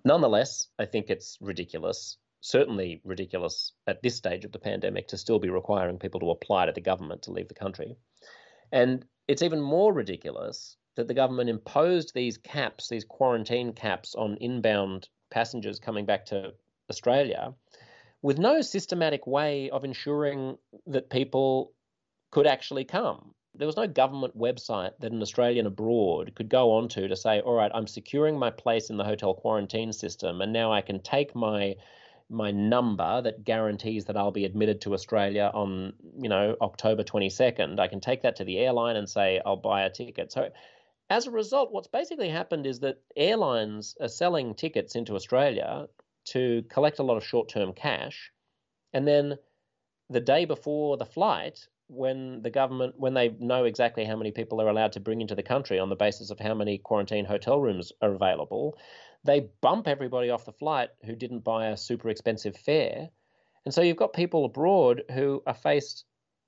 Nonetheless, 0.08 0.68
I 0.78 0.86
think 0.86 1.10
it's 1.10 1.36
ridiculous, 1.38 2.16
certainly 2.40 3.02
ridiculous 3.04 3.74
at 3.86 4.00
this 4.02 4.16
stage 4.16 4.46
of 4.46 4.52
the 4.52 4.58
pandemic, 4.58 5.08
to 5.08 5.18
still 5.18 5.38
be 5.38 5.50
requiring 5.50 5.98
people 5.98 6.18
to 6.20 6.30
apply 6.30 6.64
to 6.64 6.72
the 6.72 6.80
government 6.80 7.20
to 7.24 7.30
leave 7.30 7.48
the 7.48 7.62
country. 7.62 7.94
And 8.72 9.04
it's 9.26 9.42
even 9.42 9.60
more 9.60 9.92
ridiculous 9.92 10.78
that 10.94 11.08
the 11.08 11.20
government 11.22 11.50
imposed 11.50 12.14
these 12.14 12.38
caps, 12.38 12.88
these 12.88 13.04
quarantine 13.04 13.74
caps 13.74 14.14
on 14.14 14.38
inbound 14.40 15.10
passengers 15.28 15.78
coming 15.78 16.06
back 16.06 16.24
to 16.26 16.54
Australia 16.88 17.52
with 18.22 18.38
no 18.38 18.62
systematic 18.62 19.26
way 19.26 19.68
of 19.68 19.84
ensuring 19.84 20.56
that 20.86 21.10
people 21.10 21.74
could 22.30 22.46
actually 22.46 22.84
come 22.84 23.34
there 23.58 23.66
was 23.66 23.76
no 23.76 23.88
government 23.88 24.38
website 24.38 24.92
that 25.00 25.12
an 25.12 25.20
Australian 25.20 25.66
abroad 25.66 26.32
could 26.36 26.48
go 26.48 26.72
onto 26.72 27.08
to 27.08 27.16
say, 27.16 27.40
all 27.40 27.54
right, 27.54 27.72
I'm 27.74 27.88
securing 27.88 28.38
my 28.38 28.50
place 28.50 28.88
in 28.88 28.96
the 28.96 29.04
hotel 29.04 29.34
quarantine 29.34 29.92
system, 29.92 30.40
and 30.40 30.52
now 30.52 30.72
I 30.72 30.80
can 30.80 31.00
take 31.00 31.34
my 31.34 31.74
my 32.30 32.50
number 32.50 33.22
that 33.22 33.42
guarantees 33.42 34.04
that 34.04 34.16
I'll 34.16 34.30
be 34.30 34.44
admitted 34.44 34.82
to 34.82 34.92
Australia 34.92 35.50
on, 35.54 35.94
you 36.20 36.28
know, 36.28 36.56
October 36.60 37.02
22nd. 37.02 37.80
I 37.80 37.88
can 37.88 38.00
take 38.00 38.20
that 38.20 38.36
to 38.36 38.44
the 38.44 38.58
airline 38.58 38.96
and 38.96 39.08
say 39.08 39.40
I'll 39.46 39.56
buy 39.56 39.84
a 39.84 39.90
ticket. 39.90 40.30
So 40.30 40.50
as 41.08 41.26
a 41.26 41.30
result, 41.30 41.72
what's 41.72 41.88
basically 41.88 42.28
happened 42.28 42.66
is 42.66 42.80
that 42.80 43.00
airlines 43.16 43.96
are 43.98 44.08
selling 44.08 44.54
tickets 44.54 44.94
into 44.94 45.14
Australia 45.14 45.88
to 46.26 46.62
collect 46.68 46.98
a 46.98 47.02
lot 47.02 47.16
of 47.16 47.24
short-term 47.24 47.72
cash, 47.72 48.30
and 48.92 49.08
then 49.08 49.38
the 50.10 50.20
day 50.20 50.44
before 50.44 50.98
the 50.98 51.06
flight, 51.06 51.66
when 51.88 52.42
the 52.42 52.50
government, 52.50 52.94
when 52.98 53.14
they 53.14 53.30
know 53.40 53.64
exactly 53.64 54.04
how 54.04 54.16
many 54.16 54.30
people 54.30 54.58
they're 54.58 54.68
allowed 54.68 54.92
to 54.92 55.00
bring 55.00 55.20
into 55.20 55.34
the 55.34 55.42
country 55.42 55.78
on 55.78 55.88
the 55.88 55.96
basis 55.96 56.30
of 56.30 56.38
how 56.38 56.54
many 56.54 56.78
quarantine 56.78 57.24
hotel 57.24 57.60
rooms 57.60 57.92
are 58.02 58.12
available, 58.12 58.78
they 59.24 59.48
bump 59.60 59.88
everybody 59.88 60.30
off 60.30 60.44
the 60.44 60.52
flight 60.52 60.90
who 61.04 61.16
didn't 61.16 61.40
buy 61.40 61.68
a 61.68 61.76
super 61.76 62.08
expensive 62.08 62.56
fare. 62.56 63.08
And 63.64 63.74
so 63.74 63.82
you've 63.82 63.96
got 63.96 64.12
people 64.12 64.44
abroad 64.44 65.02
who 65.12 65.42
are 65.46 65.54
faced, 65.54 66.04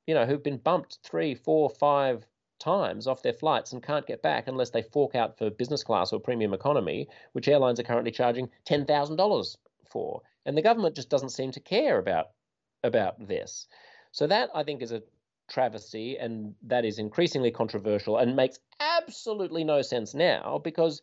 you 0.07 0.15
know, 0.15 0.27
who've 0.27 0.43
been 0.43 0.59
bumped 0.59 0.99
three, 1.03 1.35
four, 1.35 1.71
five 1.71 2.27
times 2.59 3.07
off 3.07 3.23
their 3.23 3.33
flights 3.33 3.73
and 3.73 3.83
can't 3.83 4.07
get 4.07 4.23
back 4.23 4.47
unless 4.47 4.71
they 4.71 4.83
fork 4.83 5.15
out 5.15 5.39
for 5.39 5.51
business 5.51 5.83
class 5.83 6.13
or 6.13 6.21
premium 6.21 6.53
economy, 6.53 7.09
which 7.33 7.49
airlines 7.49 7.81
are 7.81 7.85
currently 7.85 8.13
charging 8.13 8.49
$10,000 8.69 9.57
for. 9.91 10.23
And 10.47 10.57
the 10.57 10.63
government 10.63 10.95
just 10.95 11.11
doesn't 11.11 11.31
seem 11.31 11.51
to 11.53 11.61
care 11.61 11.99
about 11.99 12.29
about 12.83 13.27
this. 13.27 13.67
So 14.13 14.27
that 14.27 14.51
I 14.55 14.63
think 14.63 14.83
is 14.83 14.93
a 14.93 15.03
travesty, 15.51 16.17
and 16.19 16.55
that 16.63 16.85
is 16.85 16.99
increasingly 16.99 17.51
controversial 17.51 18.17
and 18.17 18.35
makes 18.35 18.59
absolutely 18.81 19.65
no 19.65 19.83
sense 19.83 20.15
now 20.15 20.61
because 20.65 21.03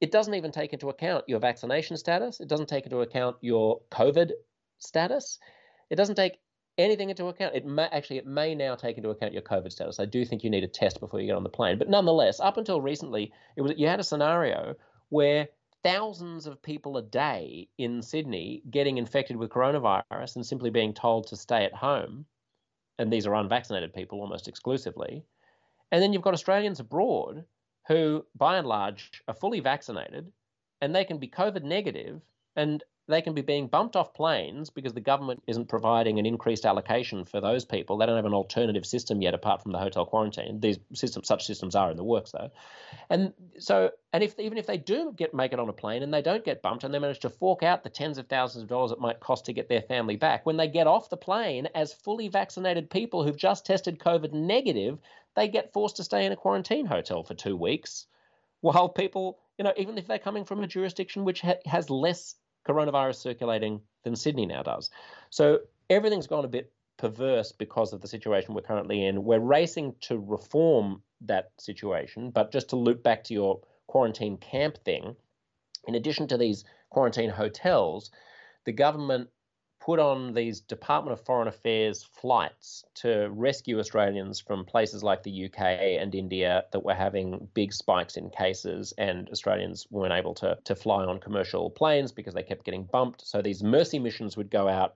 it 0.00 0.10
doesn't 0.10 0.34
even 0.34 0.50
take 0.50 0.72
into 0.72 0.88
account 0.88 1.24
your 1.28 1.38
vaccination 1.38 1.96
status. 1.96 2.40
It 2.40 2.48
doesn't 2.48 2.68
take 2.68 2.84
into 2.84 3.00
account 3.00 3.36
your 3.40 3.80
COVID 3.92 4.32
status. 4.78 5.38
It 5.90 5.96
doesn't 5.96 6.16
take 6.16 6.38
anything 6.76 7.10
into 7.10 7.26
account. 7.26 7.54
It 7.54 7.64
may 7.64 7.84
actually 7.84 8.18
it 8.18 8.26
may 8.26 8.54
now 8.54 8.74
take 8.74 8.96
into 8.96 9.10
account 9.10 9.32
your 9.32 9.42
COVID 9.42 9.70
status. 9.70 10.00
I 10.00 10.06
do 10.06 10.24
think 10.24 10.42
you 10.42 10.50
need 10.50 10.64
a 10.64 10.68
test 10.68 11.00
before 11.00 11.20
you 11.20 11.26
get 11.26 11.36
on 11.36 11.44
the 11.44 11.48
plane. 11.48 11.78
But 11.78 11.88
nonetheless, 11.88 12.40
up 12.40 12.56
until 12.56 12.80
recently, 12.80 13.32
it 13.56 13.62
was 13.62 13.72
you 13.76 13.86
had 13.86 14.00
a 14.00 14.04
scenario 14.04 14.74
where 15.10 15.48
thousands 15.82 16.46
of 16.46 16.62
people 16.62 16.96
a 16.96 17.02
day 17.02 17.68
in 17.78 18.02
Sydney 18.02 18.62
getting 18.70 18.98
infected 18.98 19.36
with 19.36 19.50
coronavirus 19.50 20.36
and 20.36 20.44
simply 20.44 20.70
being 20.70 20.94
told 20.94 21.26
to 21.28 21.36
stay 21.36 21.64
at 21.64 21.74
home 21.74 22.24
and 22.98 23.12
these 23.12 23.26
are 23.26 23.34
unvaccinated 23.34 23.92
people 23.92 24.20
almost 24.20 24.48
exclusively. 24.48 25.24
And 25.90 26.02
then 26.02 26.12
you've 26.12 26.22
got 26.22 26.34
Australians 26.34 26.80
abroad 26.80 27.44
who, 27.88 28.24
by 28.36 28.56
and 28.56 28.66
large, 28.66 29.22
are 29.28 29.34
fully 29.34 29.60
vaccinated 29.60 30.30
and 30.80 30.94
they 30.94 31.04
can 31.04 31.18
be 31.18 31.28
COVID 31.28 31.62
negative 31.62 32.20
and 32.56 32.82
they 33.06 33.20
can 33.20 33.34
be 33.34 33.42
being 33.42 33.66
bumped 33.66 33.96
off 33.96 34.14
planes 34.14 34.70
because 34.70 34.94
the 34.94 35.00
government 35.00 35.42
isn't 35.46 35.68
providing 35.68 36.18
an 36.18 36.24
increased 36.24 36.64
allocation 36.64 37.24
for 37.24 37.38
those 37.38 37.64
people. 37.64 37.98
They 37.98 38.06
don't 38.06 38.16
have 38.16 38.24
an 38.24 38.32
alternative 38.32 38.86
system 38.86 39.20
yet 39.20 39.34
apart 39.34 39.62
from 39.62 39.72
the 39.72 39.78
hotel 39.78 40.06
quarantine. 40.06 40.60
These 40.60 40.78
systems, 40.94 41.28
such 41.28 41.44
systems 41.44 41.74
are 41.74 41.90
in 41.90 41.98
the 41.98 42.04
works 42.04 42.32
though. 42.32 42.50
And 43.10 43.34
so, 43.58 43.90
and 44.14 44.22
if 44.22 44.38
even 44.38 44.56
if 44.56 44.66
they 44.66 44.78
do 44.78 45.12
get 45.14 45.34
make 45.34 45.52
it 45.52 45.58
on 45.58 45.68
a 45.68 45.72
plane 45.72 46.02
and 46.02 46.14
they 46.14 46.22
don't 46.22 46.44
get 46.44 46.62
bumped 46.62 46.84
and 46.84 46.94
they 46.94 46.98
manage 46.98 47.20
to 47.20 47.30
fork 47.30 47.62
out 47.62 47.82
the 47.82 47.90
tens 47.90 48.16
of 48.16 48.26
thousands 48.28 48.62
of 48.62 48.68
dollars 48.68 48.90
it 48.90 49.00
might 49.00 49.20
cost 49.20 49.44
to 49.46 49.52
get 49.52 49.68
their 49.68 49.82
family 49.82 50.16
back, 50.16 50.46
when 50.46 50.56
they 50.56 50.68
get 50.68 50.86
off 50.86 51.10
the 51.10 51.16
plane 51.16 51.68
as 51.74 51.92
fully 51.92 52.28
vaccinated 52.28 52.88
people 52.88 53.22
who've 53.22 53.36
just 53.36 53.66
tested 53.66 53.98
COVID 53.98 54.32
negative, 54.32 54.98
they 55.36 55.48
get 55.48 55.74
forced 55.74 55.96
to 55.96 56.04
stay 56.04 56.24
in 56.24 56.32
a 56.32 56.36
quarantine 56.36 56.86
hotel 56.86 57.22
for 57.22 57.34
two 57.34 57.56
weeks, 57.56 58.06
while 58.62 58.88
people, 58.88 59.40
you 59.58 59.64
know, 59.64 59.74
even 59.76 59.98
if 59.98 60.06
they're 60.06 60.18
coming 60.18 60.46
from 60.46 60.62
a 60.62 60.66
jurisdiction 60.66 61.24
which 61.24 61.42
ha- 61.42 61.60
has 61.66 61.90
less 61.90 62.36
coronavirus 62.66 63.16
circulating 63.16 63.80
than 64.04 64.16
Sydney 64.16 64.46
now 64.46 64.62
does. 64.62 64.90
So 65.30 65.60
everything's 65.90 66.26
gone 66.26 66.44
a 66.44 66.48
bit 66.48 66.72
perverse 66.96 67.52
because 67.52 67.92
of 67.92 68.00
the 68.00 68.08
situation 68.08 68.54
we're 68.54 68.62
currently 68.62 69.04
in. 69.04 69.24
We're 69.24 69.40
racing 69.40 69.94
to 70.02 70.18
reform 70.18 71.02
that 71.22 71.50
situation, 71.58 72.30
but 72.30 72.52
just 72.52 72.68
to 72.70 72.76
loop 72.76 73.02
back 73.02 73.24
to 73.24 73.34
your 73.34 73.60
quarantine 73.86 74.36
camp 74.36 74.78
thing, 74.84 75.16
in 75.86 75.94
addition 75.94 76.26
to 76.28 76.38
these 76.38 76.64
quarantine 76.90 77.30
hotels, 77.30 78.10
the 78.64 78.72
government 78.72 79.28
put 79.84 80.00
on 80.00 80.32
these 80.32 80.60
Department 80.60 81.12
of 81.12 81.24
Foreign 81.26 81.46
Affairs 81.46 82.02
flights 82.02 82.84
to 82.94 83.28
rescue 83.30 83.78
Australians 83.78 84.40
from 84.40 84.64
places 84.64 85.02
like 85.02 85.22
the 85.22 85.44
UK 85.44 85.60
and 86.00 86.14
India 86.14 86.64
that 86.72 86.82
were 86.82 86.94
having 86.94 87.46
big 87.52 87.70
spikes 87.70 88.16
in 88.16 88.30
cases, 88.30 88.94
and 88.96 89.28
Australians 89.28 89.86
weren't 89.90 90.14
able 90.14 90.32
to, 90.34 90.56
to 90.64 90.74
fly 90.74 91.04
on 91.04 91.20
commercial 91.20 91.68
planes 91.68 92.12
because 92.12 92.32
they 92.32 92.42
kept 92.42 92.64
getting 92.64 92.84
bumped. 92.84 93.26
So 93.26 93.42
these 93.42 93.62
mercy 93.62 93.98
missions 93.98 94.38
would 94.38 94.50
go 94.50 94.68
out. 94.68 94.94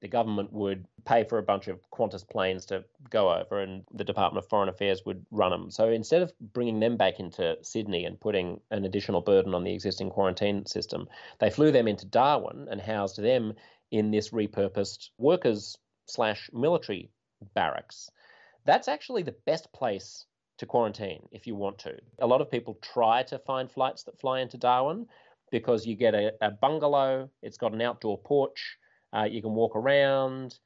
The 0.00 0.08
government 0.08 0.52
would 0.52 0.86
pay 1.04 1.24
for 1.24 1.38
a 1.38 1.42
bunch 1.42 1.68
of 1.68 1.78
Qantas 1.90 2.26
planes 2.26 2.64
to 2.66 2.84
go 3.10 3.30
over, 3.30 3.60
and 3.60 3.84
the 3.92 4.04
Department 4.04 4.42
of 4.42 4.48
Foreign 4.48 4.70
Affairs 4.70 5.02
would 5.04 5.24
run 5.30 5.50
them. 5.50 5.70
So 5.70 5.90
instead 5.90 6.22
of 6.22 6.32
bringing 6.40 6.80
them 6.80 6.96
back 6.96 7.20
into 7.20 7.58
Sydney 7.60 8.06
and 8.06 8.18
putting 8.18 8.60
an 8.70 8.86
additional 8.86 9.20
burden 9.20 9.54
on 9.54 9.64
the 9.64 9.74
existing 9.74 10.08
quarantine 10.08 10.64
system, 10.64 11.08
they 11.40 11.50
flew 11.50 11.70
them 11.70 11.88
into 11.88 12.06
Darwin 12.06 12.68
and 12.70 12.80
housed 12.80 13.20
them 13.20 13.54
in 13.94 14.10
this 14.10 14.30
repurposed 14.30 15.10
workers 15.18 15.78
slash 16.06 16.50
military 16.52 17.12
barracks. 17.54 18.10
That's 18.66 18.88
actually 18.88 19.22
the 19.22 19.36
best 19.46 19.72
place 19.72 20.26
to 20.58 20.66
quarantine 20.66 21.22
if 21.30 21.46
you 21.46 21.54
want 21.54 21.78
to. 21.78 21.94
A 22.18 22.26
lot 22.26 22.40
of 22.40 22.50
people 22.50 22.76
try 22.82 23.22
to 23.22 23.38
find 23.38 23.70
flights 23.70 24.02
that 24.02 24.18
fly 24.18 24.40
into 24.40 24.58
Darwin 24.58 25.06
because 25.52 25.86
you 25.86 25.94
get 25.94 26.12
a, 26.12 26.32
a 26.40 26.50
bungalow, 26.50 27.30
it's 27.40 27.56
got 27.56 27.72
an 27.72 27.82
outdoor 27.82 28.18
porch, 28.18 28.76
uh, 29.16 29.28
you 29.30 29.40
can 29.40 29.54
walk 29.54 29.76
around, 29.76 30.58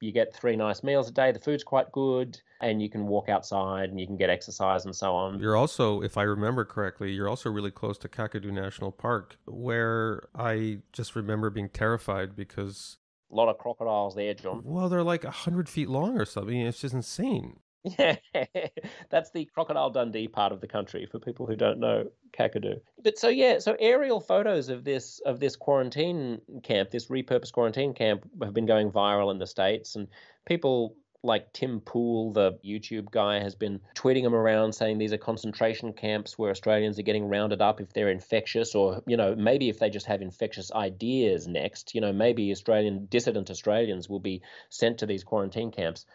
you 0.00 0.12
get 0.12 0.34
three 0.34 0.56
nice 0.56 0.82
meals 0.82 1.08
a 1.08 1.12
day. 1.12 1.32
The 1.32 1.40
food's 1.40 1.64
quite 1.64 1.90
good, 1.92 2.40
and 2.60 2.82
you 2.82 2.90
can 2.90 3.06
walk 3.06 3.28
outside 3.28 3.90
and 3.90 3.98
you 3.98 4.06
can 4.06 4.16
get 4.16 4.30
exercise 4.30 4.84
and 4.84 4.94
so 4.94 5.14
on. 5.14 5.38
You're 5.38 5.56
also, 5.56 6.02
if 6.02 6.16
I 6.16 6.22
remember 6.22 6.64
correctly, 6.64 7.12
you're 7.12 7.28
also 7.28 7.50
really 7.50 7.70
close 7.70 7.98
to 7.98 8.08
Kakadu 8.08 8.52
National 8.52 8.92
Park, 8.92 9.36
where 9.46 10.28
I 10.34 10.78
just 10.92 11.16
remember 11.16 11.50
being 11.50 11.68
terrified 11.68 12.36
because 12.36 12.98
a 13.30 13.34
lot 13.34 13.48
of 13.48 13.58
crocodiles 13.58 14.14
there, 14.14 14.34
John. 14.34 14.62
Well, 14.64 14.88
they're 14.88 15.02
like 15.02 15.24
a 15.24 15.30
hundred 15.30 15.68
feet 15.68 15.88
long 15.88 16.18
or 16.18 16.24
something. 16.24 16.58
It's 16.60 16.80
just 16.80 16.94
insane. 16.94 17.58
Yeah, 17.86 18.16
that's 19.10 19.30
the 19.30 19.44
Crocodile 19.44 19.90
Dundee 19.90 20.26
part 20.26 20.52
of 20.52 20.60
the 20.60 20.66
country 20.66 21.06
for 21.06 21.20
people 21.20 21.46
who 21.46 21.54
don't 21.54 21.78
know 21.78 22.10
Kakadu. 22.36 22.80
But 23.02 23.16
so 23.16 23.28
yeah, 23.28 23.60
so 23.60 23.76
aerial 23.78 24.20
photos 24.20 24.68
of 24.68 24.82
this 24.82 25.20
of 25.24 25.38
this 25.38 25.54
quarantine 25.54 26.40
camp, 26.64 26.90
this 26.90 27.06
repurposed 27.06 27.52
quarantine 27.52 27.94
camp, 27.94 28.28
have 28.42 28.54
been 28.54 28.66
going 28.66 28.90
viral 28.90 29.30
in 29.30 29.38
the 29.38 29.46
states, 29.46 29.94
and 29.94 30.08
people 30.46 30.96
like 31.22 31.52
Tim 31.52 31.80
Pool, 31.80 32.32
the 32.32 32.58
YouTube 32.64 33.10
guy, 33.10 33.40
has 33.40 33.54
been 33.54 33.80
tweeting 33.94 34.22
them 34.22 34.34
around 34.34 34.72
saying 34.74 34.98
these 34.98 35.12
are 35.12 35.18
concentration 35.18 35.92
camps 35.92 36.38
where 36.38 36.50
Australians 36.50 36.98
are 36.98 37.02
getting 37.02 37.28
rounded 37.28 37.60
up 37.60 37.80
if 37.80 37.92
they're 37.92 38.10
infectious, 38.10 38.74
or, 38.74 39.02
you 39.06 39.16
know, 39.16 39.34
maybe 39.34 39.68
if 39.68 39.78
they 39.78 39.90
just 39.90 40.06
have 40.06 40.22
infectious 40.22 40.72
ideas 40.72 41.46
next, 41.46 41.94
you 41.94 42.00
know, 42.00 42.12
maybe 42.12 42.50
Australian 42.52 43.06
dissident 43.06 43.50
Australians 43.50 44.08
will 44.08 44.20
be 44.20 44.42
sent 44.70 44.98
to 44.98 45.06
these 45.06 45.24
quarantine 45.24 45.70
camps. 45.70 46.06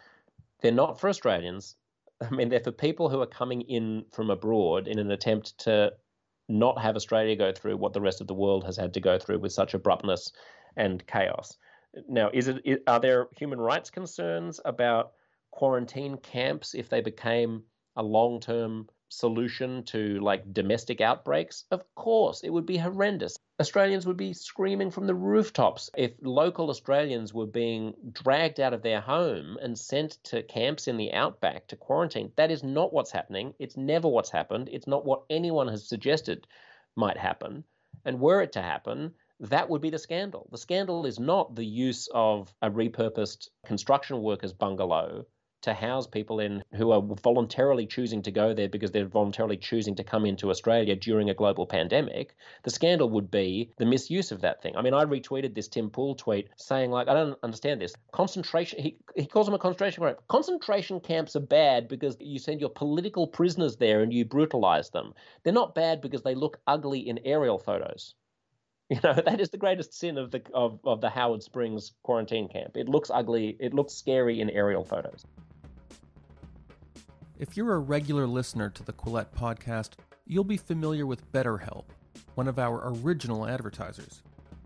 They're 0.62 0.72
not 0.72 1.00
for 1.00 1.10
Australians. 1.10 1.76
I 2.22 2.30
mean, 2.30 2.50
they're 2.50 2.60
for 2.60 2.72
people 2.72 3.10
who 3.10 3.22
are 3.22 3.28
coming 3.28 3.62
in 3.62 4.06
from 4.12 4.30
abroad 4.30 4.88
in 4.88 5.00
an 5.00 5.12
attempt 5.12 5.58
to 5.60 5.92
not 6.48 6.80
have 6.82 6.96
Australia 6.96 7.36
go 7.36 7.52
through 7.52 7.78
what 7.78 7.94
the 7.94 8.02
rest 8.02 8.22
of 8.22 8.28
the 8.28 8.34
world 8.34 8.64
has 8.66 8.78
had 8.78 8.94
to 8.94 9.00
go 9.00 9.18
through 9.18 9.40
with 9.40 9.54
such 9.54 9.74
abruptness 9.74 10.32
and 10.76 11.06
chaos. 11.08 11.58
Now, 12.08 12.30
is 12.34 12.48
it 12.48 12.84
are 12.88 13.00
there 13.00 13.28
human 13.38 13.60
rights 13.60 13.90
concerns 13.90 14.60
about 14.64 15.14
quarantine 15.52 16.18
camps 16.18 16.74
if 16.74 16.90
they 16.90 17.02
became 17.02 17.64
a 17.96 18.04
long-term 18.04 18.88
solution 19.10 19.84
to 19.86 20.20
like 20.20 20.54
domestic 20.54 21.02
outbreaks? 21.02 21.66
Of 21.72 21.84
course, 21.96 22.44
it 22.44 22.50
would 22.50 22.66
be 22.66 22.78
horrendous. 22.78 23.38
Australians 23.62 24.08
would 24.08 24.18
be 24.18 24.34
screaming 24.34 24.90
from 24.90 25.06
the 25.06 25.14
rooftops 25.14 25.92
if 25.96 26.14
local 26.24 26.72
Australians 26.72 27.32
were 27.32 27.46
being 27.46 27.94
dragged 28.12 28.60
out 28.60 28.74
of 28.74 28.82
their 28.82 29.00
home 29.00 29.56
and 29.62 29.78
sent 29.78 30.18
to 30.24 30.42
camps 30.42 30.88
in 30.88 30.98
the 30.98 31.14
outback 31.14 31.68
to 31.68 31.76
quarantine. 31.76 32.32
That 32.38 32.50
is 32.50 32.64
not 32.64 32.92
what's 32.92 33.12
happening. 33.12 33.54
It's 33.60 33.78
never 33.78 34.08
what's 34.08 34.32
happened. 34.32 34.68
It's 34.72 34.88
not 34.88 35.06
what 35.06 35.26
anyone 35.30 35.68
has 35.68 35.88
suggested 35.88 36.48
might 36.96 37.18
happen. 37.18 37.64
And 38.04 38.20
were 38.20 38.42
it 38.42 38.54
to 38.54 38.64
happen, 38.64 39.14
that 39.42 39.70
would 39.70 39.84
be 39.84 39.92
the 39.92 40.00
scandal. 40.00 40.50
The 40.52 40.58
scandal 40.58 41.06
is 41.06 41.20
not 41.20 41.54
the 41.54 41.64
use 41.64 42.10
of 42.16 42.52
a 42.64 42.72
repurposed 42.72 43.50
construction 43.64 44.24
workers 44.24 44.54
bungalow 44.54 45.28
to 45.62 45.74
house 45.74 46.08
people 46.08 46.40
in 46.40 46.64
who 46.74 46.92
are 46.92 47.02
voluntarily 47.02 47.86
choosing 47.86 48.22
to 48.24 48.32
go 48.32 48.54
there 48.54 48.70
because 48.70 48.92
they're 48.92 49.06
voluntarily 49.06 49.58
choosing 49.58 49.96
to 49.96 50.04
come 50.04 50.26
into 50.26 50.50
Australia 50.50 50.96
during 50.96 51.30
a 51.30 51.34
global 51.34 51.66
pandemic. 51.66 52.36
The 52.64 52.70
scandal 52.70 53.10
would 53.10 53.30
be 53.30 53.72
the 53.78 53.86
misuse 53.86 54.32
of 54.32 54.42
that 54.42 54.62
thing. 54.62 54.76
I 54.76 54.82
mean, 54.82 54.94
I 54.94 55.06
retweeted 55.06 55.54
this 55.54 55.68
Tim 55.68 55.90
Pool 55.90 56.16
tweet 56.16 56.50
saying, 56.56 56.92
like, 56.92 57.08
I 57.08 57.14
don't 57.14 57.38
understand 57.44 57.82
this. 57.82 57.94
Concentration, 58.12 58.82
he, 58.82 58.98
he 59.16 59.26
calls 59.26 59.48
them 59.48 59.56
a 59.56 59.60
concentration 59.60 60.04
camp. 60.04 60.20
Concentration 60.28 61.00
camps 61.00 61.36
are 61.36 61.42
bad 61.42 61.88
because 61.88 62.18
you 62.20 62.40
send 62.40 62.60
your 62.60 62.70
political 62.70 63.28
prisoners 63.28 63.78
there 63.78 64.02
and 64.02 64.14
you 64.14 64.26
brutalize 64.26 64.90
them. 64.90 65.14
They're 65.44 65.54
not 65.54 65.76
bad 65.76 66.02
because 66.02 66.24
they 66.24 66.36
look 66.36 66.60
ugly 66.68 67.08
in 67.08 67.20
aerial 67.26 67.60
photos. 67.60 68.16
You 68.92 69.00
know, 69.06 69.14
that 69.14 69.40
is 69.40 69.52
the 69.52 69.58
greatest 69.58 69.94
sin 69.94 70.18
of 70.18 70.32
the 70.32 70.42
of, 70.54 70.82
of 70.84 71.00
the 71.00 71.10
Howard 71.10 71.44
Springs 71.44 71.94
quarantine 72.04 72.50
camp. 72.50 72.76
It 72.76 72.90
looks 72.90 73.10
ugly, 73.10 73.56
it 73.58 73.74
looks 73.74 73.94
scary 73.94 74.42
in 74.42 74.50
aerial 74.50 74.84
photos. 74.84 75.26
If 77.42 77.58
you're 77.58 77.74
a 77.74 77.80
regular 77.80 78.28
listener 78.28 78.70
to 78.70 78.84
the 78.84 78.94
Quillette 78.94 79.34
podcast, 79.36 79.94
you'll 80.28 80.44
be 80.44 80.58
familiar 80.58 81.08
with 81.08 81.32
BetterHelp, 81.32 81.86
one 82.36 82.48
of 82.48 82.60
our 82.60 82.94
original 82.94 83.48
advertisers. 83.48 84.22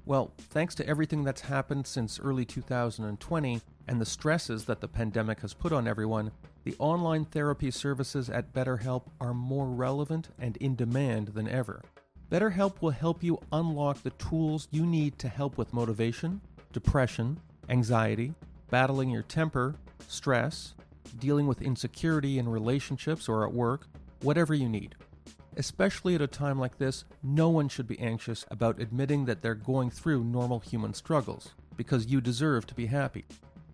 Well, 0.05 0.33
thanks 0.49 0.75
to 0.75 0.85
everything 0.85 1.23
that's 1.23 1.39
happened 1.39 1.87
since 1.87 2.19
early 2.19 2.43
2020 2.43 3.61
and 3.87 4.01
the 4.01 4.05
stresses 4.05 4.65
that 4.65 4.81
the 4.81 4.89
pandemic 4.89 5.39
has 5.39 5.53
put 5.53 5.71
on 5.71 5.87
everyone, 5.87 6.31
the 6.65 6.75
online 6.77 7.23
therapy 7.23 7.71
services 7.71 8.29
at 8.29 8.51
BetterHelp 8.51 9.03
are 9.21 9.33
more 9.33 9.67
relevant 9.67 10.27
and 10.37 10.57
in 10.57 10.75
demand 10.75 11.29
than 11.29 11.47
ever. 11.47 11.81
BetterHelp 12.29 12.81
will 12.81 12.91
help 12.91 13.23
you 13.23 13.39
unlock 13.53 14.03
the 14.03 14.09
tools 14.09 14.67
you 14.69 14.85
need 14.85 15.17
to 15.19 15.29
help 15.29 15.57
with 15.57 15.73
motivation, 15.73 16.41
depression, 16.73 17.39
anxiety, 17.69 18.33
battling 18.69 19.09
your 19.09 19.23
temper, 19.23 19.75
stress, 20.09 20.73
dealing 21.11 21.47
with 21.47 21.61
insecurity 21.61 22.37
in 22.37 22.49
relationships 22.49 23.27
or 23.27 23.45
at 23.45 23.53
work, 23.53 23.87
whatever 24.21 24.53
you 24.53 24.69
need. 24.69 24.95
Especially 25.57 26.15
at 26.15 26.21
a 26.21 26.27
time 26.27 26.59
like 26.59 26.77
this, 26.77 27.05
no 27.23 27.49
one 27.49 27.69
should 27.69 27.87
be 27.87 27.99
anxious 27.99 28.45
about 28.51 28.81
admitting 28.81 29.25
that 29.25 29.41
they're 29.41 29.55
going 29.55 29.89
through 29.89 30.23
normal 30.23 30.59
human 30.59 30.93
struggles, 30.93 31.53
because 31.77 32.07
you 32.07 32.19
deserve 32.19 32.67
to 32.67 32.75
be 32.75 32.87
happy. 32.87 33.25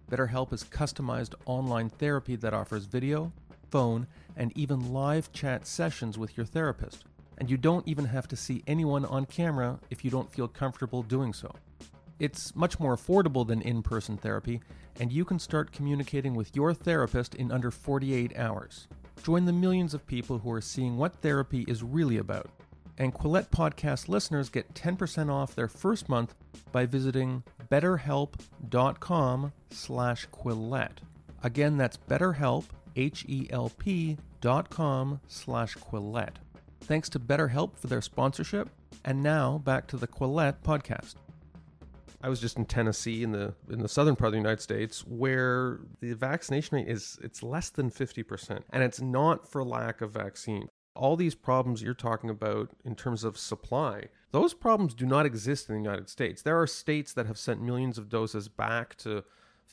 BetterHelp 0.09 0.53
is 0.53 0.63
customized 0.63 1.33
online 1.45 1.89
therapy 1.89 2.35
that 2.35 2.53
offers 2.53 2.85
video, 2.85 3.31
phone, 3.69 4.07
and 4.35 4.55
even 4.55 4.93
live 4.93 5.31
chat 5.31 5.65
sessions 5.65 6.17
with 6.17 6.37
your 6.37 6.45
therapist 6.45 7.05
and 7.41 7.49
you 7.49 7.57
don't 7.57 7.87
even 7.87 8.05
have 8.05 8.27
to 8.27 8.35
see 8.35 8.63
anyone 8.67 9.03
on 9.03 9.25
camera 9.25 9.79
if 9.89 10.05
you 10.05 10.11
don't 10.11 10.31
feel 10.31 10.47
comfortable 10.47 11.01
doing 11.01 11.33
so. 11.33 11.51
It's 12.21 12.55
much 12.55 12.79
more 12.79 12.95
affordable 12.95 13.47
than 13.47 13.63
in 13.63 13.81
person 13.81 14.15
therapy, 14.15 14.61
and 14.99 15.11
you 15.11 15.25
can 15.25 15.39
start 15.39 15.71
communicating 15.71 16.35
with 16.35 16.55
your 16.55 16.71
therapist 16.71 17.33
in 17.33 17.51
under 17.51 17.71
48 17.71 18.37
hours. 18.37 18.87
Join 19.23 19.45
the 19.45 19.51
millions 19.51 19.95
of 19.95 20.05
people 20.05 20.37
who 20.37 20.51
are 20.51 20.61
seeing 20.61 20.97
what 20.97 21.15
therapy 21.15 21.65
is 21.67 21.81
really 21.81 22.19
about. 22.19 22.47
And 22.99 23.11
Quillette 23.11 23.49
podcast 23.49 24.07
listeners 24.07 24.49
get 24.49 24.71
10% 24.75 25.31
off 25.31 25.55
their 25.55 25.67
first 25.67 26.09
month 26.09 26.35
by 26.71 26.85
visiting 26.85 27.41
betterhelp.com 27.71 29.51
slash 29.71 30.27
quillette. 30.27 30.99
Again, 31.41 31.75
that's 31.75 31.97
betterhelp, 31.97 32.65
H-E-L-P 32.95 34.17
dot 34.41 34.69
com 34.69 35.21
slash 35.27 35.75
quillette. 35.75 36.35
Thanks 36.81 37.09
to 37.09 37.19
BetterHelp 37.19 37.77
for 37.77 37.87
their 37.87 38.01
sponsorship. 38.03 38.69
And 39.03 39.23
now 39.23 39.57
back 39.57 39.87
to 39.87 39.97
the 39.97 40.07
Quillette 40.07 40.61
podcast. 40.63 41.15
I 42.23 42.29
was 42.29 42.39
just 42.39 42.57
in 42.57 42.65
Tennessee 42.65 43.23
in 43.23 43.31
the 43.31 43.53
in 43.69 43.81
the 43.81 43.89
southern 43.89 44.15
part 44.15 44.27
of 44.27 44.33
the 44.33 44.37
United 44.37 44.61
States 44.61 45.05
where 45.05 45.79
the 45.99 46.13
vaccination 46.13 46.77
rate 46.77 46.87
is 46.87 47.17
it's 47.23 47.43
less 47.43 47.69
than 47.69 47.89
50% 47.89 48.63
and 48.69 48.83
it's 48.83 49.01
not 49.01 49.49
for 49.49 49.63
lack 49.63 50.01
of 50.01 50.11
vaccine. 50.11 50.67
All 50.95 51.15
these 51.15 51.35
problems 51.35 51.81
you're 51.81 51.93
talking 51.93 52.29
about 52.29 52.69
in 52.83 52.95
terms 52.95 53.23
of 53.23 53.37
supply, 53.37 54.09
those 54.31 54.53
problems 54.53 54.93
do 54.93 55.05
not 55.05 55.25
exist 55.25 55.69
in 55.69 55.75
the 55.75 55.81
United 55.81 56.09
States. 56.09 56.41
There 56.41 56.59
are 56.59 56.67
states 56.67 57.13
that 57.13 57.27
have 57.27 57.37
sent 57.37 57.61
millions 57.61 57.97
of 57.97 58.09
doses 58.09 58.49
back 58.49 58.95
to 58.97 59.23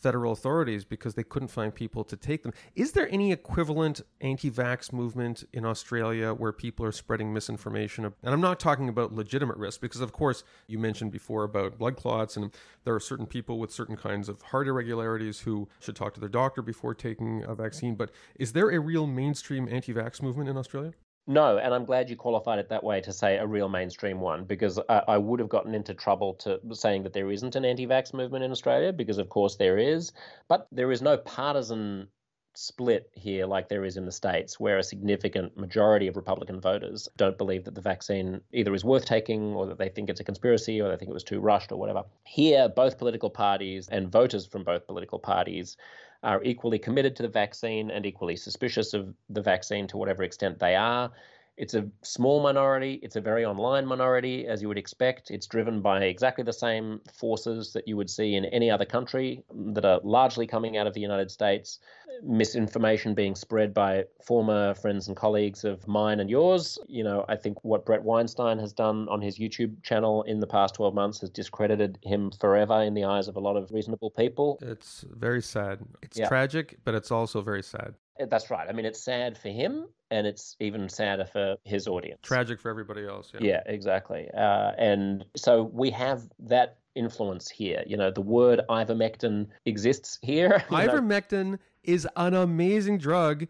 federal 0.00 0.32
authorities 0.32 0.84
because 0.84 1.14
they 1.14 1.22
couldn't 1.22 1.48
find 1.48 1.74
people 1.74 2.04
to 2.04 2.16
take 2.16 2.42
them. 2.42 2.52
Is 2.74 2.92
there 2.92 3.08
any 3.12 3.32
equivalent 3.32 4.00
anti 4.20 4.50
vax 4.50 4.92
movement 4.92 5.44
in 5.52 5.64
Australia 5.64 6.32
where 6.32 6.52
people 6.52 6.86
are 6.86 6.92
spreading 6.92 7.32
misinformation? 7.32 8.04
And 8.04 8.14
I'm 8.22 8.40
not 8.40 8.60
talking 8.60 8.88
about 8.88 9.12
legitimate 9.12 9.56
risk 9.56 9.80
because, 9.80 10.00
of 10.00 10.12
course, 10.12 10.44
you 10.66 10.78
mentioned 10.78 11.12
before 11.12 11.44
about 11.44 11.78
blood 11.78 11.96
clots, 11.96 12.36
and 12.36 12.54
there 12.84 12.94
are 12.94 13.00
certain 13.00 13.26
people 13.26 13.58
with 13.58 13.72
certain 13.72 13.96
kinds 13.96 14.28
of 14.28 14.40
heart 14.42 14.68
irregularities 14.68 15.40
who 15.40 15.68
should 15.80 15.96
talk 15.96 16.14
to 16.14 16.20
their 16.20 16.28
doctor 16.28 16.62
before 16.62 16.94
taking 16.94 17.42
a 17.44 17.54
vaccine. 17.54 17.94
But 17.94 18.10
is 18.36 18.52
there 18.52 18.70
a 18.70 18.78
real 18.78 19.06
mainstream 19.06 19.68
anti 19.70 19.92
vax 19.92 20.22
movement 20.22 20.48
in 20.48 20.56
Australia? 20.56 20.92
No, 21.30 21.58
and 21.58 21.74
I'm 21.74 21.84
glad 21.84 22.08
you 22.08 22.16
qualified 22.16 22.58
it 22.58 22.70
that 22.70 22.82
way 22.82 23.02
to 23.02 23.12
say 23.12 23.36
a 23.36 23.46
real 23.46 23.68
mainstream 23.68 24.18
one, 24.18 24.44
because 24.44 24.80
I, 24.88 25.02
I, 25.06 25.18
would 25.18 25.40
have 25.40 25.50
gotten 25.50 25.74
into 25.74 25.92
trouble 25.92 26.32
to 26.36 26.58
saying 26.72 27.02
that 27.02 27.12
there 27.12 27.30
isn't 27.30 27.54
an 27.54 27.66
anti-vax 27.66 28.14
movement 28.14 28.44
in 28.44 28.50
Australia, 28.50 28.94
because 28.94 29.18
of 29.18 29.28
course 29.28 29.56
there 29.56 29.76
is, 29.76 30.12
but 30.48 30.66
there 30.72 30.90
is 30.90 31.02
no 31.02 31.18
partisan 31.18 32.08
split 32.54 33.10
here 33.12 33.44
like 33.44 33.68
there 33.68 33.84
is 33.84 33.98
in 33.98 34.06
the 34.06 34.10
States, 34.10 34.58
where 34.58 34.78
a 34.78 34.82
significant 34.82 35.54
majority 35.54 36.06
of 36.06 36.16
Republican 36.16 36.62
voters 36.62 37.10
don't 37.18 37.36
believe 37.36 37.64
that 37.64 37.74
the 37.74 37.82
vaccine 37.82 38.40
either 38.54 38.72
is 38.72 38.82
worth 38.82 39.04
taking 39.04 39.54
or 39.54 39.66
that 39.66 39.76
they 39.76 39.90
think 39.90 40.08
it's 40.08 40.20
a 40.20 40.24
conspiracy 40.24 40.80
or 40.80 40.88
they 40.88 40.96
think 40.96 41.10
it 41.10 41.14
was 41.14 41.24
too 41.24 41.40
rushed 41.40 41.72
or 41.72 41.76
whatever. 41.76 42.04
Here, 42.24 42.70
both 42.70 42.96
political 42.96 43.28
parties 43.28 43.86
and 43.88 44.10
voters 44.10 44.46
from 44.46 44.64
both 44.64 44.86
political 44.86 45.18
parties 45.18 45.76
are 46.22 46.42
equally 46.42 46.78
committed 46.78 47.14
to 47.16 47.22
the 47.22 47.28
vaccine 47.28 47.90
and 47.90 48.04
equally 48.04 48.36
suspicious 48.36 48.94
of 48.94 49.14
the 49.30 49.42
vaccine 49.42 49.86
to 49.88 49.96
whatever 49.96 50.22
extent 50.22 50.58
they 50.58 50.74
are. 50.74 51.10
It's 51.58 51.74
a 51.74 51.88
small 52.02 52.40
minority. 52.40 53.00
It's 53.02 53.16
a 53.16 53.20
very 53.20 53.44
online 53.44 53.84
minority, 53.84 54.46
as 54.46 54.62
you 54.62 54.68
would 54.68 54.78
expect. 54.78 55.32
It's 55.32 55.48
driven 55.48 55.82
by 55.82 56.04
exactly 56.04 56.44
the 56.44 56.52
same 56.52 57.00
forces 57.12 57.72
that 57.72 57.88
you 57.88 57.96
would 57.96 58.08
see 58.08 58.36
in 58.36 58.44
any 58.46 58.70
other 58.70 58.84
country 58.84 59.42
that 59.74 59.84
are 59.84 60.00
largely 60.04 60.46
coming 60.46 60.76
out 60.76 60.86
of 60.86 60.94
the 60.94 61.00
United 61.00 61.32
States. 61.32 61.80
Misinformation 62.22 63.12
being 63.12 63.34
spread 63.34 63.74
by 63.74 64.04
former 64.24 64.74
friends 64.74 65.08
and 65.08 65.16
colleagues 65.16 65.64
of 65.64 65.86
mine 65.88 66.20
and 66.20 66.30
yours. 66.30 66.78
You 66.86 67.02
know, 67.02 67.24
I 67.28 67.34
think 67.34 67.64
what 67.64 67.84
Bret 67.84 68.04
Weinstein 68.04 68.60
has 68.60 68.72
done 68.72 69.08
on 69.08 69.20
his 69.20 69.38
YouTube 69.38 69.82
channel 69.82 70.22
in 70.22 70.38
the 70.38 70.46
past 70.46 70.76
12 70.76 70.94
months 70.94 71.20
has 71.22 71.30
discredited 71.30 71.98
him 72.04 72.30
forever 72.30 72.82
in 72.82 72.94
the 72.94 73.04
eyes 73.04 73.26
of 73.26 73.34
a 73.34 73.40
lot 73.40 73.56
of 73.56 73.72
reasonable 73.72 74.10
people. 74.10 74.60
It's 74.62 75.04
very 75.10 75.42
sad. 75.42 75.80
It's 76.02 76.18
yeah. 76.18 76.28
tragic, 76.28 76.78
but 76.84 76.94
it's 76.94 77.10
also 77.10 77.40
very 77.42 77.64
sad. 77.64 77.94
That's 78.28 78.48
right. 78.48 78.68
I 78.68 78.72
mean, 78.72 78.84
it's 78.84 79.02
sad 79.02 79.38
for 79.38 79.48
him, 79.48 79.86
and 80.10 80.26
it's 80.26 80.56
even 80.60 80.88
sadder 80.88 81.24
for 81.24 81.56
his 81.64 81.86
audience. 81.86 82.20
Tragic 82.22 82.60
for 82.60 82.70
everybody 82.70 83.06
else. 83.06 83.32
Yeah, 83.34 83.40
yeah 83.42 83.62
exactly. 83.66 84.28
Uh, 84.36 84.72
and 84.78 85.24
so 85.36 85.64
we 85.72 85.90
have 85.90 86.22
that 86.40 86.78
influence 86.94 87.48
here. 87.48 87.82
You 87.86 87.96
know, 87.96 88.10
the 88.10 88.20
word 88.20 88.60
ivermectin 88.68 89.48
exists 89.64 90.18
here. 90.22 90.64
Ivermectin 90.70 91.52
know. 91.52 91.58
is 91.84 92.06
an 92.16 92.34
amazing 92.34 92.98
drug 92.98 93.46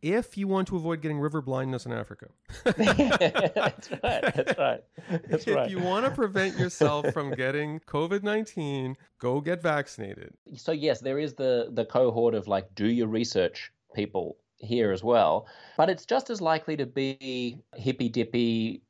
if 0.00 0.38
you 0.38 0.46
want 0.46 0.68
to 0.68 0.76
avoid 0.76 1.00
getting 1.02 1.18
river 1.18 1.42
blindness 1.42 1.84
in 1.84 1.92
Africa. 1.92 2.28
that's 2.64 3.90
right. 3.90 4.34
That's 4.34 4.58
right. 4.58 4.84
That's 5.28 5.46
if 5.46 5.54
right. 5.54 5.70
you 5.70 5.80
want 5.80 6.04
to 6.06 6.10
prevent 6.12 6.58
yourself 6.58 7.12
from 7.12 7.32
getting 7.32 7.80
COVID 7.80 8.22
19, 8.22 8.96
go 9.18 9.40
get 9.40 9.60
vaccinated. 9.62 10.34
So, 10.56 10.72
yes, 10.72 11.00
there 11.00 11.18
is 11.18 11.34
the, 11.34 11.68
the 11.72 11.84
cohort 11.84 12.34
of 12.34 12.46
like, 12.46 12.74
do 12.74 12.86
your 12.86 13.08
research 13.08 13.72
people 13.94 14.36
here 14.58 14.92
as 14.92 15.02
well. 15.02 15.46
But 15.76 15.90
it's 15.90 16.06
just 16.06 16.30
as 16.30 16.40
likely 16.40 16.76
to 16.76 16.86
be 16.86 17.58
hippy 17.74 18.08
dippy 18.08 18.82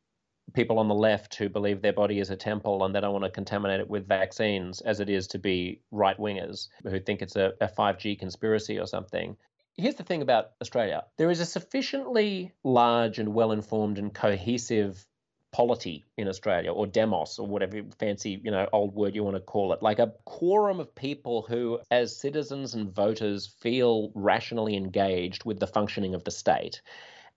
people 0.55 0.79
on 0.79 0.89
the 0.89 0.95
left 0.95 1.35
who 1.35 1.49
believe 1.49 1.83
their 1.83 1.93
body 1.93 2.21
is 2.21 2.31
a 2.31 2.37
temple 2.37 2.85
and 2.85 2.95
they 2.95 3.01
don't 3.01 3.12
want 3.12 3.25
to 3.25 3.31
contaminate 3.31 3.81
it 3.81 3.89
with 3.89 4.09
vaccines 4.09 4.81
as 4.81 5.01
it 5.01 5.11
is 5.11 5.27
to 5.29 5.39
be 5.39 5.81
right 5.91 6.19
wingers 6.19 6.69
who 6.83 6.99
think 6.99 7.21
it's 7.21 7.37
a, 7.37 7.53
a 7.61 7.69
5G 7.69 8.19
conspiracy 8.19 8.79
or 8.79 8.87
something. 8.87 9.37
Here's 9.77 9.97
the 9.97 10.05
thing 10.05 10.23
about 10.23 10.53
Australia 10.61 11.05
there 11.19 11.31
is 11.31 11.41
a 11.41 11.47
sufficiently 11.47 12.53
large 12.64 13.19
and 13.19 13.35
well 13.35 13.53
informed 13.53 13.99
and 13.99 14.12
cohesive 14.12 15.07
polity 15.53 16.05
in 16.16 16.28
Australia, 16.28 16.72
or 16.72 16.86
demos, 16.86 17.38
or 17.38 17.46
whatever 17.46 17.82
fancy, 17.99 18.40
you 18.44 18.51
know, 18.51 18.68
old 18.72 18.94
word 18.94 19.14
you 19.14 19.24
want 19.24 19.36
to 19.36 19.40
call 19.40 19.72
it, 19.72 19.82
like 19.82 19.99
a 19.99 20.12
quorum 20.24 20.80
of 20.80 20.94
people 20.94 21.42
who, 21.42 21.78
as 21.90 22.16
citizens 22.16 22.74
and 22.74 22.94
voters, 22.94 23.46
feel 23.46 24.11
rationally 24.14 24.76
engaged 24.76 25.44
with 25.44 25.59
the 25.59 25.66
functioning 25.66 26.14
of 26.14 26.24
the 26.24 26.30
state 26.30 26.82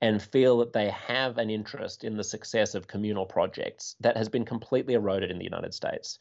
and 0.01 0.22
feel 0.22 0.57
that 0.57 0.74
they 0.74 0.89
have 0.89 1.38
an 1.38 1.49
interest 1.49 2.03
in 2.03 2.18
the 2.18 2.24
success 2.24 2.74
of 2.74 2.88
communal 2.88 3.26
projects 3.26 3.95
that 3.99 4.18
has 4.18 4.28
been 4.30 4.45
completely 4.45 4.95
eroded 4.95 5.30
in 5.30 5.38
the 5.38 5.43
United 5.43 5.74
States. 5.74 6.18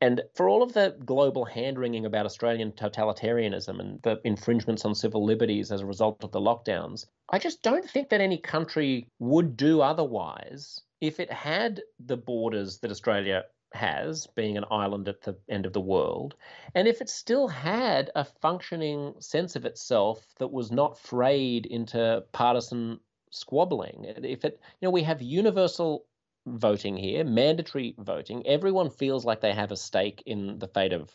And 0.00 0.22
for 0.34 0.48
all 0.48 0.62
of 0.62 0.72
the 0.72 0.96
global 1.04 1.44
hand 1.44 1.78
wringing 1.78 2.04
about 2.04 2.26
Australian 2.26 2.72
totalitarianism 2.72 3.80
and 3.80 4.02
the 4.02 4.20
infringements 4.24 4.84
on 4.84 4.94
civil 4.94 5.24
liberties 5.24 5.72
as 5.72 5.80
a 5.80 5.86
result 5.86 6.22
of 6.24 6.32
the 6.32 6.40
lockdowns, 6.40 7.06
I 7.30 7.38
just 7.38 7.62
don't 7.62 7.88
think 7.88 8.10
that 8.10 8.20
any 8.20 8.38
country 8.38 9.08
would 9.18 9.56
do 9.56 9.80
otherwise 9.80 10.80
if 11.00 11.20
it 11.20 11.30
had 11.30 11.82
the 11.98 12.16
borders 12.16 12.78
that 12.80 12.90
Australia 12.90 13.44
has, 13.72 14.26
being 14.28 14.56
an 14.56 14.64
island 14.70 15.08
at 15.08 15.22
the 15.22 15.36
end 15.48 15.66
of 15.66 15.72
the 15.72 15.80
world, 15.80 16.34
and 16.74 16.86
if 16.86 17.00
it 17.00 17.08
still 17.08 17.48
had 17.48 18.10
a 18.14 18.24
functioning 18.24 19.14
sense 19.20 19.56
of 19.56 19.64
itself 19.64 20.24
that 20.38 20.52
was 20.52 20.70
not 20.70 20.98
frayed 20.98 21.66
into 21.66 22.24
partisan 22.32 23.00
squabbling, 23.30 24.04
if 24.22 24.44
it, 24.44 24.60
you 24.80 24.86
know, 24.86 24.92
we 24.92 25.02
have 25.02 25.20
universal 25.20 26.06
voting 26.46 26.96
here, 26.96 27.24
mandatory 27.24 27.94
voting, 27.98 28.46
everyone 28.46 28.90
feels 28.90 29.24
like 29.24 29.40
they 29.40 29.52
have 29.52 29.72
a 29.72 29.76
stake 29.76 30.22
in 30.26 30.58
the 30.58 30.68
fate 30.68 30.92
of 30.92 31.14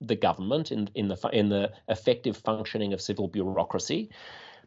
the 0.00 0.16
government, 0.16 0.72
in 0.72 0.88
in 0.94 1.08
the 1.08 1.16
in 1.32 1.48
the 1.48 1.72
effective 1.88 2.36
functioning 2.36 2.92
of 2.92 3.00
civil 3.00 3.28
bureaucracy 3.28 4.10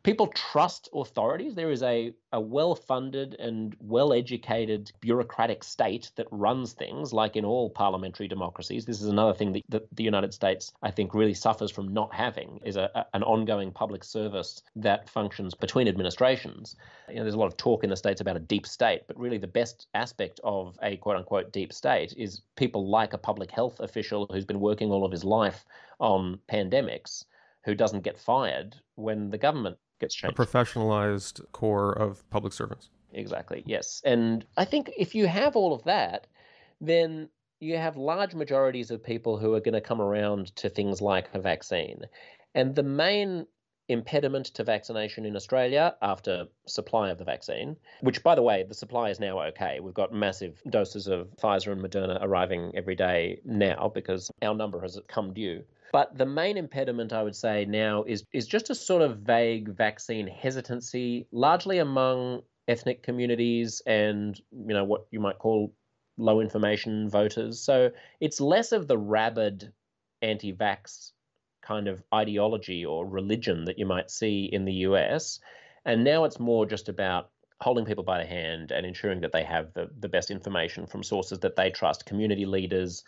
people 0.04 0.28
trust 0.28 0.90
authorities. 0.94 1.56
There 1.56 1.72
is 1.72 1.84
a, 1.84 2.14
a 2.32 2.40
well 2.40 2.76
funded 2.76 3.36
and 3.36 3.76
well 3.80 4.14
educated 4.14 4.92
bureaucratic 5.02 5.64
state 5.64 6.12
that 6.16 6.28
runs 6.32 6.74
things, 6.74 7.14
like 7.14 7.36
in 7.36 7.46
all 7.46 7.70
parliamentary 7.70 8.28
democracies. 8.28 8.86
This 8.86 9.02
is 9.02 9.08
another 9.08 9.34
thing 9.34 9.54
that, 9.54 9.64
that 9.70 9.96
the 9.96 10.04
United 10.04 10.34
States, 10.34 10.72
I 10.82 10.92
think, 10.92 11.14
really 11.14 11.34
suffers 11.34 11.72
from 11.72 11.94
not 11.94 12.14
having 12.14 12.60
is 12.64 12.78
a, 12.78 12.90
a, 12.96 13.06
an 13.14 13.24
ongoing 13.24 13.72
public 13.72 14.04
service 14.04 14.62
that 14.76 15.10
functions 15.10 15.54
between 15.54 15.88
administrations. 15.88 16.76
You 17.10 17.16
know, 17.16 17.24
there's 17.24 17.36
a 17.36 17.40
lot 17.40 17.48
of 17.48 17.58
talk 17.58 17.84
in 17.84 17.90
the 17.90 17.98
States 17.98 18.22
about 18.22 18.38
a 18.38 18.42
deep 18.42 18.66
state, 18.66 19.04
but 19.08 19.20
really 19.20 19.38
the 19.38 19.48
best 19.48 19.88
aspect 19.94 20.40
of 20.44 20.78
a 20.82 20.98
quote 20.98 21.18
unquote 21.18 21.52
deep 21.52 21.74
state 21.74 22.14
is 22.18 22.42
people 22.56 22.90
like 22.90 23.14
a 23.14 23.18
public 23.18 23.52
health 23.52 23.80
official 23.80 24.28
who's 24.32 24.46
been 24.46 24.60
working 24.60 24.92
all 24.92 25.06
of 25.06 25.12
his 25.12 25.24
life 25.24 25.66
on 26.00 26.40
pandemics 26.50 27.26
who 27.66 27.76
doesn't 27.76 28.04
get 28.04 28.18
fired 28.18 28.76
when 28.96 29.30
the 29.30 29.38
government 29.38 29.78
gets 30.00 30.16
changed. 30.16 30.40
A 30.40 30.46
professionalized 30.46 31.42
core 31.52 31.94
of 31.94 32.28
public 32.30 32.54
servants. 32.54 32.90
Exactly, 33.14 33.64
yes. 33.66 34.02
And 34.06 34.46
I 34.58 34.66
think 34.66 34.92
if 34.98 35.16
you 35.16 35.28
have 35.28 35.56
all 35.56 35.74
of 35.74 35.84
that, 35.84 36.28
then 36.80 37.30
you 37.60 37.78
have 37.78 37.98
large 37.98 38.34
majorities 38.36 38.92
of 38.92 39.04
people 39.04 39.38
who 39.38 39.54
are 39.54 39.60
going 39.60 39.74
to 39.74 39.82
come 39.82 40.02
around 40.02 40.56
to 40.58 40.70
things 40.70 41.02
like 41.02 41.30
a 41.34 41.40
vaccine. 41.40 42.04
And 42.56 42.76
the 42.76 42.84
main 42.84 43.46
impediment 43.90 44.46
to 44.46 44.64
vaccination 44.64 45.26
in 45.26 45.36
Australia 45.36 45.96
after 46.02 46.46
supply 46.68 47.10
of 47.10 47.18
the 47.18 47.24
vaccine, 47.24 47.76
which, 48.02 48.24
by 48.24 48.36
the 48.36 48.44
way, 48.44 48.64
the 48.64 48.76
supply 48.76 49.10
is 49.10 49.20
now 49.20 49.42
okay. 49.42 49.80
We've 49.82 49.96
got 49.96 50.14
massive 50.14 50.62
doses 50.70 51.08
of 51.08 51.28
Pfizer 51.42 51.72
and 51.72 51.82
Moderna 51.82 52.20
arriving 52.22 52.72
every 52.76 52.96
day 52.96 53.42
now 53.44 53.92
because 53.94 54.32
our 54.44 54.54
number 54.54 54.80
has 54.82 55.00
come 55.08 55.34
due. 55.34 55.64
But 55.92 56.18
the 56.18 56.26
main 56.26 56.58
impediment, 56.58 57.14
I 57.14 57.24
would 57.24 57.36
say, 57.36 57.66
now 57.66 58.04
is 58.04 58.24
is 58.34 58.48
just 58.48 58.70
a 58.70 58.76
sort 58.76 59.02
of 59.02 59.20
vague 59.20 59.70
vaccine 59.70 60.28
hesitancy, 60.28 61.28
largely 61.32 61.80
among 61.80 62.44
ethnic 62.68 63.02
communities 63.02 63.82
and 63.88 64.40
you 64.52 64.74
know 64.76 64.84
what 64.84 65.08
you 65.10 65.20
might 65.20 65.40
call 65.40 65.74
low 66.18 66.42
information 66.42 67.10
voters. 67.10 67.60
So 67.60 67.92
it's 68.20 68.40
less 68.40 68.72
of 68.72 68.88
the 68.88 68.98
rabid 68.98 69.74
anti-vax 70.22 71.12
kind 71.62 71.88
of 71.88 72.04
ideology 72.14 72.86
or 72.86 73.08
religion 73.08 73.66
that 73.66 73.80
you 73.80 73.86
might 73.86 74.12
see 74.12 74.46
in 74.52 74.66
the 74.66 74.74
US. 74.88 75.40
And 75.86 76.04
now 76.04 76.26
it's 76.26 76.40
more 76.40 76.66
just 76.66 76.90
about 76.90 77.30
holding 77.62 77.86
people 77.86 78.04
by 78.04 78.18
the 78.18 78.26
hand 78.26 78.72
and 78.72 78.86
ensuring 78.86 79.20
that 79.20 79.34
they 79.34 79.44
have 79.44 79.74
the, 79.74 79.90
the 80.00 80.08
best 80.08 80.32
information 80.32 80.86
from 80.86 81.04
sources 81.04 81.40
that 81.40 81.58
they 81.58 81.70
trust 81.70 82.06
community 82.06 82.46
leaders, 82.46 83.04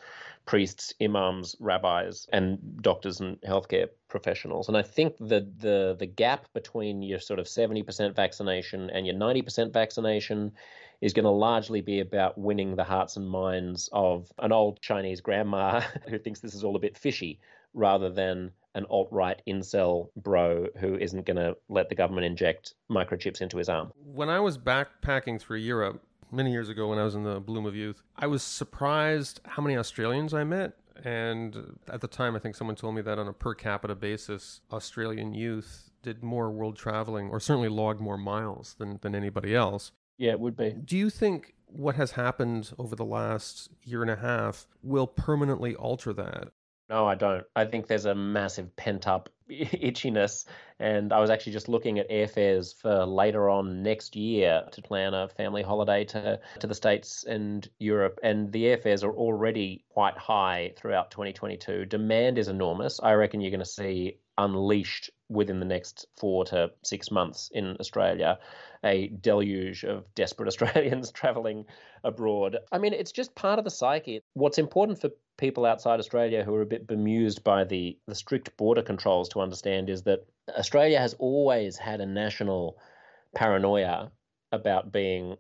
priests, 0.46 0.94
imams, 1.02 1.56
rabbis, 1.60 2.28
and 2.34 2.82
doctors 2.82 3.22
and 3.22 3.40
healthcare 3.42 3.88
professionals. 4.10 4.68
And 4.68 4.76
I 4.76 4.82
think 4.82 5.16
the, 5.20 5.48
the, 5.60 5.96
the 5.98 6.06
gap 6.06 6.48
between 6.54 7.02
your 7.02 7.20
sort 7.20 7.40
of 7.40 7.46
70% 7.46 8.14
vaccination 8.14 8.90
and 8.90 9.06
your 9.06 9.16
90% 9.16 9.72
vaccination 9.72 10.52
is 11.00 11.14
going 11.14 11.26
to 11.26 11.32
largely 11.32 11.82
be 11.82 12.02
about 12.02 12.38
winning 12.38 12.76
the 12.76 12.84
hearts 12.84 13.16
and 13.16 13.28
minds 13.28 13.90
of 13.94 14.32
an 14.40 14.52
old 14.52 14.82
Chinese 14.82 15.22
grandma 15.22 15.80
who 16.10 16.20
thinks 16.20 16.42
this 16.42 16.54
is 16.54 16.64
all 16.64 16.76
a 16.76 16.80
bit 16.80 16.98
fishy 16.98 17.40
rather 17.74 18.10
than 18.10 18.52
an 18.74 18.86
alt 18.90 19.10
right 19.12 19.42
incel 19.48 20.10
bro 20.16 20.68
who 20.80 20.96
isn't 20.96 21.26
going 21.26 21.38
to 21.38 21.56
let 21.70 21.90
the 21.90 21.96
government 21.96 22.26
inject 22.26 22.76
microchips 22.90 23.42
into 23.42 23.58
his 23.58 23.70
arm. 23.70 23.92
When 24.04 24.30
I 24.30 24.40
was 24.40 24.58
backpacking 24.58 25.42
through 25.42 25.58
Europe 25.58 26.04
many 26.32 26.52
years 26.52 26.70
ago 26.70 26.88
when 26.88 27.00
I 27.00 27.04
was 27.04 27.16
in 27.16 27.24
the 27.24 27.40
bloom 27.40 27.66
of 27.66 27.76
youth, 27.76 28.02
I 28.16 28.28
was 28.28 28.44
surprised 28.44 29.42
how 29.46 29.62
many 29.62 29.78
Australians 29.78 30.34
I 30.34 30.44
met. 30.44 30.74
And 31.04 31.80
at 31.90 32.02
the 32.02 32.08
time, 32.08 32.36
I 32.36 32.40
think 32.40 32.56
someone 32.56 32.76
told 32.76 32.96
me 32.96 33.02
that 33.02 33.18
on 33.18 33.28
a 33.28 33.34
per 33.34 33.56
capita 33.56 33.96
basis, 33.96 34.62
Australian 34.72 35.34
youth 35.34 35.90
did 36.04 36.24
more 36.24 36.52
world 36.52 36.76
traveling 36.76 37.30
or 37.30 37.40
certainly 37.40 37.70
logged 37.70 38.00
more 38.00 38.18
miles 38.18 38.76
than, 38.78 39.00
than 39.02 39.16
anybody 39.16 39.56
else. 39.56 39.92
Yeah, 40.18 40.32
it 40.32 40.40
would 40.40 40.56
be. 40.56 40.72
Do 40.72 40.98
you 40.98 41.10
think 41.10 41.56
what 41.66 41.96
has 41.96 42.12
happened 42.12 42.74
over 42.78 42.96
the 42.96 43.06
last 43.06 43.70
year 43.84 44.02
and 44.02 44.12
a 44.12 44.18
half 44.18 44.68
will 44.84 45.08
permanently 45.08 45.76
alter 45.76 46.14
that? 46.14 46.50
No, 46.92 47.08
I 47.08 47.16
don't. 47.16 47.46
I 47.56 47.64
think 47.64 47.88
there's 47.88 48.04
a 48.04 48.14
massive 48.14 48.76
pent 48.76 49.08
up 49.08 49.30
itchiness. 49.50 50.44
And 50.78 51.14
I 51.14 51.22
was 51.22 51.30
actually 51.30 51.54
just 51.54 51.70
looking 51.70 52.00
at 52.00 52.10
airfares 52.10 52.76
for 52.76 53.06
later 53.06 53.50
on 53.50 53.82
next 53.82 54.18
year 54.18 54.64
to 54.74 54.82
plan 54.82 55.14
a 55.14 55.30
family 55.30 55.64
holiday 55.64 56.04
to, 56.06 56.42
to 56.60 56.68
the 56.68 56.76
States 56.76 57.24
and 57.24 57.66
Europe. 57.80 58.20
And 58.24 58.52
the 58.52 58.66
airfares 58.66 59.06
are 59.06 59.14
already 59.14 59.86
quite 59.90 60.18
high 60.18 60.74
throughout 60.76 61.12
2022. 61.12 61.86
Demand 61.86 62.38
is 62.38 62.50
enormous. 62.50 63.00
I 63.02 63.14
reckon 63.14 63.40
you're 63.40 63.52
going 63.52 63.62
to 63.62 63.66
see 63.66 64.18
unleashed 64.38 65.12
within 65.30 65.60
the 65.62 65.66
next 65.66 66.08
four 66.18 66.44
to 66.44 66.72
six 66.84 67.10
months 67.10 67.50
in 67.54 67.78
Australia 67.80 68.38
a 68.84 69.08
deluge 69.08 69.84
of 69.84 70.04
desperate 70.16 70.48
Australians 70.48 71.12
traveling 71.12 71.66
abroad. 72.04 72.58
I 72.72 72.80
mean, 72.80 72.94
it's 72.94 73.12
just 73.12 73.36
part 73.36 73.60
of 73.60 73.66
the 73.66 73.72
psyche. 73.72 74.22
What's 74.34 74.58
important 74.58 75.00
for 75.00 75.12
people 75.42 75.66
outside 75.66 76.00
Australia 76.00 76.44
who 76.44 76.54
are 76.54 76.62
a 76.62 76.68
bit 76.68 76.86
bemused 76.86 77.44
by 77.44 77.64
the, 77.64 77.98
the 78.08 78.14
strict 78.14 78.56
border 78.58 78.84
controls 78.84 79.28
to 79.28 79.42
understand 79.42 79.90
is 79.90 80.04
that 80.04 80.24
Australia 80.56 81.00
has 81.00 81.16
always 81.16 81.78
had 81.78 82.00
a 82.00 82.06
national 82.06 82.78
paranoia 83.36 84.12
about 84.52 84.92
being 84.92 85.36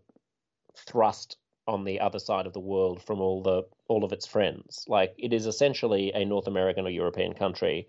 thrust 0.75 1.37
on 1.67 1.83
the 1.83 1.99
other 1.99 2.17
side 2.17 2.47
of 2.47 2.53
the 2.53 2.59
world 2.59 2.99
from 3.03 3.21
all 3.21 3.43
the 3.43 3.61
all 3.87 4.03
of 4.03 4.11
its 4.11 4.25
friends. 4.25 4.85
Like 4.87 5.13
it 5.19 5.33
is 5.33 5.45
essentially 5.45 6.11
a 6.13 6.25
North 6.25 6.47
American 6.47 6.87
or 6.87 6.89
European 6.89 7.33
country 7.33 7.87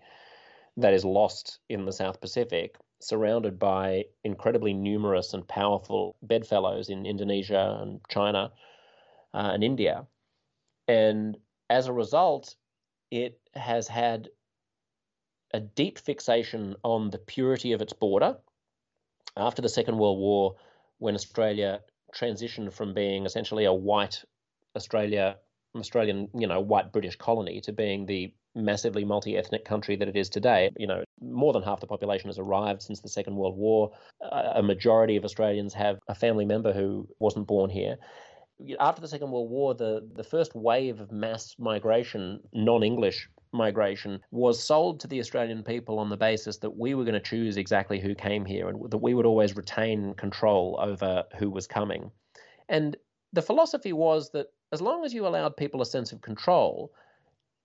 that 0.77 0.93
is 0.93 1.03
lost 1.03 1.59
in 1.67 1.85
the 1.85 1.91
South 1.91 2.21
Pacific, 2.21 2.75
surrounded 2.99 3.57
by 3.57 4.05
incredibly 4.23 4.73
numerous 4.73 5.33
and 5.33 5.47
powerful 5.47 6.15
bedfellows 6.21 6.89
in 6.89 7.07
Indonesia 7.07 7.79
and 7.81 8.01
China 8.07 8.51
uh, 9.33 9.49
and 9.53 9.63
India. 9.63 10.05
And 10.87 11.37
as 11.69 11.87
a 11.87 11.93
result, 11.93 12.55
it 13.11 13.39
has 13.53 13.87
had 13.87 14.29
a 15.53 15.59
deep 15.59 15.99
fixation 15.99 16.75
on 16.83 17.09
the 17.09 17.17
purity 17.19 17.73
of 17.73 17.81
its 17.81 17.93
border. 17.93 18.37
After 19.37 19.61
the 19.61 19.69
Second 19.69 19.97
World 19.97 20.17
War, 20.17 20.55
when 20.97 21.15
Australia 21.15 21.81
transitioned 22.13 22.73
from 22.73 22.93
being 22.93 23.25
essentially 23.25 23.65
a 23.65 23.73
white 23.73 24.23
Australia, 24.75 25.37
Australian, 25.75 26.29
you 26.33 26.47
know, 26.47 26.59
white 26.59 26.91
British 26.91 27.15
colony 27.15 27.61
to 27.61 27.71
being 27.71 28.05
the 28.05 28.33
massively 28.55 29.03
multi-ethnic 29.03 29.65
country 29.65 29.95
that 29.95 30.07
it 30.07 30.15
is 30.15 30.29
today. 30.29 30.69
You 30.77 30.87
know, 30.87 31.03
more 31.21 31.53
than 31.53 31.63
half 31.63 31.79
the 31.79 31.87
population 31.87 32.29
has 32.29 32.39
arrived 32.39 32.81
since 32.81 33.01
the 33.01 33.09
Second 33.09 33.35
World 33.35 33.57
War. 33.57 33.91
A 34.21 34.61
majority 34.61 35.15
of 35.17 35.25
Australians 35.25 35.73
have 35.73 35.99
a 36.07 36.15
family 36.15 36.45
member 36.45 36.73
who 36.73 37.07
wasn't 37.19 37.47
born 37.47 37.69
here. 37.69 37.97
After 38.79 39.01
the 39.01 39.07
Second 39.07 39.31
World 39.31 39.49
War, 39.49 39.73
the, 39.73 40.07
the 40.13 40.23
first 40.23 40.55
wave 40.55 41.01
of 41.01 41.11
mass 41.11 41.55
migration, 41.59 42.39
non 42.53 42.83
English 42.83 43.29
migration, 43.51 44.19
was 44.31 44.63
sold 44.63 44.99
to 45.01 45.07
the 45.07 45.19
Australian 45.19 45.63
people 45.63 45.99
on 45.99 46.09
the 46.09 46.17
basis 46.17 46.57
that 46.57 46.77
we 46.77 46.95
were 46.95 47.03
going 47.03 47.13
to 47.13 47.19
choose 47.19 47.57
exactly 47.57 47.99
who 47.99 48.15
came 48.15 48.45
here 48.45 48.69
and 48.69 48.89
that 48.89 48.97
we 48.97 49.13
would 49.13 49.25
always 49.25 49.55
retain 49.55 50.13
control 50.15 50.77
over 50.79 51.23
who 51.37 51.49
was 51.49 51.67
coming. 51.67 52.11
And 52.69 52.95
the 53.33 53.41
philosophy 53.41 53.93
was 53.93 54.31
that 54.31 54.47
as 54.71 54.81
long 54.81 55.05
as 55.05 55.13
you 55.13 55.27
allowed 55.27 55.57
people 55.57 55.81
a 55.81 55.85
sense 55.85 56.11
of 56.11 56.21
control, 56.21 56.91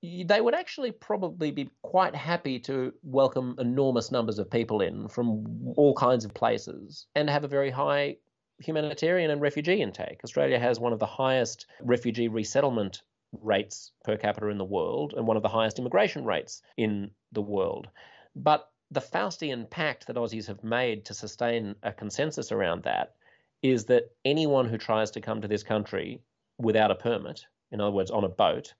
they 0.02 0.40
would 0.40 0.54
actually 0.54 0.92
probably 0.92 1.50
be 1.50 1.70
quite 1.82 2.14
happy 2.14 2.58
to 2.60 2.92
welcome 3.02 3.56
enormous 3.58 4.10
numbers 4.12 4.38
of 4.38 4.50
people 4.50 4.80
in 4.80 5.08
from 5.08 5.72
all 5.76 5.94
kinds 5.94 6.24
of 6.24 6.34
places 6.34 7.06
and 7.14 7.28
have 7.28 7.44
a 7.44 7.48
very 7.48 7.70
high 7.70 8.16
humanitarian 8.58 9.30
and 9.30 9.40
refugee 9.40 9.80
intake. 9.80 10.20
Australia 10.24 10.58
has 10.58 10.80
one 10.80 10.92
of 10.92 10.98
the 10.98 11.06
highest 11.06 11.66
refugee 11.80 12.28
resettlement 12.28 13.02
rates 13.32 13.92
per 14.04 14.16
capita 14.16 14.48
in 14.48 14.58
the 14.58 14.64
world 14.64 15.14
and 15.16 15.26
one 15.26 15.36
of 15.36 15.42
the 15.42 15.48
highest 15.48 15.78
immigration 15.78 16.24
rates 16.24 16.62
in 16.76 17.10
the 17.32 17.42
world. 17.42 17.88
But 18.34 18.70
the 18.90 19.00
Faustian 19.00 19.68
pact 19.68 20.06
that 20.06 20.16
Aussies 20.16 20.46
have 20.46 20.64
made 20.64 21.04
to 21.06 21.14
sustain 21.14 21.74
a 21.82 21.92
consensus 21.92 22.52
around 22.52 22.84
that 22.84 23.14
is 23.62 23.84
that 23.86 24.10
anyone 24.24 24.66
who 24.66 24.78
tries 24.78 25.10
to 25.12 25.20
come 25.20 25.42
to 25.42 25.48
this 25.48 25.62
country 25.62 26.22
without 26.58 26.90
a 26.90 26.94
permit, 26.94 27.44
in 27.70 27.80
other 27.80 27.90
words, 27.90 28.10
on 28.10 28.24
a 28.24 28.28
boat, 28.28 28.74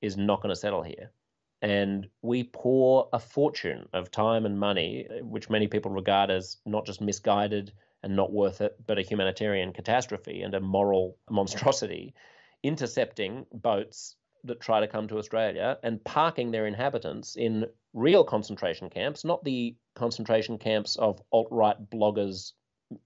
is 0.00 0.16
not 0.16 0.40
going 0.40 0.54
to 0.54 0.60
settle 0.60 0.82
here. 0.82 1.10
And 1.60 2.08
we 2.22 2.44
pour 2.44 3.08
a 3.12 3.18
fortune 3.18 3.88
of 3.92 4.12
time 4.12 4.46
and 4.46 4.60
money, 4.60 5.08
which 5.22 5.50
many 5.50 5.66
people 5.66 5.90
regard 5.90 6.30
as 6.30 6.58
not 6.64 6.86
just 6.86 7.00
misguided 7.00 7.72
and 8.02 8.14
not 8.14 8.32
worth 8.32 8.60
it, 8.60 8.76
but 8.86 8.98
a 8.98 9.02
humanitarian 9.02 9.72
catastrophe 9.72 10.42
and 10.42 10.54
a 10.54 10.60
moral 10.60 11.16
monstrosity, 11.30 12.14
intercepting 12.62 13.46
boats 13.52 14.16
that 14.44 14.60
try 14.60 14.80
to 14.80 14.88
come 14.88 15.08
to 15.08 15.18
Australia 15.18 15.78
and 15.82 16.02
parking 16.04 16.50
their 16.50 16.66
inhabitants 16.66 17.36
in 17.36 17.66
real 17.92 18.24
concentration 18.24 18.88
camps, 18.88 19.24
not 19.24 19.42
the 19.44 19.74
concentration 19.94 20.58
camps 20.58 20.96
of 20.96 21.20
alt 21.32 21.48
right 21.50 21.90
bloggers' 21.90 22.52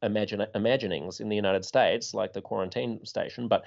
imagine- 0.03 0.47
imaginings 0.55 1.21
in 1.21 1.29
the 1.29 1.37
United 1.37 1.65
States, 1.65 2.15
like 2.15 2.33
the 2.33 2.43
quarantine 2.43 3.05
station, 3.05 3.49
but 3.49 3.65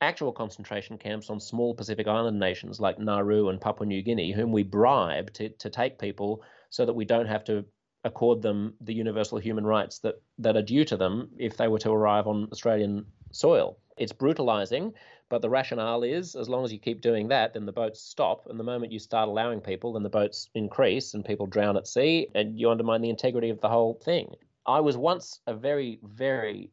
actual 0.00 0.32
concentration 0.32 0.98
camps 0.98 1.30
on 1.30 1.40
small 1.40 1.74
Pacific 1.74 2.06
Island 2.06 2.38
nations 2.38 2.78
like 2.78 2.98
Nauru 2.98 3.48
and 3.48 3.60
Papua 3.60 3.86
New 3.86 4.02
Guinea, 4.02 4.32
whom 4.32 4.52
we 4.52 4.62
bribe 4.62 5.32
to, 5.34 5.48
to 5.48 5.70
take 5.70 5.98
people 5.98 6.42
so 6.70 6.86
that 6.86 6.94
we 6.94 7.04
don't 7.04 7.26
have 7.26 7.44
to 7.44 7.64
accord 8.04 8.42
them 8.42 8.74
the 8.80 8.94
universal 8.94 9.38
human 9.38 9.66
rights 9.66 9.98
that, 10.00 10.20
that 10.38 10.56
are 10.56 10.62
due 10.62 10.84
to 10.84 10.96
them 10.96 11.30
if 11.38 11.56
they 11.56 11.68
were 11.68 11.78
to 11.80 11.90
arrive 11.90 12.26
on 12.26 12.48
Australian 12.52 13.04
soil. 13.32 13.78
It's 13.96 14.12
brutalizing, 14.12 14.94
but 15.28 15.42
the 15.42 15.50
rationale 15.50 16.04
is 16.04 16.34
as 16.36 16.48
long 16.48 16.64
as 16.64 16.72
you 16.72 16.78
keep 16.78 17.00
doing 17.00 17.28
that, 17.28 17.54
then 17.54 17.66
the 17.66 17.72
boats 17.72 18.00
stop. 18.00 18.46
And 18.48 18.58
the 18.58 18.64
moment 18.64 18.92
you 18.92 18.98
start 18.98 19.28
allowing 19.28 19.60
people, 19.60 19.92
then 19.92 20.02
the 20.02 20.08
boats 20.08 20.48
increase 20.54 21.14
and 21.14 21.24
people 21.24 21.46
drown 21.46 21.76
at 21.76 21.86
sea 21.86 22.28
and 22.34 22.58
you 22.58 22.70
undermine 22.70 23.02
the 23.02 23.10
integrity 23.10 23.50
of 23.50 23.60
the 23.60 23.68
whole 23.68 23.94
thing. 23.94 24.34
I 24.64 24.80
was 24.80 24.96
once 24.96 25.40
a 25.46 25.54
very, 25.54 25.98
very 26.02 26.70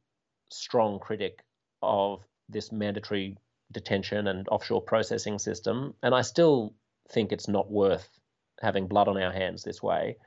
strong 0.52 1.00
critic 1.00 1.44
of 1.82 2.24
this 2.48 2.72
mandatory 2.72 3.38
detention 3.72 4.28
and 4.28 4.48
offshore 4.50 4.82
processing 4.82 5.40
system. 5.40 5.96
And 6.04 6.14
I 6.14 6.22
still 6.22 6.76
think 7.10 7.32
it's 7.32 7.48
not 7.48 7.72
worth 7.72 8.08
having 8.62 8.88
blood 8.88 9.08
on 9.08 9.22
our 9.22 9.32
hands 9.32 9.64
this 9.64 9.82
way. 9.82 10.18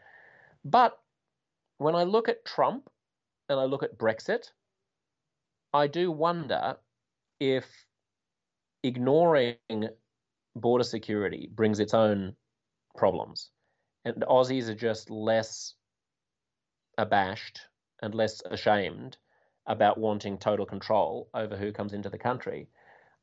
But 0.64 0.98
when 1.78 1.94
I 1.94 2.04
look 2.04 2.28
at 2.28 2.44
Trump 2.44 2.90
and 3.48 3.58
I 3.58 3.64
look 3.64 3.82
at 3.82 3.98
Brexit, 3.98 4.50
I 5.72 5.86
do 5.86 6.10
wonder 6.10 6.76
if 7.40 7.64
ignoring 8.82 9.56
border 10.54 10.84
security 10.84 11.48
brings 11.52 11.80
its 11.80 11.94
own 11.94 12.34
problems. 12.96 13.50
And 14.04 14.22
Aussies 14.22 14.68
are 14.68 14.74
just 14.74 15.10
less 15.10 15.74
abashed 16.96 17.60
and 18.02 18.14
less 18.14 18.42
ashamed 18.50 19.16
about 19.66 19.98
wanting 19.98 20.38
total 20.38 20.66
control 20.66 21.28
over 21.34 21.56
who 21.56 21.72
comes 21.72 21.92
into 21.92 22.08
the 22.08 22.18
country. 22.18 22.68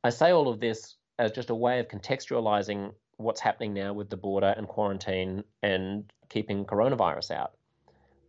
I 0.04 0.10
say 0.12 0.32
all 0.32 0.48
of 0.48 0.60
this 0.60 0.96
as 1.18 1.32
just 1.32 1.50
a 1.50 1.56
way 1.56 1.80
of 1.80 1.88
contextualizing 1.88 2.94
what's 3.18 3.42
happening 3.42 3.74
now 3.74 3.94
with 3.94 4.10
the 4.10 4.18
border 4.18 4.54
and 4.58 4.68
quarantine 4.68 5.44
and 5.64 6.12
keeping 6.30 6.66
coronavirus 6.66 7.32
out. 7.32 7.54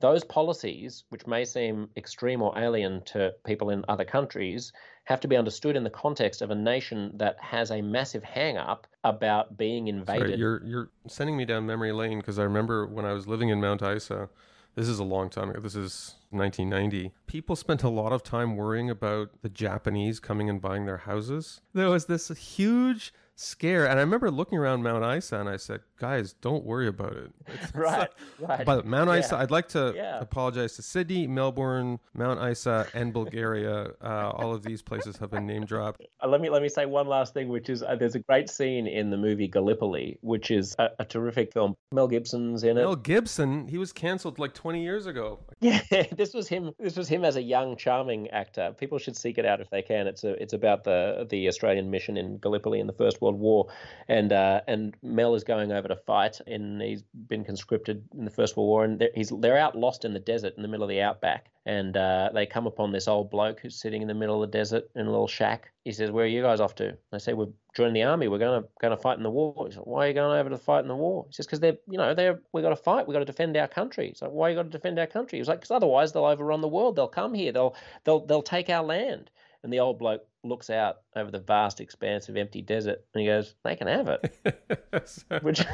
Those 0.00 0.24
policies, 0.24 1.04
which 1.08 1.26
may 1.26 1.44
seem 1.44 1.88
extreme 1.96 2.42
or 2.42 2.56
alien 2.58 3.02
to 3.06 3.32
people 3.46 3.70
in 3.70 3.84
other 3.88 4.04
countries, 4.04 4.72
have 5.04 5.20
to 5.20 5.28
be 5.28 5.36
understood 5.36 5.74
in 5.74 5.84
the 5.84 5.90
context 5.90 6.42
of 6.42 6.50
a 6.50 6.54
nation 6.54 7.12
that 7.14 7.36
has 7.40 7.70
a 7.70 7.80
massive 7.80 8.22
hang 8.22 8.58
up 8.58 8.86
about 9.04 9.56
being 9.56 9.88
invaded. 9.88 10.26
Sorry, 10.26 10.38
you're 10.38 10.64
you're 10.64 10.90
sending 11.08 11.36
me 11.36 11.46
down 11.46 11.64
memory 11.64 11.92
lane 11.92 12.18
because 12.18 12.38
I 12.38 12.42
remember 12.42 12.86
when 12.86 13.06
I 13.06 13.12
was 13.12 13.26
living 13.26 13.48
in 13.48 13.60
Mount 13.60 13.82
Isa, 13.82 14.28
this 14.74 14.88
is 14.88 14.98
a 14.98 15.04
long 15.04 15.30
time 15.30 15.48
ago. 15.48 15.60
This 15.60 15.74
is 15.74 16.16
1990. 16.30 17.14
People 17.26 17.56
spent 17.56 17.82
a 17.82 17.88
lot 17.88 18.12
of 18.12 18.22
time 18.22 18.56
worrying 18.56 18.90
about 18.90 19.30
the 19.40 19.48
Japanese 19.48 20.20
coming 20.20 20.50
and 20.50 20.60
buying 20.60 20.84
their 20.84 20.98
houses. 20.98 21.62
There 21.72 21.88
was 21.88 22.04
this 22.04 22.28
huge 22.28 23.14
scare. 23.36 23.86
And 23.86 23.98
I 23.98 24.02
remember 24.02 24.30
looking 24.30 24.58
around 24.58 24.82
Mount 24.82 25.04
Isa 25.16 25.38
and 25.38 25.48
I 25.48 25.58
said, 25.58 25.80
guys, 25.98 26.32
don't 26.32 26.64
worry 26.64 26.88
about 26.88 27.12
it. 27.12 27.30
right, 27.74 28.08
right. 28.40 28.66
But 28.66 28.86
Mount 28.86 29.10
yeah. 29.10 29.18
Isa, 29.18 29.36
I'd 29.36 29.50
like 29.50 29.68
to 29.68 29.92
yeah. 29.94 30.18
apologize 30.20 30.74
to 30.76 30.82
Sydney, 30.82 31.26
Melbourne, 31.26 32.00
Mount 32.14 32.42
Isa, 32.50 32.88
and 32.94 33.12
Bulgaria. 33.12 33.92
Uh, 34.02 34.30
all 34.30 34.52
of 34.52 34.62
these 34.62 34.82
places 34.82 35.16
have 35.18 35.30
been 35.30 35.46
name 35.46 35.64
dropped. 35.64 36.02
Uh, 36.22 36.28
let 36.28 36.40
me 36.40 36.48
let 36.48 36.62
me 36.62 36.68
say 36.68 36.86
one 36.86 37.06
last 37.06 37.34
thing, 37.34 37.48
which 37.48 37.68
is 37.68 37.82
uh, 37.82 37.94
there's 37.94 38.14
a 38.14 38.20
great 38.20 38.48
scene 38.48 38.86
in 38.86 39.10
the 39.10 39.18
movie 39.18 39.46
Gallipoli, 39.46 40.18
which 40.22 40.50
is 40.50 40.74
a, 40.78 40.88
a, 40.98 41.04
terrific 41.04 41.52
film. 41.52 41.76
Mel 41.92 42.08
Gibson's 42.08 42.64
in 42.64 42.70
it. 42.78 42.80
Mel 42.80 42.96
Gibson, 42.96 43.68
he 43.68 43.76
was 43.76 43.92
cancelled 43.92 44.38
like 44.38 44.54
20 44.54 44.82
years 44.82 45.04
ago. 45.04 45.40
Yeah, 45.60 45.82
this 46.16 46.32
was 46.32 46.48
him. 46.48 46.72
This 46.78 46.96
was 46.96 47.06
him 47.06 47.22
as 47.22 47.36
a 47.36 47.42
young, 47.42 47.76
charming 47.76 48.30
actor. 48.30 48.74
People 48.78 48.98
should 48.98 49.14
seek 49.14 49.36
it 49.36 49.44
out 49.44 49.60
if 49.60 49.68
they 49.68 49.82
can. 49.82 50.06
It's 50.06 50.24
a, 50.24 50.40
it's 50.42 50.54
about 50.54 50.84
the 50.84 51.26
the 51.28 51.48
Australian 51.48 51.90
mission 51.90 52.16
in 52.16 52.38
Gallipoli 52.38 52.80
in 52.80 52.86
the 52.86 52.94
First 52.94 53.20
World 53.20 53.25
World 53.26 53.40
War, 53.40 53.66
and 54.08 54.32
uh, 54.32 54.60
and 54.66 54.96
Mel 55.02 55.34
is 55.34 55.44
going 55.44 55.72
over 55.72 55.88
to 55.88 55.96
fight, 55.96 56.40
and 56.46 56.80
he's 56.80 57.02
been 57.28 57.44
conscripted 57.44 58.04
in 58.16 58.24
the 58.24 58.30
First 58.30 58.56
World 58.56 58.68
War, 58.68 58.84
and 58.84 58.98
they're, 58.98 59.10
he's 59.14 59.32
they're 59.40 59.58
out 59.58 59.76
lost 59.76 60.04
in 60.04 60.12
the 60.12 60.20
desert 60.20 60.54
in 60.56 60.62
the 60.62 60.68
middle 60.68 60.84
of 60.84 60.88
the 60.88 61.00
outback, 61.00 61.50
and 61.66 61.96
uh, 61.96 62.30
they 62.32 62.46
come 62.46 62.66
upon 62.66 62.92
this 62.92 63.08
old 63.08 63.30
bloke 63.30 63.60
who's 63.60 63.76
sitting 63.76 64.02
in 64.02 64.08
the 64.08 64.14
middle 64.14 64.42
of 64.42 64.50
the 64.50 64.58
desert 64.58 64.88
in 64.94 65.06
a 65.06 65.10
little 65.10 65.26
shack. 65.26 65.70
He 65.84 65.92
says, 65.92 66.10
"Where 66.10 66.24
are 66.24 66.28
you 66.28 66.42
guys 66.42 66.60
off 66.60 66.74
to?" 66.76 66.96
They 67.10 67.18
say, 67.18 67.32
"We're 67.32 67.48
joining 67.74 67.94
the 67.94 68.04
army. 68.04 68.28
We're 68.28 68.38
going 68.38 68.62
to 68.62 68.68
going 68.80 68.96
to 68.96 69.02
fight 69.02 69.16
in 69.18 69.22
the 69.22 69.30
war." 69.30 69.66
He's 69.66 69.76
like, 69.76 69.86
"Why 69.86 70.04
are 70.04 70.08
you 70.08 70.14
going 70.14 70.38
over 70.38 70.50
to 70.50 70.58
fight 70.58 70.80
in 70.80 70.88
the 70.88 70.96
war?" 70.96 71.24
He 71.28 71.34
says, 71.34 71.46
"Because 71.46 71.60
they're 71.60 71.78
you 71.88 71.98
know 71.98 72.14
they're 72.14 72.40
we 72.52 72.62
got 72.62 72.70
to 72.70 72.76
fight. 72.76 73.06
We 73.06 73.12
got 73.12 73.20
to 73.20 73.24
defend 73.24 73.56
our 73.56 73.68
country." 73.68 74.08
He's 74.08 74.22
like, 74.22 74.30
"Why 74.30 74.48
you 74.48 74.56
got 74.56 74.64
to 74.64 74.70
defend 74.70 74.98
our 74.98 75.06
country?" 75.06 75.38
He's 75.38 75.48
like, 75.48 75.58
"Because 75.58 75.72
otherwise 75.72 76.12
they'll 76.12 76.24
overrun 76.24 76.60
the 76.60 76.68
world. 76.68 76.96
They'll 76.96 77.08
come 77.08 77.34
here. 77.34 77.52
They'll 77.52 77.74
they'll 78.04 78.24
they'll 78.24 78.42
take 78.42 78.70
our 78.70 78.84
land." 78.84 79.30
And 79.62 79.72
the 79.72 79.80
old 79.80 79.98
bloke 79.98 80.24
looks 80.48 80.70
out 80.70 80.96
over 81.14 81.30
the 81.30 81.38
vast 81.40 81.80
expanse 81.80 82.28
of 82.28 82.36
empty 82.36 82.62
desert 82.62 83.04
and 83.14 83.20
he 83.20 83.26
goes, 83.26 83.54
"They 83.64 83.76
can 83.76 83.86
have 83.88 84.08
it." 84.08 85.22
Which. 85.42 85.64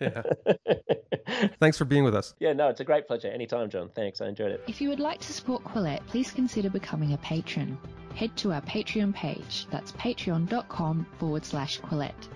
yeah. 0.00 0.22
Thanks 1.60 1.78
for 1.78 1.84
being 1.84 2.04
with 2.04 2.14
us. 2.14 2.34
Yeah, 2.40 2.52
no, 2.52 2.68
it's 2.68 2.80
a 2.80 2.84
great 2.84 3.06
pleasure. 3.06 3.28
Anytime, 3.28 3.70
John. 3.70 3.88
Thanks. 3.94 4.20
I 4.20 4.28
enjoyed 4.28 4.52
it. 4.52 4.64
If 4.66 4.80
you 4.80 4.88
would 4.88 5.00
like 5.00 5.20
to 5.20 5.32
support 5.32 5.62
Quillette, 5.64 6.06
please 6.06 6.30
consider 6.30 6.70
becoming 6.70 7.12
a 7.12 7.18
patron. 7.18 7.78
Head 8.14 8.36
to 8.38 8.52
our 8.52 8.62
Patreon 8.62 9.14
page. 9.14 9.66
That's 9.70 9.92
patreon.com 9.92 11.06
forward 11.18 11.44
slash 11.44 11.80
Quillette. 11.80 12.28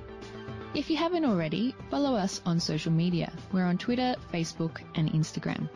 If 0.75 0.91
you 0.91 0.97
haven't 0.97 1.25
already, 1.25 1.75
follow 1.91 2.17
us 2.17 2.41
on 2.47 2.59
social 2.61 2.93
media. 2.93 3.33
We're 3.53 3.65
on 3.65 3.79
Twitter, 3.79 4.17
Facebook, 4.33 4.81
and 4.97 5.11
Instagram. 5.13 5.69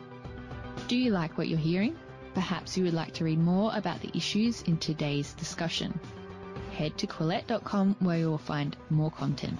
Do 0.89 0.97
you 0.97 1.11
like 1.11 1.39
what 1.39 1.49
you're 1.49 1.59
hearing? 1.59 1.97
Perhaps 2.39 2.76
you 2.76 2.84
would 2.84 2.95
like 2.95 3.12
to 3.14 3.24
read 3.24 3.41
more 3.41 3.72
about 3.74 4.01
the 4.01 4.16
issues 4.16 4.62
in 4.62 4.76
today's 4.76 5.32
discussion. 5.32 5.99
Head 6.72 6.97
to 6.99 7.09
Quillette.com 7.09 7.97
where 7.99 8.18
you 8.18 8.30
will 8.30 8.39
find 8.39 8.76
more 8.91 9.11
content. 9.11 9.59